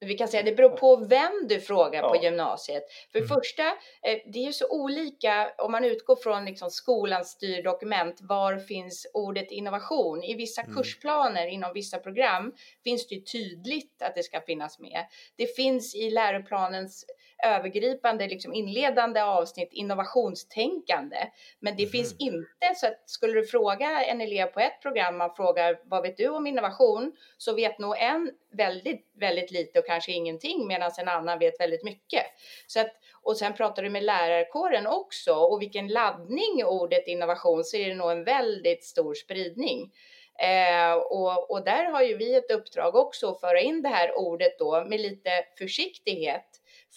vi 0.00 0.14
kan 0.14 0.28
säga 0.28 0.42
det 0.42 0.54
beror 0.54 0.76
på 0.76 0.96
vem 0.96 1.32
du 1.48 1.60
frågar 1.60 2.02
ja. 2.02 2.08
på 2.08 2.24
gymnasiet. 2.24 2.82
För 3.12 3.18
mm. 3.18 3.28
första, 3.28 3.66
eh, 4.02 4.18
det 4.32 4.38
är 4.38 4.46
ju 4.46 4.52
så 4.52 4.66
olika 4.70 5.52
om 5.58 5.72
man 5.72 5.84
utgår 5.84 6.16
från 6.16 6.44
liksom 6.44 6.70
skolans 6.70 7.28
styrdokument. 7.28 8.20
Var 8.20 8.58
finns 8.58 9.06
ordet 9.14 9.50
innovation? 9.50 10.22
I 10.24 10.34
vissa 10.34 10.62
mm. 10.62 10.74
kursplaner 10.74 11.46
inom 11.46 11.72
vissa 11.74 11.98
program 11.98 12.52
finns 12.84 13.08
det 13.08 13.14
ju 13.14 13.20
tydligt 13.20 14.02
att 14.02 14.14
det 14.14 14.22
ska 14.22 14.40
finnas 14.40 14.78
med. 14.78 15.06
Det 15.36 15.56
finns 15.56 15.94
i 15.94 16.10
läroplanens 16.10 17.04
övergripande 17.44 18.28
liksom 18.28 18.54
inledande 18.54 19.20
avsnitt 19.22 19.68
innovationstänkande. 19.72 21.16
Men 21.60 21.76
det 21.76 21.82
mm. 21.82 21.90
finns 21.90 22.16
inte 22.18 22.74
så 22.76 22.86
att 22.86 23.10
skulle 23.10 23.32
du 23.32 23.46
fråga 23.46 24.04
en 24.04 24.20
elev 24.20 24.46
på 24.46 24.60
ett 24.60 24.82
program, 24.82 25.16
man 25.16 25.34
frågar 25.34 25.80
vad 25.84 26.02
vet 26.02 26.16
du 26.16 26.28
om 26.28 26.46
innovation? 26.46 27.12
Så 27.38 27.54
vet 27.54 27.78
nog 27.78 27.98
en 27.98 28.30
väldigt, 28.52 29.06
väldigt 29.14 29.50
lite 29.50 29.78
och 29.78 29.86
kanske 29.86 30.12
ingenting 30.12 30.66
medan 30.66 30.90
en 30.98 31.08
annan 31.08 31.38
vet 31.38 31.60
väldigt 31.60 31.84
mycket. 31.84 32.22
Så 32.66 32.80
att, 32.80 32.92
och 33.22 33.36
sen 33.36 33.54
pratar 33.54 33.82
du 33.82 33.90
med 33.90 34.04
lärarkåren 34.04 34.86
också 34.86 35.34
och 35.34 35.62
vilken 35.62 35.88
laddning 35.88 36.64
ordet 36.64 37.08
innovation 37.08 37.64
så 37.64 37.76
är 37.76 37.88
det 37.88 37.94
nog 37.94 38.10
en 38.10 38.24
väldigt 38.24 38.84
stor 38.84 39.14
spridning. 39.14 39.92
Eh, 40.38 40.94
och, 40.94 41.50
och 41.50 41.64
där 41.64 41.84
har 41.84 42.02
ju 42.02 42.16
vi 42.16 42.34
ett 42.34 42.50
uppdrag 42.50 42.94
också 42.94 43.30
att 43.30 43.40
föra 43.40 43.60
in 43.60 43.82
det 43.82 43.88
här 43.88 44.18
ordet 44.18 44.58
då 44.58 44.84
med 44.84 45.00
lite 45.00 45.30
försiktighet 45.58 46.47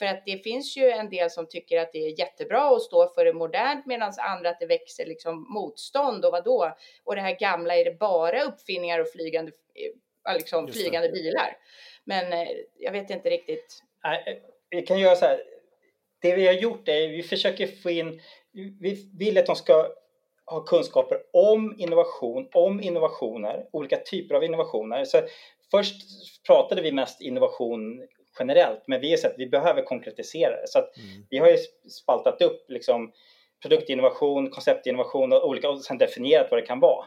för 0.01 0.05
att 0.05 0.25
det 0.25 0.43
finns 0.43 0.77
ju 0.77 0.89
en 0.89 1.09
del 1.09 1.29
som 1.29 1.47
tycker 1.47 1.79
att 1.79 1.91
det 1.93 2.05
är 2.05 2.19
jättebra 2.19 2.75
att 2.75 2.81
stå 2.81 3.13
för 3.13 3.25
det 3.25 3.33
modernt 3.33 3.85
medan 3.85 4.13
andra 4.17 4.49
att 4.49 4.59
det 4.59 4.65
växer 4.65 5.05
liksom 5.05 5.53
motstånd 5.53 6.25
och 6.25 6.31
vad 6.31 6.43
då? 6.43 6.77
Och 7.03 7.15
det 7.15 7.21
här 7.21 7.39
gamla, 7.39 7.75
är 7.75 7.85
det 7.85 7.99
bara 7.99 8.43
uppfinningar 8.43 8.99
och 8.99 9.07
flygande, 9.07 9.51
eh, 10.27 10.33
liksom 10.33 10.67
flygande 10.67 11.09
bilar? 11.09 11.57
Men 12.03 12.33
eh, 12.33 12.47
jag 12.77 12.91
vet 12.91 13.09
inte 13.09 13.29
riktigt. 13.29 13.83
Nej, 14.03 14.23
eh, 14.27 14.33
vi 14.69 14.81
kan 14.81 14.99
göra 14.99 15.15
så 15.15 15.25
här. 15.25 15.43
Det 16.21 16.35
vi 16.35 16.47
har 16.47 16.53
gjort 16.53 16.87
är 16.87 17.07
vi 17.07 17.23
försöker 17.23 17.67
få 17.67 17.89
in, 17.89 18.21
vi 18.79 19.09
vill 19.19 19.37
att 19.37 19.45
de 19.45 19.55
ska 19.55 19.87
ha 20.45 20.63
kunskaper 20.63 21.17
om 21.33 21.75
innovation, 21.77 22.47
om 22.53 22.81
innovationer, 22.81 23.65
olika 23.71 23.97
typer 23.97 24.35
av 24.35 24.43
innovationer. 24.43 25.05
Så 25.05 25.21
först 25.71 25.95
pratade 26.47 26.81
vi 26.81 26.91
mest 26.91 27.21
innovation 27.21 28.07
generellt, 28.39 28.83
men 28.87 29.01
vi 29.01 29.09
har 29.09 29.17
sett 29.17 29.31
att 29.31 29.39
vi 29.39 29.47
behöver 29.47 29.81
konkretisera 29.81 30.61
det. 30.61 30.67
Så 30.67 30.79
att 30.79 30.97
mm. 30.97 31.25
vi 31.29 31.37
har 31.37 31.47
ju 31.47 31.57
spaltat 31.89 32.41
upp 32.41 32.65
liksom 32.69 33.11
produktinnovation, 33.61 34.49
konceptinnovation 34.49 35.33
och 35.33 35.47
olika 35.47 35.69
och 35.69 35.81
sen 35.81 35.97
definierat 35.97 36.47
vad 36.51 36.59
det 36.59 36.65
kan 36.65 36.79
vara. 36.79 37.05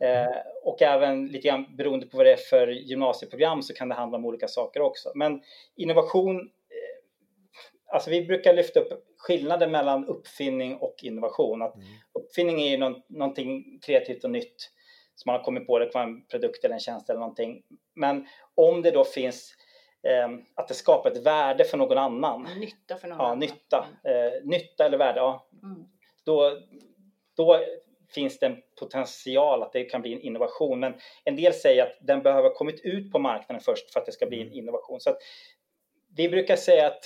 Eh, 0.00 0.36
och 0.62 0.82
även 0.82 1.26
lite 1.26 1.48
grann 1.48 1.76
beroende 1.76 2.06
på 2.06 2.16
vad 2.16 2.26
det 2.26 2.32
är 2.32 2.36
för 2.36 2.68
gymnasieprogram 2.68 3.62
så 3.62 3.74
kan 3.74 3.88
det 3.88 3.94
handla 3.94 4.18
om 4.18 4.24
olika 4.24 4.48
saker 4.48 4.80
också. 4.80 5.12
Men 5.14 5.42
innovation, 5.76 6.40
eh, 6.40 7.94
alltså 7.94 8.10
vi 8.10 8.24
brukar 8.24 8.54
lyfta 8.54 8.80
upp 8.80 9.04
skillnaden 9.18 9.70
mellan 9.70 10.06
uppfinning 10.06 10.76
och 10.76 10.94
innovation. 11.02 11.62
Att 11.62 11.74
mm. 11.74 11.86
Uppfinning 12.12 12.62
är 12.62 12.70
ju 12.70 12.76
någon, 12.76 13.02
någonting 13.08 13.80
kreativt 13.86 14.24
och 14.24 14.30
nytt 14.30 14.70
som 15.14 15.30
man 15.30 15.36
har 15.36 15.44
kommit 15.44 15.66
på, 15.66 15.78
det 15.78 15.86
kan 15.86 16.00
vara 16.00 16.08
en 16.08 16.26
produkt 16.26 16.64
eller 16.64 16.74
en 16.74 16.80
tjänst 16.80 17.10
eller 17.10 17.20
någonting. 17.20 17.62
Men 17.94 18.26
om 18.54 18.82
det 18.82 18.90
då 18.90 19.04
finns 19.04 19.54
att 20.54 20.68
det 20.68 20.74
skapar 20.74 21.10
ett 21.10 21.26
värde 21.26 21.64
för 21.64 21.78
någon 21.78 21.98
annan. 21.98 22.48
Nytta 22.58 22.96
för 22.96 23.08
någon 23.08 23.18
ja, 23.18 23.24
annan. 23.24 23.38
Nytta, 23.38 23.86
eh, 24.04 24.44
nytta 24.44 24.86
eller 24.86 24.98
värde, 24.98 25.18
ja. 25.18 25.46
Mm. 25.62 25.84
Då, 26.24 26.58
då 27.36 27.60
finns 28.14 28.38
det 28.38 28.46
en 28.46 28.56
potential 28.80 29.62
att 29.62 29.72
det 29.72 29.84
kan 29.84 30.02
bli 30.02 30.12
en 30.12 30.20
innovation. 30.20 30.80
Men 30.80 30.94
en 31.24 31.36
del 31.36 31.54
säger 31.54 31.82
att 31.82 31.98
den 32.00 32.22
behöver 32.22 32.48
ha 32.48 32.54
kommit 32.54 32.80
ut 32.84 33.12
på 33.12 33.18
marknaden 33.18 33.60
först 33.60 33.92
för 33.92 34.00
att 34.00 34.06
det 34.06 34.12
ska 34.12 34.26
bli 34.26 34.40
en 34.40 34.46
mm. 34.46 34.58
innovation. 34.58 35.00
Så 35.00 35.10
att 35.10 35.18
vi 36.16 36.28
brukar 36.28 36.56
säga 36.56 36.86
att 36.86 37.04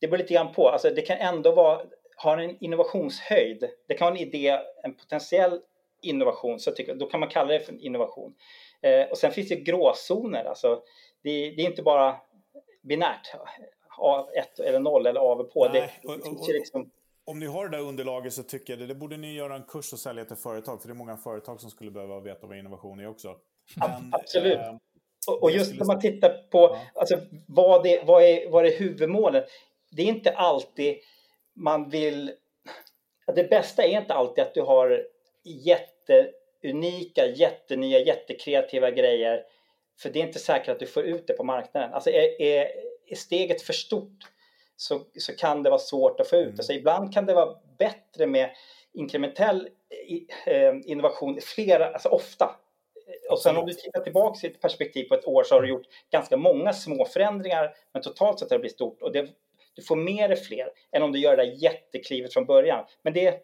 det 0.00 0.08
beror 0.08 0.18
lite 0.18 0.34
grann 0.34 0.52
på. 0.52 0.68
Alltså 0.68 0.90
det 0.90 1.02
kan 1.02 1.18
ändå 1.18 1.54
vara, 1.54 1.80
ha 2.22 2.40
en 2.40 2.64
innovationshöjd. 2.64 3.70
Det 3.88 3.94
kan 3.94 4.06
vara 4.06 4.16
en 4.16 4.28
idé, 4.28 4.58
en 4.82 4.94
potentiell 4.94 5.60
innovation, 6.02 6.60
så 6.60 6.70
tycker, 6.70 6.94
då 6.94 7.06
kan 7.06 7.20
man 7.20 7.28
kalla 7.28 7.52
det 7.52 7.60
för 7.60 7.84
innovation. 7.84 8.34
Eh, 8.82 9.08
och 9.10 9.18
sen 9.18 9.32
finns 9.32 9.48
det 9.48 9.56
gråzoner. 9.56 10.44
Alltså, 10.44 10.82
det, 11.22 11.50
det 11.50 11.62
är 11.62 11.66
inte 11.66 11.82
bara 11.82 12.16
binärt, 12.88 13.34
A1 13.98 14.62
eller 14.64 14.80
0 14.80 15.06
eller 15.06 15.20
av 15.20 15.40
och 15.40 15.52
på. 15.52 15.68
Nej, 15.68 15.92
det, 16.02 16.08
och, 16.08 16.14
och, 16.14 16.48
liksom... 16.48 16.90
Om 17.24 17.38
ni 17.38 17.46
har 17.46 17.68
det 17.68 17.76
där 17.76 17.84
underlaget 17.84 18.32
så 18.32 18.42
tycker 18.42 18.72
jag 18.72 18.80
det, 18.80 18.86
det 18.86 18.94
borde 18.94 19.16
ni 19.16 19.34
göra 19.34 19.54
en 19.54 19.62
kurs 19.62 19.92
och 19.92 19.98
sälja 19.98 20.24
till 20.24 20.36
företag, 20.36 20.80
för 20.80 20.88
det 20.88 20.92
är 20.92 20.96
många 20.96 21.16
företag 21.16 21.60
som 21.60 21.70
skulle 21.70 21.90
behöva 21.90 22.20
veta 22.20 22.46
vad 22.46 22.58
innovation 22.58 23.00
är 23.00 23.08
också. 23.08 23.36
Men, 23.76 24.14
Absolut. 24.14 24.58
Äh, 24.58 24.74
och 25.40 25.50
just 25.50 25.74
när 25.74 25.86
man 25.86 26.00
tittar 26.00 26.46
på 26.50 26.58
ja. 26.58 26.80
alltså, 26.94 27.18
vad, 27.46 27.82
det, 27.82 28.02
vad, 28.06 28.22
är, 28.22 28.50
vad 28.50 28.66
är 28.66 28.78
huvudmålet? 28.78 29.48
Det 29.90 30.02
är 30.02 30.06
inte 30.06 30.30
alltid 30.30 30.98
man 31.54 31.90
vill... 31.90 32.32
Det 33.34 33.50
bästa 33.50 33.82
är 33.82 34.00
inte 34.00 34.14
alltid 34.14 34.44
att 34.44 34.54
du 34.54 34.62
har 34.62 35.06
jätteunika, 35.44 37.26
jättenya, 37.26 37.98
jättekreativa 37.98 38.90
grejer 38.90 39.44
för 39.98 40.10
det 40.10 40.18
är 40.18 40.26
inte 40.26 40.38
säkert 40.38 40.68
att 40.68 40.78
du 40.78 40.86
får 40.86 41.02
ut 41.02 41.26
det 41.26 41.32
på 41.32 41.44
marknaden. 41.44 41.94
Alltså 41.94 42.10
är, 42.10 42.42
är, 42.42 42.68
är 43.06 43.16
steget 43.16 43.62
för 43.62 43.72
stort 43.72 44.24
så, 44.76 45.00
så 45.18 45.36
kan 45.36 45.62
det 45.62 45.70
vara 45.70 45.80
svårt 45.80 46.20
att 46.20 46.28
få 46.28 46.36
ut. 46.36 46.46
Mm. 46.46 46.54
Alltså 46.58 46.72
ibland 46.72 47.14
kan 47.14 47.26
det 47.26 47.34
vara 47.34 47.56
bättre 47.78 48.26
med 48.26 48.50
inkrementell 48.92 49.68
eh, 50.46 50.74
innovation 50.84 51.38
flera, 51.40 51.86
alltså 51.86 52.08
ofta. 52.08 52.56
Och 53.30 53.38
sen 53.38 53.56
om 53.56 53.66
du 53.66 53.72
tittar 53.72 54.00
tillbaka 54.00 54.46
i 54.46 54.50
ett 54.50 54.60
perspektiv 54.60 55.04
på 55.04 55.14
ett 55.14 55.26
år 55.26 55.44
så 55.44 55.54
har 55.54 55.62
du 55.62 55.68
gjort 55.68 55.86
ganska 56.10 56.36
många 56.36 56.72
små 56.72 57.04
förändringar 57.04 57.74
men 57.92 58.02
totalt 58.02 58.38
sett 58.38 58.50
har 58.50 58.56
det 58.56 58.60
blivit 58.60 58.74
stort 58.74 59.02
och 59.02 59.12
det, 59.12 59.28
du 59.74 59.82
får 59.82 59.96
med 59.96 60.30
dig 60.30 60.36
fler 60.36 60.70
än 60.92 61.02
om 61.02 61.12
du 61.12 61.18
gör 61.18 61.36
det 61.36 61.44
där 61.44 61.52
jätteklivet 61.52 62.32
från 62.32 62.44
början. 62.44 62.84
Men 63.02 63.12
det, 63.12 63.42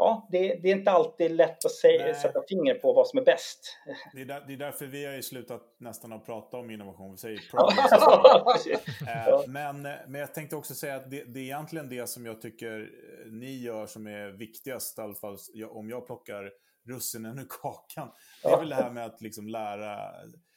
ja, 0.00 0.28
det, 0.30 0.54
det, 0.62 0.70
är 0.70 0.76
inte 0.76 0.90
alltid 0.90 1.30
lätt 1.30 1.64
att 1.64 1.72
säga, 1.72 2.14
sätta 2.14 2.42
finger 2.48 2.74
på 2.74 2.92
vad 2.92 3.06
som 3.06 3.18
är 3.18 3.24
bäst. 3.24 3.76
Det 4.14 4.20
är, 4.20 4.24
där, 4.24 4.44
det 4.46 4.52
är 4.52 4.56
därför 4.56 4.86
vi 4.86 5.04
har 5.04 5.20
slutat 5.20 5.62
nästan 5.78 6.12
att 6.12 6.26
prata 6.26 6.56
om 6.56 6.70
innovation. 6.70 7.12
Vi 7.12 7.18
säger 7.18 7.38
progress. 7.50 8.66
eh, 8.66 9.40
men, 9.46 9.82
men 9.82 10.20
jag 10.20 10.34
tänkte 10.34 10.56
också 10.56 10.74
säga 10.74 10.96
att 10.96 11.10
det, 11.10 11.24
det 11.24 11.40
är 11.40 11.44
egentligen 11.44 11.88
det 11.88 12.08
som 12.08 12.26
jag 12.26 12.40
tycker 12.40 12.90
ni 13.26 13.58
gör 13.58 13.86
som 13.86 14.06
är 14.06 14.28
viktigast, 14.28 14.98
i 14.98 15.02
alla 15.02 15.14
fall 15.14 15.36
om 15.70 15.90
jag 15.90 16.06
plockar 16.06 16.50
russinen 16.86 17.38
ur 17.38 17.46
kakan. 17.62 18.08
Det 18.42 18.48
är 18.48 18.58
väl 18.58 18.68
det 18.68 18.74
här 18.74 18.90
med 18.90 19.04
att 19.06 19.20
liksom 19.20 19.48
lära 19.48 20.12
Eh, 20.12 20.49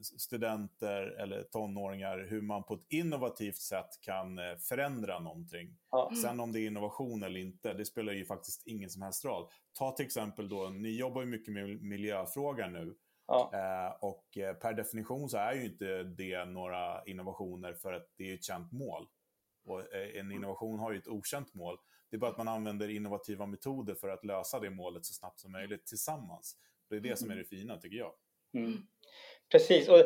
studenter 0.00 1.02
eller 1.02 1.42
tonåringar 1.42 2.26
hur 2.30 2.40
man 2.40 2.64
på 2.64 2.74
ett 2.74 2.86
innovativt 2.88 3.56
sätt 3.56 4.00
kan 4.00 4.38
eh, 4.38 4.56
förändra 4.56 5.18
någonting. 5.18 5.76
Ja. 5.90 6.12
Sen 6.22 6.40
om 6.40 6.52
det 6.52 6.60
är 6.60 6.66
innovation 6.66 7.22
eller 7.22 7.40
inte, 7.40 7.74
det 7.74 7.84
spelar 7.84 8.12
ju 8.12 8.24
faktiskt 8.24 8.66
ingen 8.66 8.90
som 8.90 9.02
helst 9.02 9.24
roll. 9.24 9.48
Ta 9.78 9.92
till 9.92 10.06
exempel 10.06 10.48
då, 10.48 10.68
ni 10.68 10.96
jobbar 10.98 11.20
ju 11.20 11.26
mycket 11.26 11.54
med 11.54 11.82
miljöfrågan 11.82 12.72
nu. 12.72 12.94
Ja. 13.26 13.50
Eh, 13.54 14.04
och 14.04 14.24
per 14.32 14.72
definition 14.72 15.28
så 15.28 15.38
är 15.38 15.54
ju 15.54 15.64
inte 15.64 16.02
det 16.02 16.44
några 16.44 17.04
innovationer 17.04 17.74
för 17.74 17.92
att 17.92 18.06
det 18.16 18.30
är 18.30 18.34
ett 18.34 18.44
känt 18.44 18.72
mål. 18.72 19.06
Och 19.64 19.94
en 19.94 20.32
innovation 20.32 20.78
har 20.78 20.92
ju 20.92 20.98
ett 20.98 21.08
okänt 21.08 21.54
mål. 21.54 21.78
Det 22.10 22.16
är 22.16 22.20
bara 22.20 22.30
att 22.30 22.38
man 22.38 22.48
använder 22.48 22.88
innovativa 22.88 23.46
metoder 23.46 23.94
för 23.94 24.08
att 24.08 24.24
lösa 24.24 24.60
det 24.60 24.70
målet 24.70 25.04
så 25.04 25.14
snabbt 25.14 25.40
som 25.40 25.52
möjligt 25.52 25.86
tillsammans. 25.86 26.56
Det 26.88 26.96
är 26.96 27.00
det 27.00 27.18
som 27.18 27.30
är 27.30 27.36
det 27.36 27.44
fina 27.44 27.76
tycker 27.76 27.96
jag. 27.96 28.12
Mm. 28.54 28.78
Precis, 29.52 29.88
och 29.88 29.98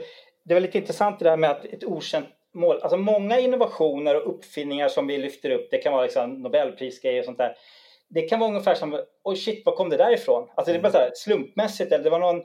det 0.45 0.53
är 0.53 0.55
väldigt 0.55 0.75
intressant 0.75 1.19
det 1.19 1.25
där 1.25 1.37
med 1.37 1.51
att 1.51 1.65
ett 1.65 1.85
okänt 1.85 2.29
mål, 2.55 2.81
alltså 2.83 2.97
många 2.97 3.41
innovationer 3.41 4.15
och 4.15 4.35
uppfinningar 4.35 4.89
som 4.89 5.07
vi 5.07 5.19
lyfter 5.19 5.51
upp, 5.51 5.69
det 5.71 5.79
kan 5.79 5.93
vara 5.93 6.03
liksom 6.03 6.43
Nobelprisgrejer 6.43 7.19
och 7.19 7.25
sånt 7.25 7.39
där. 7.39 7.57
Det 8.09 8.23
kan 8.23 8.41
vara 8.41 8.51
ungefär 8.51 8.75
som, 8.75 9.03
oj 9.25 9.37
shit, 9.37 9.67
var 9.67 9.77
kom 9.77 9.91
det 9.91 9.97
där 9.97 10.15
ifrån? 10.15 10.49
Alltså 10.55 10.73
det 10.73 10.79
är 10.79 10.83
bara 10.83 10.93
så 10.93 10.99
här, 10.99 11.11
slumpmässigt 11.15 11.93
eller 11.93 12.05
det 12.05 12.11
var 12.11 12.19
någon 12.19 12.43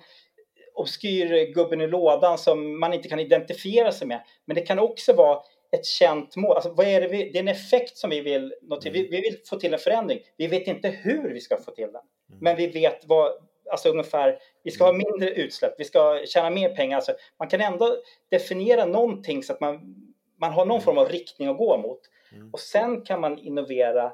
obskyr 0.74 1.54
gubben 1.54 1.82
i 1.82 1.88
lådan 1.88 2.38
som 2.38 2.80
man 2.80 2.94
inte 2.94 3.10
kan 3.10 3.20
identifiera 3.20 3.92
sig 3.92 4.08
med. 4.08 4.24
Men 4.46 4.56
det 4.56 4.62
kan 4.62 4.80
också 4.80 5.14
vara 5.14 5.40
ett 5.72 5.86
känt 5.86 6.36
mål. 6.36 6.56
Alltså, 6.56 6.74
vad 6.74 6.88
är 6.88 7.02
det, 7.02 7.08
vi, 7.08 7.30
det 7.30 7.38
är 7.38 7.44
en 7.44 7.48
effekt 7.48 7.98
som 7.98 8.10
vi 8.10 8.22
vill 8.22 8.54
nå 8.62 8.82
till. 8.82 8.92
Vi, 8.92 9.08
vi, 9.08 9.22
vill 9.22 9.38
få 9.50 9.60
till 9.60 9.74
en 9.74 9.80
förändring. 9.80 10.20
Vi 10.38 10.48
vet 10.48 10.68
inte 10.68 10.90
hur 10.90 11.34
vi 11.34 11.40
ska 11.40 11.58
få 11.58 11.72
till 11.72 11.92
den. 11.92 12.02
Mm. 12.30 12.40
Men 12.42 12.56
vi 12.56 12.68
vet 12.68 13.06
vad, 13.06 13.32
alltså 13.74 13.90
ungefär, 13.90 14.40
vi 14.64 14.72
ska 14.72 14.84
ha 14.84 14.94
mm. 14.94 15.04
mindre 15.08 15.30
utsläpp, 15.30 15.74
vi 15.78 15.84
ska 15.84 16.22
tjäna 16.26 16.50
mer 16.50 16.76
pengar. 16.76 16.96
Alltså, 16.96 17.14
man 17.40 17.48
kan 17.48 17.62
ändå 17.62 17.98
definiera 18.30 18.86
någonting 18.86 19.44
så 19.44 19.54
att 19.54 19.60
man, 19.60 19.96
man 20.38 20.52
har 20.52 20.66
någon 20.66 20.82
form 20.82 20.98
av 20.98 21.10
riktning 21.10 21.48
att 21.48 21.58
gå 21.58 21.78
mot. 21.78 22.00
Mm. 22.32 22.50
Och 22.54 22.60
sen 22.60 23.02
kan 23.02 23.22
man 23.22 23.40
innovera, 23.40 24.14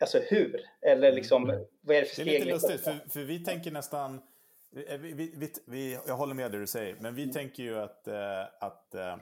alltså 0.00 0.18
hur? 0.18 0.60
Eller 0.80 1.08
mm. 1.08 1.14
liksom, 1.14 1.50
mm. 1.50 1.64
vad 1.80 1.96
är 1.96 2.00
det 2.00 2.06
för 2.06 2.14
steg? 2.14 2.26
Det 2.26 2.36
är 2.36 2.38
lite 2.38 2.52
lustigt, 2.52 2.80
för, 2.80 3.10
för 3.10 3.20
vi 3.20 3.44
tänker 3.44 3.70
nästan, 3.70 4.20
vi, 4.70 4.98
vi, 4.98 5.32
vi, 5.36 5.52
vi, 5.66 5.98
jag 6.06 6.16
håller 6.16 6.34
med 6.34 6.52
det 6.52 6.58
du 6.58 6.66
säger, 6.66 6.96
men 7.00 7.14
vi 7.14 7.22
mm. 7.22 7.34
tänker 7.34 7.62
ju 7.62 7.78
att, 7.78 8.08
äh, 8.08 8.14
att 8.60 8.94
äh, 8.94 9.16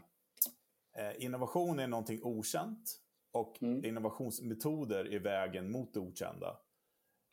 innovation 1.19 1.79
är 1.79 1.87
någonting 1.87 2.21
okänt 2.23 2.97
och 3.33 3.63
mm. 3.63 3.85
innovationsmetoder 3.85 5.13
är 5.15 5.19
vägen 5.19 5.71
mot 5.71 5.95
det 5.95 6.01
okända. 6.01 6.57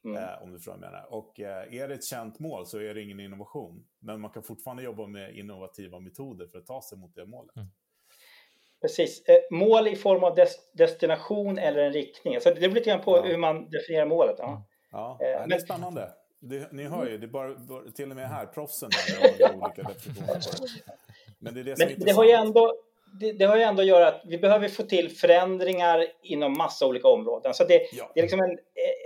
Mm. 0.07 0.23
Eh, 0.23 0.43
om 0.43 0.51
du 0.51 0.57
förstår 0.57 0.71
vad 0.71 0.83
jag 0.83 0.91
menar. 0.91 1.13
Och 1.13 1.39
eh, 1.39 1.73
är 1.73 1.87
det 1.87 1.93
ett 1.93 2.03
känt 2.03 2.39
mål 2.39 2.65
så 2.65 2.79
är 2.79 2.93
det 2.93 3.01
ingen 3.01 3.19
innovation. 3.19 3.85
Men 3.99 4.21
man 4.21 4.31
kan 4.31 4.43
fortfarande 4.43 4.83
jobba 4.83 5.07
med 5.07 5.35
innovativa 5.35 5.99
metoder 5.99 6.47
för 6.47 6.57
att 6.57 6.65
ta 6.65 6.81
sig 6.81 6.97
mot 6.97 7.15
det 7.15 7.25
målet. 7.25 7.55
Mm. 7.55 7.67
Precis. 8.81 9.25
Eh, 9.25 9.35
mål 9.51 9.87
i 9.87 9.95
form 9.95 10.23
av 10.23 10.35
des 10.35 10.71
destination 10.73 11.57
eller 11.57 11.79
en 11.79 11.93
riktning. 11.93 12.35
Alltså 12.35 12.49
det 12.49 12.59
beror 12.59 12.73
lite 12.73 12.89
grann 12.89 13.01
på 13.01 13.17
ja. 13.17 13.21
hur 13.21 13.37
man 13.37 13.69
definierar 13.69 14.05
målet. 14.05 14.35
Ja, 14.37 14.67
ja. 14.91 15.19
Eh, 15.21 15.47
det 15.47 15.55
är 15.55 15.59
spännande. 15.59 16.11
Det, 16.39 16.71
ni 16.71 16.83
hör 16.83 17.07
ju, 17.07 17.17
det 17.17 17.25
är 17.25 17.27
bara, 17.27 17.55
till 17.95 18.11
och 18.11 18.15
med 18.15 18.29
här, 18.29 18.45
proffsen 18.45 18.89
där, 19.39 19.55
olika 19.55 19.83
definitioner 19.83 20.41
Men 21.39 21.53
det 21.53 21.59
är 21.59 21.63
det 21.63 21.77
som 21.77 21.87
Men 21.87 22.01
är 22.01 22.05
det 22.05 22.11
har 22.11 22.25
ju 22.25 22.31
ändå 22.31 22.73
det, 23.19 23.31
det, 23.31 23.45
har 23.45 23.57
ju 23.57 23.63
ändå 23.63 23.81
att 23.81 23.87
göra 23.87 24.07
att 24.07 24.21
vi 24.25 24.37
behöver 24.37 24.67
få 24.67 24.83
till 24.83 25.09
förändringar 25.09 26.05
inom 26.23 26.57
massa 26.57 26.85
olika 26.85 27.07
områden. 27.07 27.53
Så 27.53 27.63
det, 27.63 27.87
ja. 27.91 28.11
det 28.13 28.19
är 28.19 28.23
liksom 28.23 28.39
en, 28.39 28.57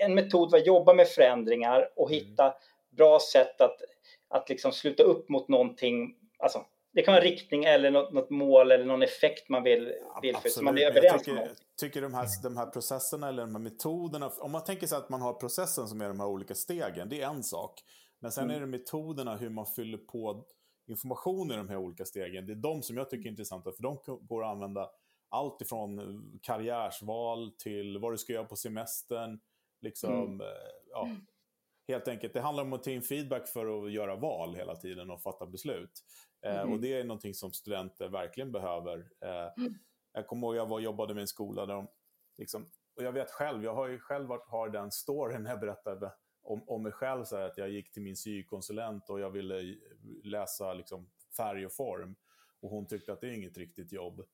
en 0.03 0.15
metod 0.15 0.49
för 0.49 0.57
att 0.57 0.67
jobba 0.67 0.93
med 0.93 1.07
förändringar 1.07 1.89
och 1.95 2.11
mm. 2.11 2.23
hitta 2.23 2.43
mm. 2.43 2.55
bra 2.91 3.19
sätt 3.19 3.61
att, 3.61 3.77
att 4.29 4.49
liksom 4.49 4.71
sluta 4.71 5.03
upp 5.03 5.29
mot 5.29 5.47
någonting. 5.47 6.15
Alltså, 6.39 6.65
det 6.93 7.01
kan 7.01 7.11
vara 7.11 7.23
en 7.23 7.29
riktning 7.29 7.63
eller 7.63 7.91
något, 7.91 8.13
något 8.13 8.29
mål 8.29 8.71
eller 8.71 8.85
någon 8.85 9.01
effekt 9.01 9.49
man 9.49 9.63
vill, 9.63 9.93
vill 10.21 10.35
för, 10.35 10.49
så 10.49 10.63
man 10.63 10.77
är 10.77 10.81
överens 10.81 11.03
jag 11.11 11.23
tycker, 11.23 11.41
om. 11.41 11.47
tycker 11.79 12.01
de 12.01 12.13
här, 12.13 12.27
de 12.43 12.57
här 12.57 12.65
processerna 12.65 13.29
eller 13.29 13.41
de 13.41 13.55
här 13.55 13.61
metoderna, 13.61 14.31
om 14.39 14.51
man 14.51 14.63
tänker 14.63 14.87
sig 14.87 14.97
att 14.97 15.09
man 15.09 15.21
har 15.21 15.33
processen 15.33 15.87
som 15.87 16.01
är 16.01 16.07
de 16.07 16.19
här 16.19 16.27
olika 16.27 16.55
stegen, 16.55 17.09
det 17.09 17.21
är 17.21 17.27
en 17.27 17.43
sak. 17.43 17.73
Men 18.19 18.31
sen 18.31 18.43
mm. 18.43 18.55
är 18.55 18.59
det 18.59 18.67
metoderna, 18.67 19.35
hur 19.35 19.49
man 19.49 19.65
fyller 19.65 19.97
på 19.97 20.45
information 20.87 21.51
i 21.51 21.55
de 21.55 21.69
här 21.69 21.77
olika 21.77 22.05
stegen, 22.05 22.45
det 22.45 22.53
är 22.53 22.55
de 22.55 22.83
som 22.83 22.97
jag 22.97 23.09
tycker 23.09 23.25
är 23.25 23.31
intressanta, 23.31 23.71
för 23.71 23.83
de 23.83 23.97
går 24.21 24.43
att 24.43 24.51
använda 24.51 24.89
allt 25.29 25.61
ifrån 25.61 26.39
karriärsval 26.41 27.51
till 27.51 27.97
vad 27.97 28.13
du 28.13 28.17
ska 28.17 28.33
göra 28.33 28.45
på 28.45 28.55
semestern. 28.55 29.39
Liksom, 29.81 30.13
mm. 30.13 30.41
Eh, 30.41 30.47
ja, 30.91 31.09
helt 31.87 32.07
enkelt, 32.07 32.33
det 32.33 32.41
handlar 32.41 32.63
om 32.63 32.73
att 32.73 32.83
ta 32.83 32.91
in 32.91 33.01
feedback 33.01 33.47
för 33.47 33.85
att 33.85 33.91
göra 33.91 34.15
val 34.15 34.55
hela 34.55 34.75
tiden 34.75 35.11
och 35.11 35.21
fatta 35.21 35.45
beslut. 35.45 36.03
Eh, 36.45 36.59
mm. 36.59 36.73
och 36.73 36.79
det 36.79 36.93
är 36.93 37.03
någonting 37.03 37.33
som 37.33 37.53
studenter 37.53 38.09
verkligen 38.09 38.51
behöver. 38.51 39.11
Eh, 39.21 39.53
mm. 39.57 39.73
Jag 40.13 40.27
kommer 40.27 40.47
ihåg 40.47 40.55
jag 40.55 40.65
var 40.65 40.79
jobbade 40.79 41.13
med 41.13 41.21
en 41.21 41.27
skola 41.27 41.65
där 41.65 41.73
de, 41.73 41.87
liksom, 42.37 42.69
och 42.95 43.03
jag 43.03 43.11
vet 43.11 43.31
själv, 43.31 43.63
jag 43.63 43.75
har 43.75 43.87
ju 43.87 43.99
själv 43.99 44.27
varit, 44.27 44.47
har 44.47 44.69
den 44.69 44.91
storyn 44.91 45.45
jag 45.45 45.59
berättade 45.59 46.11
om, 46.51 46.63
om 46.67 46.83
mig 46.83 46.91
själv, 46.91 47.23
så 47.23 47.35
att 47.35 47.57
jag 47.57 47.69
gick 47.69 47.91
till 47.91 48.01
min 48.01 48.15
sykonsulent 48.15 49.09
och 49.09 49.19
jag 49.19 49.29
ville 49.29 49.75
läsa 50.23 50.73
liksom, 50.73 51.09
färg 51.37 51.65
och 51.65 51.73
form. 51.73 52.15
Och 52.59 52.69
hon 52.69 52.87
tyckte 52.87 53.13
att 53.13 53.21
det 53.21 53.27
är 53.27 53.33
inget 53.33 53.57
riktigt 53.57 53.91
jobb. 53.91 54.25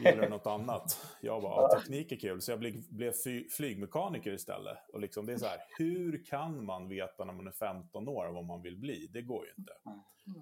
Gillar 0.00 0.22
du 0.22 0.28
något 0.28 0.46
annat? 0.46 1.06
Jag 1.20 1.42
bara, 1.42 1.62
ja, 1.62 1.80
teknik 1.80 2.12
är 2.12 2.16
kul. 2.16 2.40
Så 2.40 2.52
jag 2.52 2.58
blev, 2.58 2.74
blev 2.90 3.12
flygmekaniker 3.50 4.32
istället. 4.32 4.78
Och 4.92 5.00
liksom, 5.00 5.26
det 5.26 5.32
är 5.32 5.38
så 5.38 5.46
här, 5.46 5.60
hur 5.78 6.24
kan 6.24 6.64
man 6.64 6.88
veta 6.88 7.24
när 7.24 7.32
man 7.32 7.46
är 7.46 7.52
15 7.52 8.08
år 8.08 8.28
vad 8.28 8.44
man 8.44 8.62
vill 8.62 8.76
bli? 8.76 9.06
Det 9.06 9.22
går 9.22 9.46
ju 9.46 9.52
inte. 9.58 9.72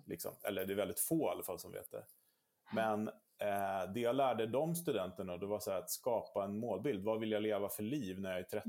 Liksom, 0.06 0.32
eller 0.44 0.66
det 0.66 0.72
är 0.72 0.76
väldigt 0.76 1.00
få 1.00 1.28
i 1.28 1.30
alla 1.30 1.42
fall 1.42 1.58
som 1.58 1.72
vet 1.72 1.90
det. 1.90 2.04
Men 2.74 3.08
eh, 3.38 3.92
det 3.94 4.00
jag 4.00 4.16
lärde 4.16 4.46
de 4.46 4.74
studenterna 4.74 5.36
det 5.36 5.46
var 5.46 5.60
så 5.60 5.70
att 5.70 5.90
skapa 5.90 6.44
en 6.44 6.58
målbild. 6.58 7.04
Vad 7.04 7.20
vill 7.20 7.30
jag 7.30 7.42
leva 7.42 7.68
för 7.68 7.82
liv 7.82 8.20
när 8.20 8.30
jag 8.30 8.38
är 8.38 8.60
30? 8.60 8.68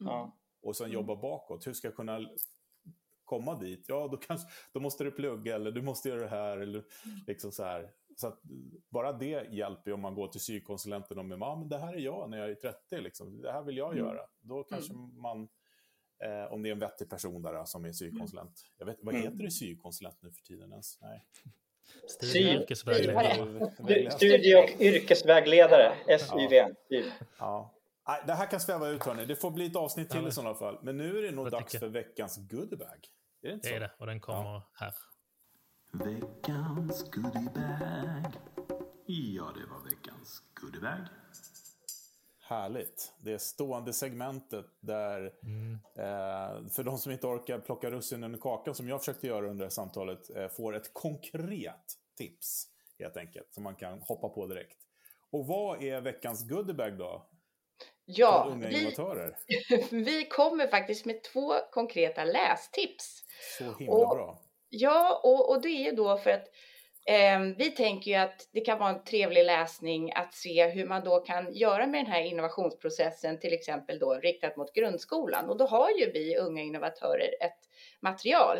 Mm 0.00 0.30
och 0.62 0.76
sen 0.76 0.86
mm. 0.86 0.94
jobba 0.94 1.16
bakåt. 1.16 1.66
Hur 1.66 1.72
ska 1.72 1.88
jag 1.88 1.96
kunna 1.96 2.20
komma 3.24 3.58
dit? 3.58 3.84
Ja, 3.88 4.08
då, 4.10 4.16
kanske, 4.16 4.48
då 4.72 4.80
måste 4.80 5.04
du 5.04 5.10
plugga 5.10 5.54
eller 5.54 5.70
du 5.70 5.82
måste 5.82 6.08
göra 6.08 6.20
det 6.20 6.28
här. 6.28 6.58
Eller, 6.58 6.78
mm. 6.78 7.18
liksom 7.26 7.52
så 7.52 7.64
här. 7.64 7.90
Så 8.16 8.26
att, 8.26 8.40
bara 8.88 9.12
det 9.12 9.46
hjälper 9.50 9.92
om 9.92 10.00
man 10.00 10.14
går 10.14 10.28
till 10.28 10.40
sykonsulenten 10.40 11.18
och 11.18 11.24
med, 11.24 11.42
ah, 11.42 11.56
men 11.56 11.68
det 11.68 11.78
här 11.78 11.94
är 11.94 12.00
jag 12.00 12.30
när 12.30 12.38
jag 12.38 12.50
är 12.50 12.54
30, 12.54 13.00
liksom. 13.00 13.42
det 13.42 13.52
här 13.52 13.62
vill 13.62 13.76
jag 13.76 13.92
mm. 13.92 14.04
göra. 14.04 14.20
Då 14.40 14.64
kanske 14.64 14.92
mm. 14.92 15.20
man, 15.20 15.48
eh, 16.24 16.52
om 16.52 16.62
det 16.62 16.68
är 16.68 16.72
en 16.72 16.78
vettig 16.78 17.10
person 17.10 17.42
där 17.42 17.64
som 17.64 17.84
är 17.84 17.92
sykonsulent. 17.92 18.62
Jag 18.76 18.86
vet, 18.86 18.98
vad 19.02 19.14
heter 19.14 19.44
det 19.44 19.50
sykonsulent 19.50 20.16
nu 20.22 20.30
för 20.32 20.42
tiden 20.42 20.70
ens? 20.70 21.00
Nej. 21.00 21.26
Studie 22.08 22.56
och 22.56 22.62
yrkesvägledare. 22.62 24.10
Studie 24.10 24.54
och 24.54 24.80
yrkesvägledare, 24.80 25.92
SYV. 26.18 26.52
Ja. 26.88 27.02
ja. 27.38 27.79
Nej, 28.10 28.22
det 28.26 28.34
här 28.34 28.46
kan 28.46 28.60
sväva 28.60 28.88
ut 28.88 29.04
hörni. 29.04 29.26
Det 29.26 29.36
får 29.36 29.50
bli 29.50 29.66
ett 29.66 29.76
avsnitt 29.76 30.10
till 30.10 30.28
i 30.28 30.32
sådana 30.32 30.54
fall. 30.54 30.78
Men 30.82 30.96
nu 30.96 31.18
är 31.18 31.22
det 31.22 31.30
nog 31.30 31.50
dags 31.50 31.78
för 31.78 31.88
veckans 31.88 32.36
goodiebag. 32.36 33.08
Är 33.42 33.48
det 33.48 33.54
inte 33.54 33.68
så? 33.68 33.74
Det 33.74 33.76
är 33.76 33.80
det, 33.80 33.92
och 33.98 34.06
den 34.06 34.20
kommer 34.20 34.40
ja. 34.40 34.70
här. 34.74 34.94
Veckans 35.92 37.10
goodiebag. 37.10 38.32
Ja, 39.06 39.52
det 39.54 39.66
var 39.70 39.84
veckans 39.90 40.42
goodiebag. 40.60 40.98
Härligt. 42.40 43.14
Det 43.18 43.38
stående 43.38 43.92
segmentet 43.92 44.66
där, 44.80 45.32
mm. 45.42 45.74
eh, 45.74 46.68
för 46.70 46.84
de 46.84 46.98
som 46.98 47.12
inte 47.12 47.26
orkar 47.26 47.58
plocka 47.58 47.90
russinen 47.90 48.34
i 48.34 48.38
kakan 48.38 48.74
som 48.74 48.88
jag 48.88 49.00
försökte 49.00 49.26
göra 49.26 49.50
under 49.50 49.68
samtalet, 49.68 50.36
eh, 50.36 50.48
får 50.48 50.76
ett 50.76 50.94
konkret 50.94 51.94
tips 52.16 52.66
helt 52.98 53.16
enkelt 53.16 53.54
som 53.54 53.62
man 53.62 53.74
kan 53.74 54.00
hoppa 54.00 54.28
på 54.28 54.46
direkt. 54.46 54.76
Och 55.30 55.46
vad 55.46 55.82
är 55.82 56.00
veckans 56.00 56.48
goodiebag 56.48 56.98
då? 56.98 57.26
Ja, 58.16 58.52
vi, 58.60 58.94
vi 59.90 60.24
kommer 60.24 60.66
faktiskt 60.66 61.06
med 61.06 61.22
två 61.22 61.54
konkreta 61.70 62.24
lästips. 62.24 63.24
Så 63.58 63.64
himla 63.78 63.94
och, 63.94 64.16
bra. 64.16 64.38
Ja, 64.68 65.20
och, 65.24 65.50
och 65.50 65.62
det 65.62 65.88
är 65.88 65.96
då 65.96 66.16
för 66.16 66.30
att 66.30 66.48
Eh, 67.06 67.40
vi 67.56 67.70
tänker 67.70 68.10
ju 68.10 68.16
att 68.16 68.48
det 68.52 68.60
kan 68.60 68.78
vara 68.78 68.90
en 68.90 69.04
trevlig 69.04 69.44
läsning 69.44 70.12
att 70.12 70.34
se 70.34 70.68
hur 70.68 70.86
man 70.86 71.04
då 71.04 71.20
kan 71.20 71.52
göra 71.52 71.86
med 71.86 72.04
den 72.04 72.12
här 72.12 72.22
innovationsprocessen, 72.22 73.40
till 73.40 73.52
exempel 73.52 73.98
då 73.98 74.14
riktat 74.14 74.56
mot 74.56 74.72
grundskolan. 74.72 75.48
Och 75.48 75.56
då 75.56 75.66
har 75.66 75.90
ju 75.90 76.10
vi 76.10 76.36
unga 76.36 76.62
innovatörer 76.62 77.34
ett 77.40 77.58
material 78.00 78.58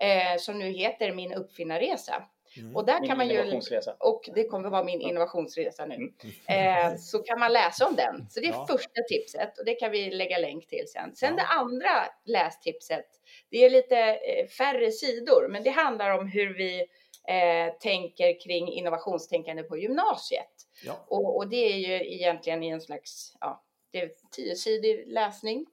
eh, 0.00 0.38
som 0.38 0.58
nu 0.58 0.70
heter 0.70 1.12
Min 1.12 1.32
uppfinnarresa. 1.32 2.22
Mm. 2.58 2.76
Och 2.76 2.86
där 2.86 3.00
Min 3.00 3.08
kan 3.08 3.18
man 3.18 3.28
ju, 3.28 3.60
och 3.98 4.30
det 4.34 4.44
kommer 4.44 4.70
vara 4.70 4.84
min 4.84 5.00
innovationsresa 5.00 5.86
nu, 5.86 6.12
eh, 6.48 6.96
så 6.96 7.18
kan 7.18 7.40
man 7.40 7.52
läsa 7.52 7.86
om 7.86 7.96
den. 7.96 8.26
Så 8.30 8.40
det 8.40 8.46
är 8.46 8.50
Ja. 8.52 8.66
första 8.70 9.02
tipset 9.08 9.58
och 9.58 9.64
det 9.64 9.74
kan 9.74 9.90
vi 9.90 10.10
lägga 10.10 10.38
länk 10.38 10.66
till 10.66 10.84
sen. 10.88 11.16
Sen 11.16 11.30
Ja. 11.30 11.36
det 11.42 11.48
andra 11.48 11.90
lästipset, 12.24 13.06
det 13.50 13.64
är 13.64 13.70
lite 13.70 13.98
eh, 13.98 14.46
färre 14.46 14.90
sidor, 14.92 15.48
men 15.48 15.62
det 15.62 15.70
handlar 15.70 16.10
om 16.18 16.26
hur 16.28 16.54
vi 16.54 16.80
eh, 17.28 17.74
tänker 17.80 18.40
kring 18.40 18.68
innovationstänkande 18.72 19.62
på 19.62 19.76
gymnasiet. 19.78 20.52
Ja. 20.84 21.04
Och, 21.08 21.36
och 21.36 21.48
det 21.48 21.72
är 21.72 21.76
ju 21.76 22.14
egentligen 22.14 22.62
i 22.62 22.68
en 22.68 22.80
slags, 22.80 23.32
ja, 23.40 23.64
det 23.92 24.00
är 24.00 24.10
tiosidig 24.36 25.04
läsning. 25.06 25.66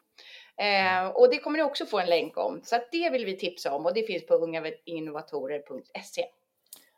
Eh, 0.58 1.08
och 1.08 1.30
det 1.30 1.38
kommer 1.38 1.58
ni 1.58 1.64
också 1.64 1.86
få 1.86 2.00
en 2.00 2.10
länk 2.10 2.38
om. 2.38 2.62
Så 2.64 2.76
att 2.76 2.92
det 2.92 3.10
vill 3.10 3.26
vi 3.26 3.38
tipsa 3.38 3.76
om 3.76 3.86
och 3.86 3.94
det 3.94 4.04
finns 4.04 4.26
på 4.26 4.34
ungainnovatorer.se. 4.36 6.26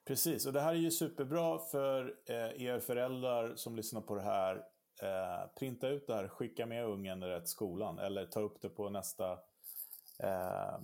Precis, 0.05 0.45
och 0.45 0.53
det 0.53 0.61
här 0.61 0.71
är 0.71 0.77
ju 0.77 0.91
superbra 0.91 1.59
för 1.59 2.15
eh, 2.29 2.65
er 2.65 2.79
föräldrar 2.79 3.55
som 3.55 3.75
lyssnar 3.75 4.01
på 4.01 4.15
det 4.15 4.21
här. 4.21 4.55
Eh, 5.01 5.49
printa 5.59 5.87
ut 5.87 6.07
det 6.07 6.15
här, 6.15 6.27
skicka 6.27 6.65
med 6.65 6.85
ungen 6.85 7.21
till 7.21 7.41
skolan 7.45 7.99
eller 7.99 8.25
ta 8.25 8.39
upp 8.39 8.61
det 8.61 8.69
på 8.69 8.89
nästa 8.89 9.31
eh, 10.19 10.79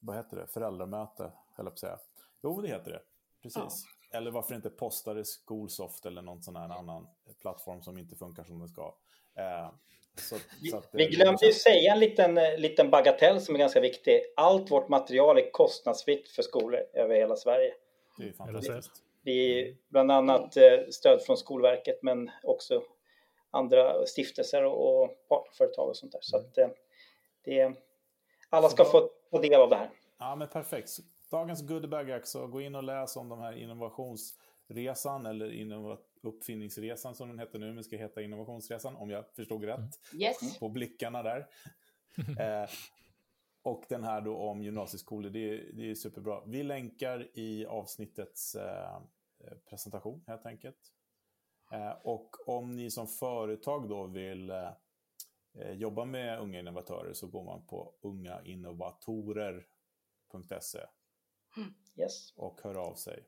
vad 0.00 0.16
heter 0.16 0.36
det? 0.36 0.46
föräldramöte, 0.46 1.22
höll 1.22 1.32
jag 1.56 1.66
på 1.66 1.72
att 1.72 1.78
säga. 1.78 1.98
Jo, 2.42 2.60
det 2.60 2.68
heter 2.68 2.90
det. 2.90 3.00
Precis. 3.42 3.84
Eller 4.12 4.30
varför 4.30 4.54
inte 4.54 4.70
posta 4.70 5.14
det 5.14 5.20
i 5.20 5.24
Skolsoft 5.24 6.06
eller 6.06 6.22
någon 6.22 6.42
sån 6.42 6.56
här 6.56 6.68
annan 6.68 7.06
plattform 7.40 7.82
som 7.82 7.98
inte 7.98 8.16
funkar 8.16 8.44
som 8.44 8.58
den 8.58 8.68
ska. 8.68 8.94
Eh, 9.38 9.70
så, 10.16 10.36
så 10.70 10.76
att, 10.76 10.88
Vi 10.92 11.04
eh, 11.04 11.10
glömde 11.10 11.46
ju 11.46 11.52
säga 11.52 11.92
en 11.92 12.00
liten, 12.00 12.34
liten 12.58 12.90
bagatell 12.90 13.40
som 13.40 13.54
är 13.54 13.58
ganska 13.58 13.80
viktig. 13.80 14.20
Allt 14.36 14.70
vårt 14.70 14.88
material 14.88 15.38
är 15.38 15.50
kostnadsfritt 15.50 16.28
för 16.28 16.42
skolor 16.42 16.80
över 16.94 17.14
hela 17.14 17.36
Sverige. 17.36 17.74
Det 18.16 18.28
är 18.28 18.32
fantastiskt. 18.32 19.02
Det 19.22 19.30
är 19.30 19.76
bland 19.88 20.10
annat 20.12 20.56
eh, 20.56 20.62
stöd 20.90 21.22
från 21.22 21.36
Skolverket 21.36 22.02
men 22.02 22.30
också 22.42 22.82
andra 23.50 24.06
stiftelser 24.06 24.64
och 24.64 25.28
partnerföretag 25.28 25.88
och 25.88 25.96
sånt 25.96 26.12
där. 26.12 26.20
Så 26.22 26.36
att 26.36 26.58
eh, 26.58 26.68
det, 27.44 27.74
alla 28.50 28.68
ska 28.68 28.84
få, 28.84 29.10
få 29.30 29.38
del 29.38 29.60
av 29.60 29.70
det 29.70 29.76
här. 29.76 29.90
Ja, 30.18 30.36
men 30.36 30.48
perfekt. 30.48 30.90
Dagens 31.30 31.62
goodiebag 31.62 32.10
är 32.10 32.18
också, 32.18 32.46
gå 32.46 32.60
in 32.60 32.74
och 32.74 32.82
läs 32.82 33.16
om 33.16 33.28
de 33.28 33.40
här 33.40 33.52
innovationsresan 33.52 35.26
eller 35.26 35.96
uppfinningsresan 36.22 37.14
som 37.14 37.28
den 37.28 37.38
heter 37.38 37.58
nu, 37.58 37.72
men 37.72 37.84
ska 37.84 37.96
heta 37.96 38.22
innovationsresan 38.22 38.96
om 38.96 39.10
jag 39.10 39.24
förstod 39.36 39.64
rätt 39.64 40.00
Yes. 40.14 40.58
på 40.58 40.68
blickarna 40.68 41.22
där. 41.22 41.38
eh, 42.62 42.70
och 43.64 43.84
den 43.88 44.04
här 44.04 44.20
då 44.20 44.36
om 44.36 44.62
gymnasieskolor, 44.62 45.30
det 45.30 45.50
är, 45.50 45.72
det 45.72 45.90
är 45.90 45.94
superbra. 45.94 46.42
Vi 46.46 46.62
länkar 46.62 47.38
i 47.38 47.66
avsnittets 47.66 48.54
eh, 48.54 49.00
presentation 49.68 50.24
helt 50.26 50.46
enkelt. 50.46 50.92
Eh, 51.72 51.92
och 52.02 52.48
om 52.48 52.76
ni 52.76 52.90
som 52.90 53.06
företag 53.06 53.88
då 53.88 54.06
vill 54.06 54.50
eh, 54.50 54.70
eh, 55.58 55.72
jobba 55.72 56.04
med 56.04 56.40
unga 56.40 56.58
innovatörer 56.58 57.12
så 57.12 57.26
går 57.26 57.44
man 57.44 57.66
på 57.66 57.94
ungainnovatorer.se 58.02 60.78
Yes. 61.96 62.32
och 62.36 62.60
hör 62.62 62.74
av 62.74 62.94
sig. 62.94 63.24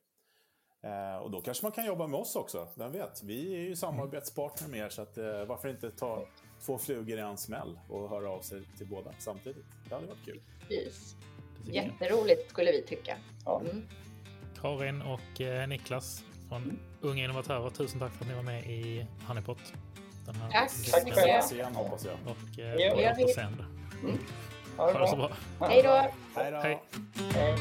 Eh, 0.83 1.17
och 1.17 1.31
då 1.31 1.41
kanske 1.41 1.65
man 1.65 1.73
kan 1.73 1.87
jobba 1.87 2.07
med 2.07 2.21
oss 2.21 2.37
också, 2.37 2.69
vem 2.77 2.93
vet? 2.93 3.23
Vi 3.23 3.55
är 3.55 3.61
ju 3.61 3.77
samarbetspartner 3.77 4.69
med 4.69 4.81
er 4.81 4.89
så 4.89 5.03
att, 5.03 5.19
eh, 5.19 5.45
varför 5.45 5.69
inte 5.69 5.91
ta 5.91 6.27
två 6.65 6.79
flugor 6.79 7.19
i 7.19 7.21
en 7.21 7.37
smäll 7.37 7.79
och 7.89 8.11
höra 8.11 8.31
av 8.31 8.41
sig 8.41 8.63
till 8.79 8.87
båda 8.87 9.11
samtidigt. 9.19 9.65
Det 9.89 9.95
hade 9.95 10.07
varit 10.07 10.25
kul. 10.25 10.41
Precis. 10.69 11.17
Det. 11.65 11.73
Jätteroligt 11.73 12.51
skulle 12.51 12.73
vi 12.73 12.83
tycka. 12.83 13.17
Ja. 13.45 13.61
Mm. 13.71 13.87
Karin 14.61 15.03
och 15.03 15.41
eh, 15.41 15.69
Niklas 15.69 16.25
från 16.49 16.79
Unga 17.01 17.25
Innovatörer, 17.25 17.71
tusen 17.71 18.01
tack 18.01 18.13
för 18.13 18.25
att 18.25 18.29
ni 18.31 18.35
var 18.37 18.43
med 18.43 18.67
i 18.67 19.07
Honeypot. 19.29 19.59
Den 20.27 20.35
här 20.35 20.51
Tack. 20.51 20.71
Tack 20.91 21.15
själva. 21.15 21.39
Ses 21.39 21.53
igen 21.53 21.75
hoppas 21.75 22.05
jag. 22.05 22.15
Och 22.27 22.37
Ja, 22.57 22.65
eh, 22.65 23.15
på 23.15 23.23
återseende. 23.23 23.65
Ha 24.77 24.87
det 24.87 24.93
Ha 24.93 25.01
det 25.01 25.09
så 25.09 25.17
bra. 25.17 25.29
bra. 25.59 25.69
Hej 25.69 25.83
då! 25.83 25.91
Hej 26.41 26.51
då! 26.53 26.57
Hej. 26.59 26.83
Hej. 27.35 27.57